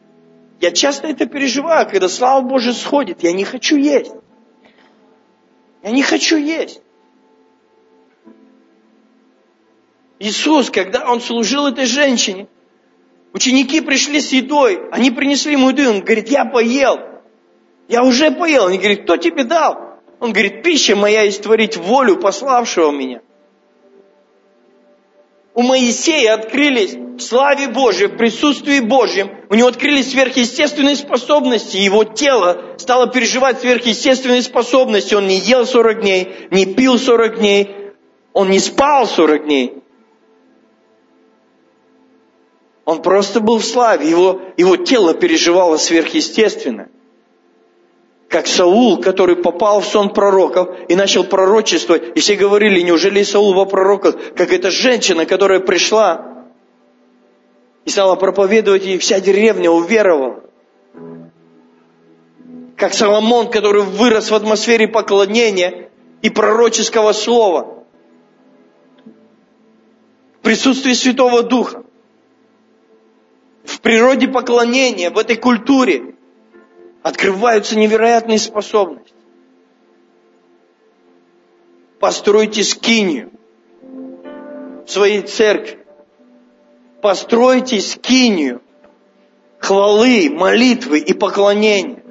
я 0.59 0.71
часто 0.71 1.07
это 1.07 1.25
переживаю, 1.25 1.87
когда 1.87 2.09
слава 2.09 2.41
Божия 2.41 2.73
сходит, 2.73 3.21
я 3.21 3.31
не 3.31 3.43
хочу 3.43 3.75
есть. 3.75 4.13
Я 5.83 5.91
не 5.91 6.03
хочу 6.03 6.37
есть. 6.37 6.81
Иисус, 10.19 10.69
когда 10.69 11.09
Он 11.09 11.21
служил 11.21 11.67
этой 11.67 11.85
женщине, 11.85 12.47
ученики 13.33 13.81
пришли 13.81 14.19
с 14.19 14.31
едой, 14.31 14.89
они 14.91 15.11
принесли 15.11 15.53
ему 15.53 15.69
еду, 15.69 15.89
он 15.89 16.01
говорит, 16.01 16.29
я 16.29 16.43
поел, 16.45 16.99
я 17.87 18.03
уже 18.03 18.31
поел. 18.31 18.67
Они 18.67 18.77
говорят, 18.77 19.03
кто 19.03 19.17
тебе 19.17 19.43
дал? 19.43 19.99
Он 20.19 20.33
говорит, 20.33 20.63
пища 20.63 20.95
моя 20.95 21.21
есть 21.21 21.43
творить 21.43 21.77
волю 21.77 22.17
пославшего 22.17 22.91
меня. 22.91 23.21
У 25.57 25.63
Моисея 25.63 26.35
открылись 26.35 26.93
в 26.93 27.19
славе 27.19 27.67
Божьей, 27.67 28.09
в 28.09 28.15
присутствии 28.15 28.79
Божьем, 28.79 29.31
у 29.49 29.55
него 29.55 29.69
открылись 29.69 30.11
сверхъестественные 30.11 30.95
способности, 30.95 31.77
его 31.77 32.03
тело 32.03 32.75
стало 32.77 33.07
переживать 33.07 33.61
сверхъестественные 33.61 34.43
способности. 34.43 35.15
Он 35.15 35.25
не 35.25 35.39
ел 35.39 35.65
40 35.65 36.01
дней, 36.01 36.31
не 36.51 36.67
пил 36.67 36.99
40 36.99 37.39
дней, 37.39 37.75
он 38.33 38.51
не 38.51 38.59
спал 38.59 39.07
40 39.07 39.45
дней. 39.45 39.73
Он 42.85 43.01
просто 43.01 43.39
был 43.39 43.57
в 43.57 43.65
славе, 43.65 44.07
его, 44.07 44.39
его 44.57 44.77
тело 44.77 45.15
переживало 45.15 45.77
сверхъестественно. 45.77 46.89
Как 48.29 48.47
Саул, 48.47 48.97
который 48.99 49.37
попал 49.37 49.79
в 49.79 49.85
сон 49.85 50.13
пророков 50.13 50.69
и 50.89 50.95
начал 50.95 51.23
пророчествовать. 51.23 52.15
И 52.15 52.19
все 52.19 52.35
говорили, 52.35 52.81
неужели 52.81 53.23
Саул 53.23 53.53
во 53.53 53.65
пророках, 53.65 54.15
как 54.35 54.51
эта 54.51 54.69
женщина, 54.69 55.25
которая 55.25 55.61
пришла 55.61 56.45
и 57.85 57.89
стала 57.89 58.15
проповедовать, 58.15 58.85
и 58.85 58.97
вся 58.97 59.21
деревня 59.21 59.71
уверовала. 59.71 60.43
Как 62.75 62.93
Соломон, 62.93 63.49
который 63.49 63.83
вырос 63.83 64.29
в 64.29 64.35
атмосфере 64.35 64.89
поклонения 64.89 65.89
и 66.21 66.29
пророческого 66.29 67.13
слова. 67.13 67.85
В 70.39 70.43
присутствии 70.43 70.93
Святого 70.93 71.43
Духа 71.43 71.83
в 73.67 73.81
природе 73.81 74.27
поклонения, 74.27 75.09
в 75.11 75.17
этой 75.17 75.35
культуре 75.35 76.15
открываются 77.03 77.77
невероятные 77.77 78.39
способности. 78.39 79.13
Постройте 81.99 82.63
скинию 82.63 83.31
в 84.85 84.89
своей 84.89 85.21
церкви. 85.21 85.85
Постройте 87.01 87.81
скинию 87.81 88.61
хвалы, 89.59 90.29
молитвы 90.29 90.99
и 90.99 91.13
поклонения. 91.13 92.03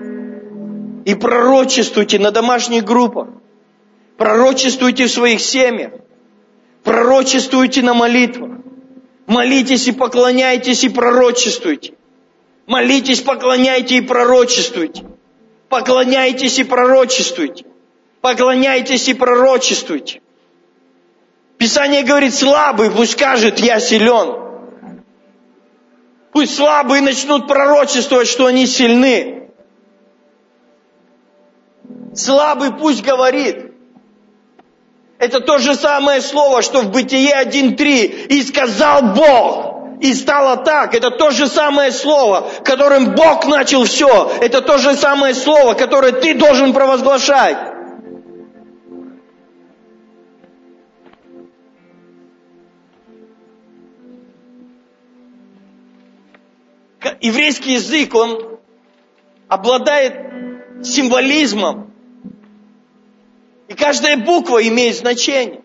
И 1.04 1.14
пророчествуйте 1.14 2.18
на 2.18 2.30
домашних 2.30 2.84
группах. 2.84 3.28
Пророчествуйте 4.16 5.06
в 5.06 5.10
своих 5.10 5.40
семьях. 5.40 5.92
Пророчествуйте 6.82 7.82
на 7.82 7.94
молитвах. 7.94 8.58
Молитесь 9.26 9.88
и 9.88 9.92
поклоняйтесь 9.92 10.84
и 10.84 10.88
пророчествуйте. 10.88 11.95
Молитесь, 12.66 13.20
поклоняйте 13.20 13.98
и 13.98 14.00
пророчествуйте. 14.00 15.04
Поклоняйтесь 15.68 16.58
и 16.58 16.64
пророчествуйте. 16.64 17.64
Поклоняйтесь 18.20 19.08
и 19.08 19.14
пророчествуйте. 19.14 20.20
Писание 21.58 22.02
говорит, 22.02 22.34
слабый 22.34 22.90
пусть 22.90 23.12
скажет, 23.12 23.60
я 23.60 23.80
силен. 23.80 25.02
Пусть 26.32 26.54
слабые 26.54 27.02
начнут 27.02 27.46
пророчествовать, 27.48 28.28
что 28.28 28.46
они 28.46 28.66
сильны. 28.66 29.48
Слабый 32.14 32.72
пусть 32.72 33.02
говорит, 33.02 33.72
это 35.18 35.40
то 35.40 35.58
же 35.58 35.74
самое 35.74 36.20
слово, 36.20 36.62
что 36.62 36.82
в 36.82 36.90
Бытие 36.90 37.32
1.3. 37.42 38.26
«И 38.26 38.42
сказал 38.42 39.14
Бог». 39.14 39.75
И 40.00 40.14
стало 40.14 40.58
так. 40.58 40.94
Это 40.94 41.10
то 41.10 41.30
же 41.30 41.46
самое 41.46 41.90
слово, 41.90 42.48
которым 42.64 43.14
Бог 43.14 43.46
начал 43.46 43.84
все. 43.84 44.30
Это 44.40 44.60
то 44.60 44.78
же 44.78 44.94
самое 44.94 45.34
слово, 45.34 45.74
которое 45.74 46.12
ты 46.12 46.34
должен 46.34 46.72
провозглашать. 46.72 47.56
Еврейский 57.20 57.74
язык, 57.74 58.14
он 58.14 58.58
обладает 59.48 60.84
символизмом, 60.84 61.90
и 63.68 63.74
каждая 63.74 64.16
буква 64.16 64.66
имеет 64.66 64.96
значение. 64.96 65.62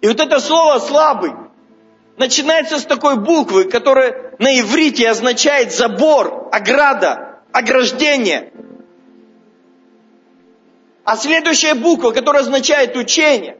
И 0.00 0.08
вот 0.08 0.20
это 0.20 0.40
слово 0.40 0.78
«слабый» 0.78 1.32
начинается 2.20 2.78
с 2.78 2.84
такой 2.84 3.16
буквы, 3.16 3.64
которая 3.64 4.34
на 4.38 4.60
иврите 4.60 5.08
означает 5.08 5.72
забор, 5.72 6.50
ограда, 6.52 7.40
ограждение. 7.50 8.52
А 11.02 11.16
следующая 11.16 11.72
буква, 11.72 12.10
которая 12.10 12.42
означает 12.42 12.94
учение. 12.94 13.56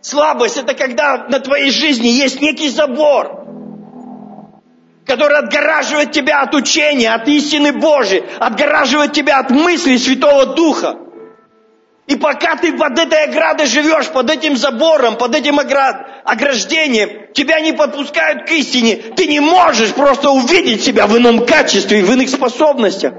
Слабость– 0.00 0.56
это 0.58 0.74
когда 0.74 1.28
на 1.28 1.38
твоей 1.38 1.70
жизни 1.70 2.08
есть 2.08 2.40
некий 2.40 2.70
забор– 2.70 3.42
который 5.06 5.38
отгораживает 5.38 6.12
тебя 6.12 6.40
от 6.40 6.54
учения, 6.54 7.12
от 7.12 7.28
истины 7.28 7.72
Божьей, 7.72 8.24
отгораживает 8.38 9.12
тебя 9.12 9.38
от 9.38 9.50
мыслей 9.50 9.98
Святого 9.98 10.46
Духа. 10.46 11.03
И 12.06 12.16
пока 12.16 12.56
ты 12.56 12.76
под 12.76 12.98
этой 12.98 13.24
оградой 13.24 13.66
живешь, 13.66 14.08
под 14.08 14.30
этим 14.30 14.56
забором, 14.56 15.16
под 15.16 15.34
этим 15.34 15.58
ограждением, 15.58 17.32
тебя 17.32 17.60
не 17.60 17.72
подпускают 17.72 18.46
к 18.46 18.50
истине, 18.52 18.96
ты 19.16 19.26
не 19.26 19.40
можешь 19.40 19.94
просто 19.94 20.30
увидеть 20.30 20.84
себя 20.84 21.06
в 21.06 21.16
ином 21.16 21.46
качестве, 21.46 22.04
в 22.04 22.12
иных 22.12 22.28
способностях. 22.28 23.14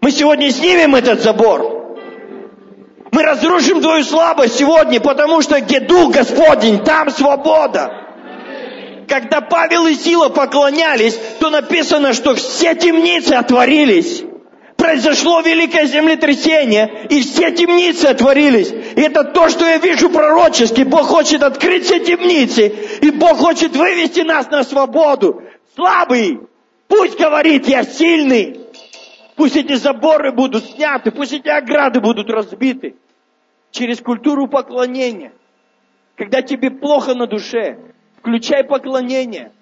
Мы 0.00 0.10
сегодня 0.10 0.50
снимем 0.50 0.96
этот 0.96 1.22
забор. 1.22 1.74
Мы 3.12 3.22
разрушим 3.22 3.80
твою 3.80 4.02
слабость 4.02 4.56
сегодня, 4.56 5.00
потому 5.00 5.40
что 5.40 5.60
где 5.60 5.78
Дух 5.78 6.12
Господень, 6.12 6.82
там 6.82 7.10
свобода. 7.10 7.92
Когда 9.06 9.40
Павел 9.42 9.86
и 9.86 9.94
Сила 9.94 10.28
поклонялись, 10.28 11.16
то 11.38 11.50
написано, 11.50 12.12
что 12.12 12.34
все 12.34 12.74
темницы 12.74 13.34
отворились. 13.34 14.24
Произошло 14.84 15.40
великое 15.40 15.86
землетрясение, 15.86 17.06
и 17.08 17.22
все 17.22 17.52
темницы 17.52 18.04
отворились. 18.04 18.70
И 18.70 19.00
это 19.00 19.24
то, 19.24 19.48
что 19.48 19.64
я 19.64 19.78
вижу 19.78 20.10
пророчески. 20.10 20.82
Бог 20.82 21.06
хочет 21.06 21.42
открыть 21.42 21.84
все 21.84 22.00
темницы, 22.00 22.68
и 23.00 23.10
Бог 23.10 23.38
хочет 23.38 23.74
вывести 23.74 24.20
нас 24.20 24.50
на 24.50 24.62
свободу. 24.62 25.42
Слабый, 25.74 26.38
пусть 26.86 27.18
говорит, 27.18 27.66
я 27.66 27.84
сильный. 27.84 28.60
Пусть 29.36 29.56
эти 29.56 29.72
заборы 29.72 30.32
будут 30.32 30.64
сняты, 30.66 31.10
пусть 31.10 31.32
эти 31.32 31.48
ограды 31.48 32.02
будут 32.02 32.28
разбиты. 32.28 32.94
Через 33.70 34.00
культуру 34.00 34.48
поклонения. 34.48 35.32
Когда 36.14 36.42
тебе 36.42 36.70
плохо 36.70 37.14
на 37.14 37.26
душе, 37.26 37.78
Включай 38.24 38.64
поклонение. 38.64 39.52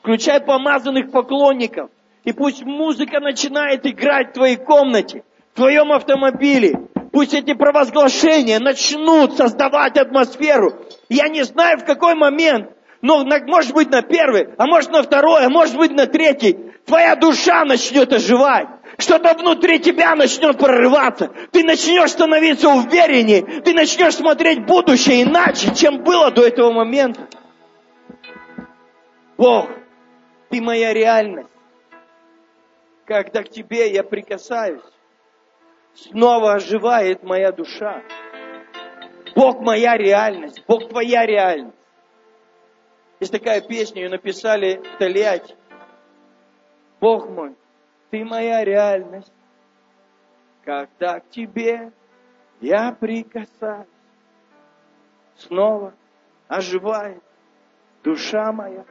Включай 0.00 0.40
помазанных 0.40 1.12
поклонников. 1.12 1.90
И 2.24 2.32
пусть 2.32 2.62
музыка 2.64 3.20
начинает 3.20 3.86
играть 3.86 4.30
в 4.30 4.32
твоей 4.34 4.56
комнате, 4.56 5.24
в 5.52 5.56
твоем 5.56 5.92
автомобиле. 5.92 6.88
Пусть 7.12 7.34
эти 7.34 7.54
провозглашения 7.54 8.60
начнут 8.60 9.36
создавать 9.36 9.96
атмосферу. 9.96 10.74
Я 11.08 11.28
не 11.28 11.42
знаю, 11.44 11.78
в 11.78 11.84
какой 11.84 12.14
момент, 12.14 12.70
но 13.02 13.24
может 13.24 13.72
быть 13.72 13.90
на 13.90 14.02
первый, 14.02 14.48
а 14.58 14.66
может 14.66 14.90
на 14.90 15.02
второй, 15.02 15.46
а 15.46 15.48
может 15.48 15.76
быть 15.76 15.92
на 15.92 16.06
третий. 16.06 16.56
Твоя 16.86 17.16
душа 17.16 17.64
начнет 17.64 18.12
оживать. 18.12 18.68
Что-то 18.98 19.34
внутри 19.34 19.80
тебя 19.80 20.14
начнет 20.14 20.58
прорываться. 20.58 21.30
Ты 21.52 21.64
начнешь 21.64 22.10
становиться 22.10 22.68
увереннее. 22.68 23.62
Ты 23.62 23.72
начнешь 23.72 24.14
смотреть 24.14 24.66
будущее 24.66 25.22
иначе, 25.22 25.74
чем 25.74 26.02
было 26.02 26.30
до 26.30 26.46
этого 26.46 26.70
момента. 26.70 27.26
Бог, 29.38 29.70
ты 30.50 30.60
моя 30.60 30.92
реальность. 30.92 31.48
Когда 33.10 33.42
к 33.42 33.48
тебе 33.48 33.92
я 33.92 34.04
прикасаюсь, 34.04 34.84
снова 35.94 36.52
оживает 36.54 37.24
моя 37.24 37.50
душа. 37.50 38.04
Бог 39.34 39.58
моя 39.58 39.96
реальность, 39.96 40.62
Бог 40.68 40.88
твоя 40.88 41.26
реальность. 41.26 41.76
Есть 43.18 43.32
такая 43.32 43.62
песня, 43.62 44.02
ее 44.02 44.10
написали 44.10 44.80
в 44.94 44.98
Тольятти. 44.98 45.56
Бог 47.00 47.28
мой, 47.28 47.56
ты 48.12 48.24
моя 48.24 48.64
реальность. 48.64 49.32
Когда 50.64 51.18
к 51.18 51.28
тебе 51.30 51.90
я 52.60 52.92
прикасаюсь, 52.92 53.88
снова 55.34 55.94
оживает 56.46 57.20
душа 58.04 58.52
моя. 58.52 58.84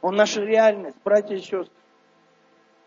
Он 0.00 0.16
наша 0.16 0.40
реальность, 0.40 0.98
братья 1.04 1.36
и 1.36 1.38
сестры. 1.38 1.75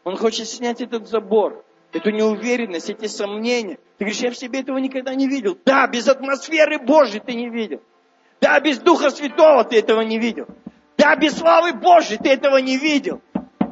Он 0.04 0.18
хочет 0.18 0.48
снять 0.48 0.82
этот 0.82 1.08
забор, 1.08 1.64
эту 1.92 2.12
неуверенность, 2.12 2.90
эти 2.90 3.08
сомнения. 3.08 3.76
Ты 3.98 4.06
говоришь, 4.06 4.22
я 4.22 4.32
в 4.32 4.38
себе 4.38 4.62
этого 4.62 4.78
никогда 4.78 5.14
не 5.14 5.28
видел. 5.28 5.58
Да, 5.66 5.88
без 5.88 6.08
атмосферы 6.08 6.80
Божьей 6.80 7.20
ты 7.20 7.34
не 7.34 7.50
видел. 7.50 7.82
Да, 8.42 8.60
без 8.60 8.80
Духа 8.80 9.10
Святого 9.10 9.64
ты 9.64 9.80
этого 9.80 10.02
не 10.02 10.18
видел. 10.18 10.48
Да, 10.98 11.16
без 11.16 11.38
славы 11.38 11.74
Божьей 11.74 12.18
ты 12.18 12.30
этого 12.30 12.58
не 12.58 12.78
видел. 12.78 13.22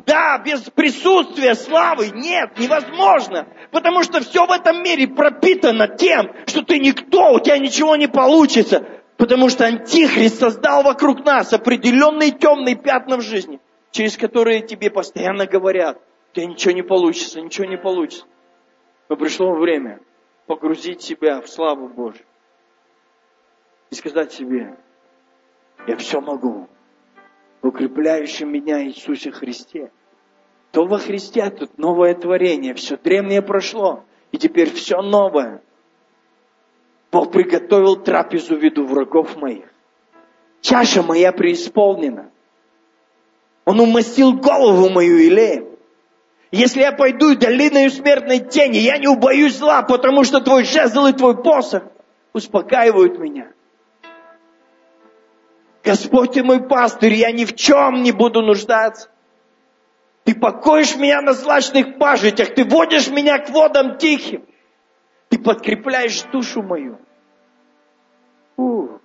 Да, 0.05 0.37
без 0.37 0.61
присутствия 0.61 1.53
славы 1.55 2.09
нет, 2.09 2.57
невозможно. 2.57 3.45
Потому 3.71 4.03
что 4.03 4.21
все 4.21 4.45
в 4.45 4.51
этом 4.51 4.81
мире 4.81 5.07
пропитано 5.07 5.89
тем, 5.89 6.31
что 6.45 6.61
ты 6.63 6.79
никто, 6.79 7.33
у 7.33 7.39
тебя 7.41 7.57
ничего 7.57 7.97
не 7.97 8.07
получится. 8.07 8.85
Потому 9.17 9.49
что 9.49 9.65
Антихрист 9.65 10.39
создал 10.39 10.83
вокруг 10.83 11.25
нас 11.25 11.51
определенные 11.51 12.31
темные 12.31 12.75
пятна 12.75 13.17
в 13.17 13.21
жизни, 13.21 13.59
через 13.91 14.15
которые 14.15 14.61
тебе 14.61 14.89
постоянно 14.89 15.45
говорят, 15.45 15.99
тебя 16.33 16.47
ничего 16.47 16.73
не 16.73 16.83
получится, 16.83 17.41
ничего 17.41 17.67
не 17.67 17.77
получится. 17.77 18.25
Но 19.09 19.15
пришло 19.15 19.53
время 19.53 19.99
погрузить 20.45 21.01
себя 21.01 21.41
в 21.41 21.49
славу 21.49 21.87
Божью 21.87 22.25
и 23.89 23.95
сказать 23.95 24.31
себе, 24.33 24.77
я 25.87 25.95
все 25.97 26.19
могу, 26.19 26.67
укрепляющем 27.61 28.51
меня 28.51 28.83
Иисусе 28.83 29.31
Христе. 29.31 29.91
То 30.71 30.85
во 30.85 30.97
Христе 30.97 31.49
тут 31.49 31.77
новое 31.77 32.13
творение, 32.13 32.73
все 32.73 32.97
древнее 32.97 33.41
прошло, 33.41 34.03
и 34.31 34.37
теперь 34.37 34.71
все 34.71 35.01
новое. 35.01 35.61
Бог 37.11 37.31
приготовил 37.31 37.95
трапезу 37.95 38.57
в 38.57 38.63
виду 38.63 38.85
врагов 38.85 39.37
моих. 39.37 39.73
Чаша 40.61 41.01
моя 41.01 41.31
преисполнена. 41.31 42.31
Он 43.65 43.79
умастил 43.79 44.33
голову 44.33 44.89
мою 44.89 45.17
илеем. 45.17 45.76
Если 46.51 46.79
я 46.79 46.91
пойду 46.93 47.35
долиной 47.35 47.89
смертной 47.89 48.39
тени, 48.39 48.77
я 48.77 48.97
не 48.97 49.07
убоюсь 49.07 49.57
зла, 49.57 49.81
потому 49.81 50.23
что 50.23 50.39
твой 50.39 50.63
жезл 50.63 51.05
и 51.07 51.13
твой 51.13 51.41
посох 51.41 51.83
успокаивают 52.33 53.19
меня. 53.19 53.51
Господь 55.83 56.33
ты 56.33 56.43
мой 56.43 56.67
пастырь, 56.67 57.13
я 57.13 57.31
ни 57.31 57.45
в 57.45 57.55
чем 57.55 58.01
не 58.01 58.11
буду 58.11 58.41
нуждаться. 58.41 59.09
Ты 60.23 60.35
покоишь 60.35 60.95
меня 60.95 61.21
на 61.21 61.33
злачных 61.33 61.97
пажитях, 61.97 62.53
ты 62.53 62.65
водишь 62.65 63.09
меня 63.09 63.39
к 63.39 63.49
водам 63.49 63.97
тихим. 63.97 64.45
Ты 65.29 65.39
подкрепляешь 65.39 66.21
душу 66.23 66.61
мою. 66.61 66.99
У. 68.57 68.99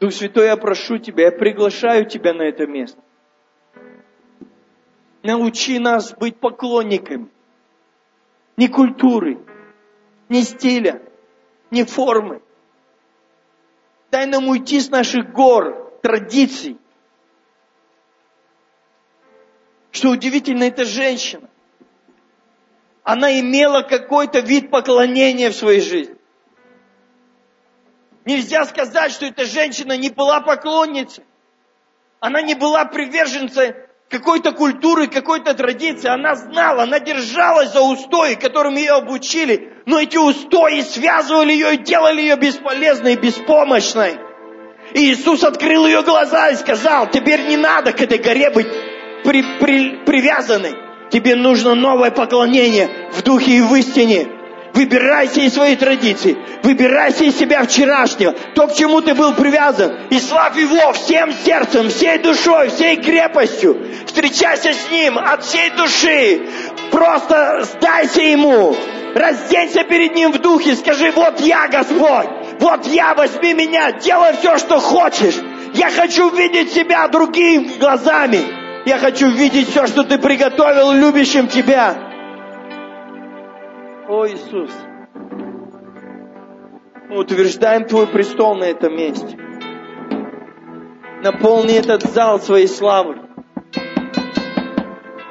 Дух 0.00 0.12
Святой, 0.12 0.46
я 0.46 0.56
прошу 0.56 0.98
Тебя, 0.98 1.26
я 1.26 1.32
приглашаю 1.32 2.06
Тебя 2.06 2.34
на 2.34 2.42
это 2.42 2.66
место. 2.66 3.00
Научи 5.26 5.80
нас 5.80 6.12
быть 6.12 6.38
поклонниками. 6.38 7.28
Не 8.56 8.68
культуры, 8.68 9.44
не 10.28 10.42
стиля, 10.42 11.02
не 11.72 11.82
формы. 11.82 12.42
Дай 14.12 14.26
нам 14.26 14.46
уйти 14.46 14.78
с 14.78 14.88
наших 14.88 15.32
гор, 15.32 15.98
традиций. 16.00 16.78
Что 19.90 20.10
удивительно, 20.10 20.62
эта 20.62 20.84
женщина, 20.84 21.50
она 23.02 23.40
имела 23.40 23.82
какой-то 23.82 24.38
вид 24.38 24.70
поклонения 24.70 25.50
в 25.50 25.56
своей 25.56 25.80
жизни. 25.80 26.16
Нельзя 28.24 28.64
сказать, 28.64 29.10
что 29.10 29.26
эта 29.26 29.44
женщина 29.44 29.96
не 29.96 30.10
была 30.10 30.40
поклонницей. 30.40 31.24
Она 32.20 32.42
не 32.42 32.54
была 32.54 32.84
приверженцей 32.84 33.85
какой-то 34.08 34.52
культуры, 34.52 35.08
какой-то 35.08 35.54
традиции. 35.54 36.08
Она 36.08 36.34
знала, 36.34 36.84
она 36.84 37.00
держалась 37.00 37.72
за 37.72 37.80
устои, 37.80 38.34
которым 38.34 38.76
ее 38.76 38.92
обучили. 38.92 39.72
Но 39.86 40.00
эти 40.00 40.16
устои 40.16 40.80
связывали 40.80 41.52
ее 41.52 41.74
и 41.74 41.78
делали 41.78 42.20
ее 42.20 42.36
бесполезной 42.36 43.16
беспомощной. 43.16 44.18
И 44.94 45.12
Иисус 45.12 45.42
открыл 45.42 45.86
ее 45.86 46.02
глаза 46.02 46.50
и 46.50 46.56
сказал, 46.56 47.10
теперь 47.10 47.46
не 47.46 47.56
надо 47.56 47.92
к 47.92 48.00
этой 48.00 48.18
горе 48.18 48.50
быть 48.50 48.68
при, 49.24 49.42
при, 49.58 50.04
привязанной. 50.04 50.74
Тебе 51.10 51.34
нужно 51.34 51.74
новое 51.74 52.10
поклонение 52.10 53.10
в 53.12 53.22
духе 53.22 53.58
и 53.58 53.60
в 53.60 53.74
истине. 53.74 54.35
Выбирайся 54.76 55.40
из 55.40 55.54
своей 55.54 55.76
традиции. 55.76 56.36
Выбирайся 56.62 57.24
из 57.24 57.38
себя 57.38 57.64
вчерашнего. 57.64 58.34
То, 58.54 58.66
к 58.66 58.74
чему 58.74 59.00
ты 59.00 59.14
был 59.14 59.32
привязан. 59.32 59.96
И 60.10 60.20
славь 60.20 60.58
Его 60.58 60.92
всем 60.92 61.32
сердцем, 61.32 61.88
всей 61.88 62.18
душой, 62.18 62.68
всей 62.68 62.96
крепостью. 62.96 63.74
Встречайся 64.04 64.74
с 64.74 64.90
Ним 64.90 65.16
от 65.16 65.42
всей 65.44 65.70
души. 65.70 66.42
Просто 66.90 67.62
сдайся 67.62 68.20
Ему. 68.20 68.76
Разденься 69.14 69.82
перед 69.84 70.14
Ним 70.14 70.32
в 70.32 70.40
духе. 70.40 70.76
Скажи, 70.76 71.10
вот 71.10 71.40
я, 71.40 71.68
Господь. 71.68 72.26
Вот 72.60 72.86
я, 72.86 73.14
возьми 73.14 73.54
меня. 73.54 73.92
Делай 73.92 74.34
все, 74.38 74.58
что 74.58 74.78
хочешь. 74.78 75.36
Я 75.72 75.90
хочу 75.90 76.28
видеть 76.28 76.74
себя 76.74 77.08
другими 77.08 77.78
глазами. 77.78 78.40
Я 78.84 78.98
хочу 78.98 79.30
видеть 79.30 79.70
все, 79.70 79.86
что 79.86 80.04
ты 80.04 80.18
приготовил 80.18 80.92
любящим 80.92 81.48
тебя. 81.48 82.05
О, 84.08 84.24
Иисус, 84.24 84.70
мы 87.08 87.18
утверждаем 87.18 87.86
Твой 87.86 88.06
престол 88.06 88.54
на 88.54 88.62
этом 88.62 88.94
месте. 88.96 89.36
Наполни 91.24 91.74
этот 91.74 92.02
зал 92.02 92.38
своей 92.38 92.68
славой. 92.68 93.16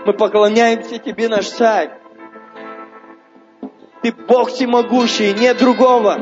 Мы 0.06 0.12
поклоняемся 0.12 0.98
Тебе, 0.98 1.30
наш 1.30 1.48
царь. 1.48 1.92
Ты 4.04 4.12
Бог 4.12 4.50
всемогущий, 4.50 5.34
нет 5.34 5.58
другого. 5.58 6.18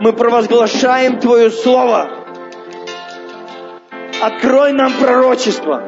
Мы 0.00 0.14
провозглашаем 0.14 1.20
Твое 1.20 1.50
Слово. 1.50 2.08
Открой 4.22 4.72
нам 4.72 4.94
пророчество. 4.94 5.82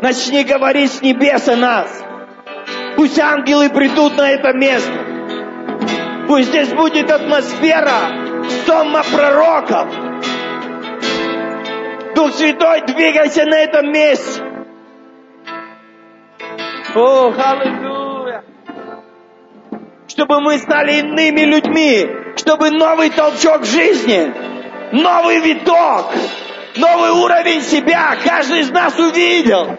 Начни 0.00 0.44
говорить 0.44 0.92
с 0.92 1.02
небес 1.02 1.48
о 1.48 1.56
нас. 1.56 2.01
Пусть 2.96 3.18
ангелы 3.18 3.70
придут 3.70 4.16
на 4.16 4.30
это 4.30 4.52
место. 4.52 4.92
Пусть 6.28 6.48
здесь 6.48 6.72
будет 6.72 7.10
атмосфера 7.10 8.22
сома 8.66 9.02
пророков. 9.02 9.88
Дух 12.14 12.32
Святой, 12.34 12.82
двигайся 12.86 13.44
на 13.44 13.58
этом 13.58 13.90
месте. 13.90 14.42
О, 16.94 17.32
аллилуйя. 17.36 18.44
Чтобы 20.06 20.40
мы 20.40 20.58
стали 20.58 21.00
иными 21.00 21.40
людьми. 21.40 22.06
Чтобы 22.36 22.70
новый 22.70 23.10
толчок 23.10 23.64
жизни. 23.64 24.32
Новый 24.92 25.40
виток. 25.40 26.12
Новый 26.76 27.10
уровень 27.10 27.62
себя 27.62 28.16
каждый 28.22 28.60
из 28.60 28.70
нас 28.70 28.98
увидел. 28.98 29.78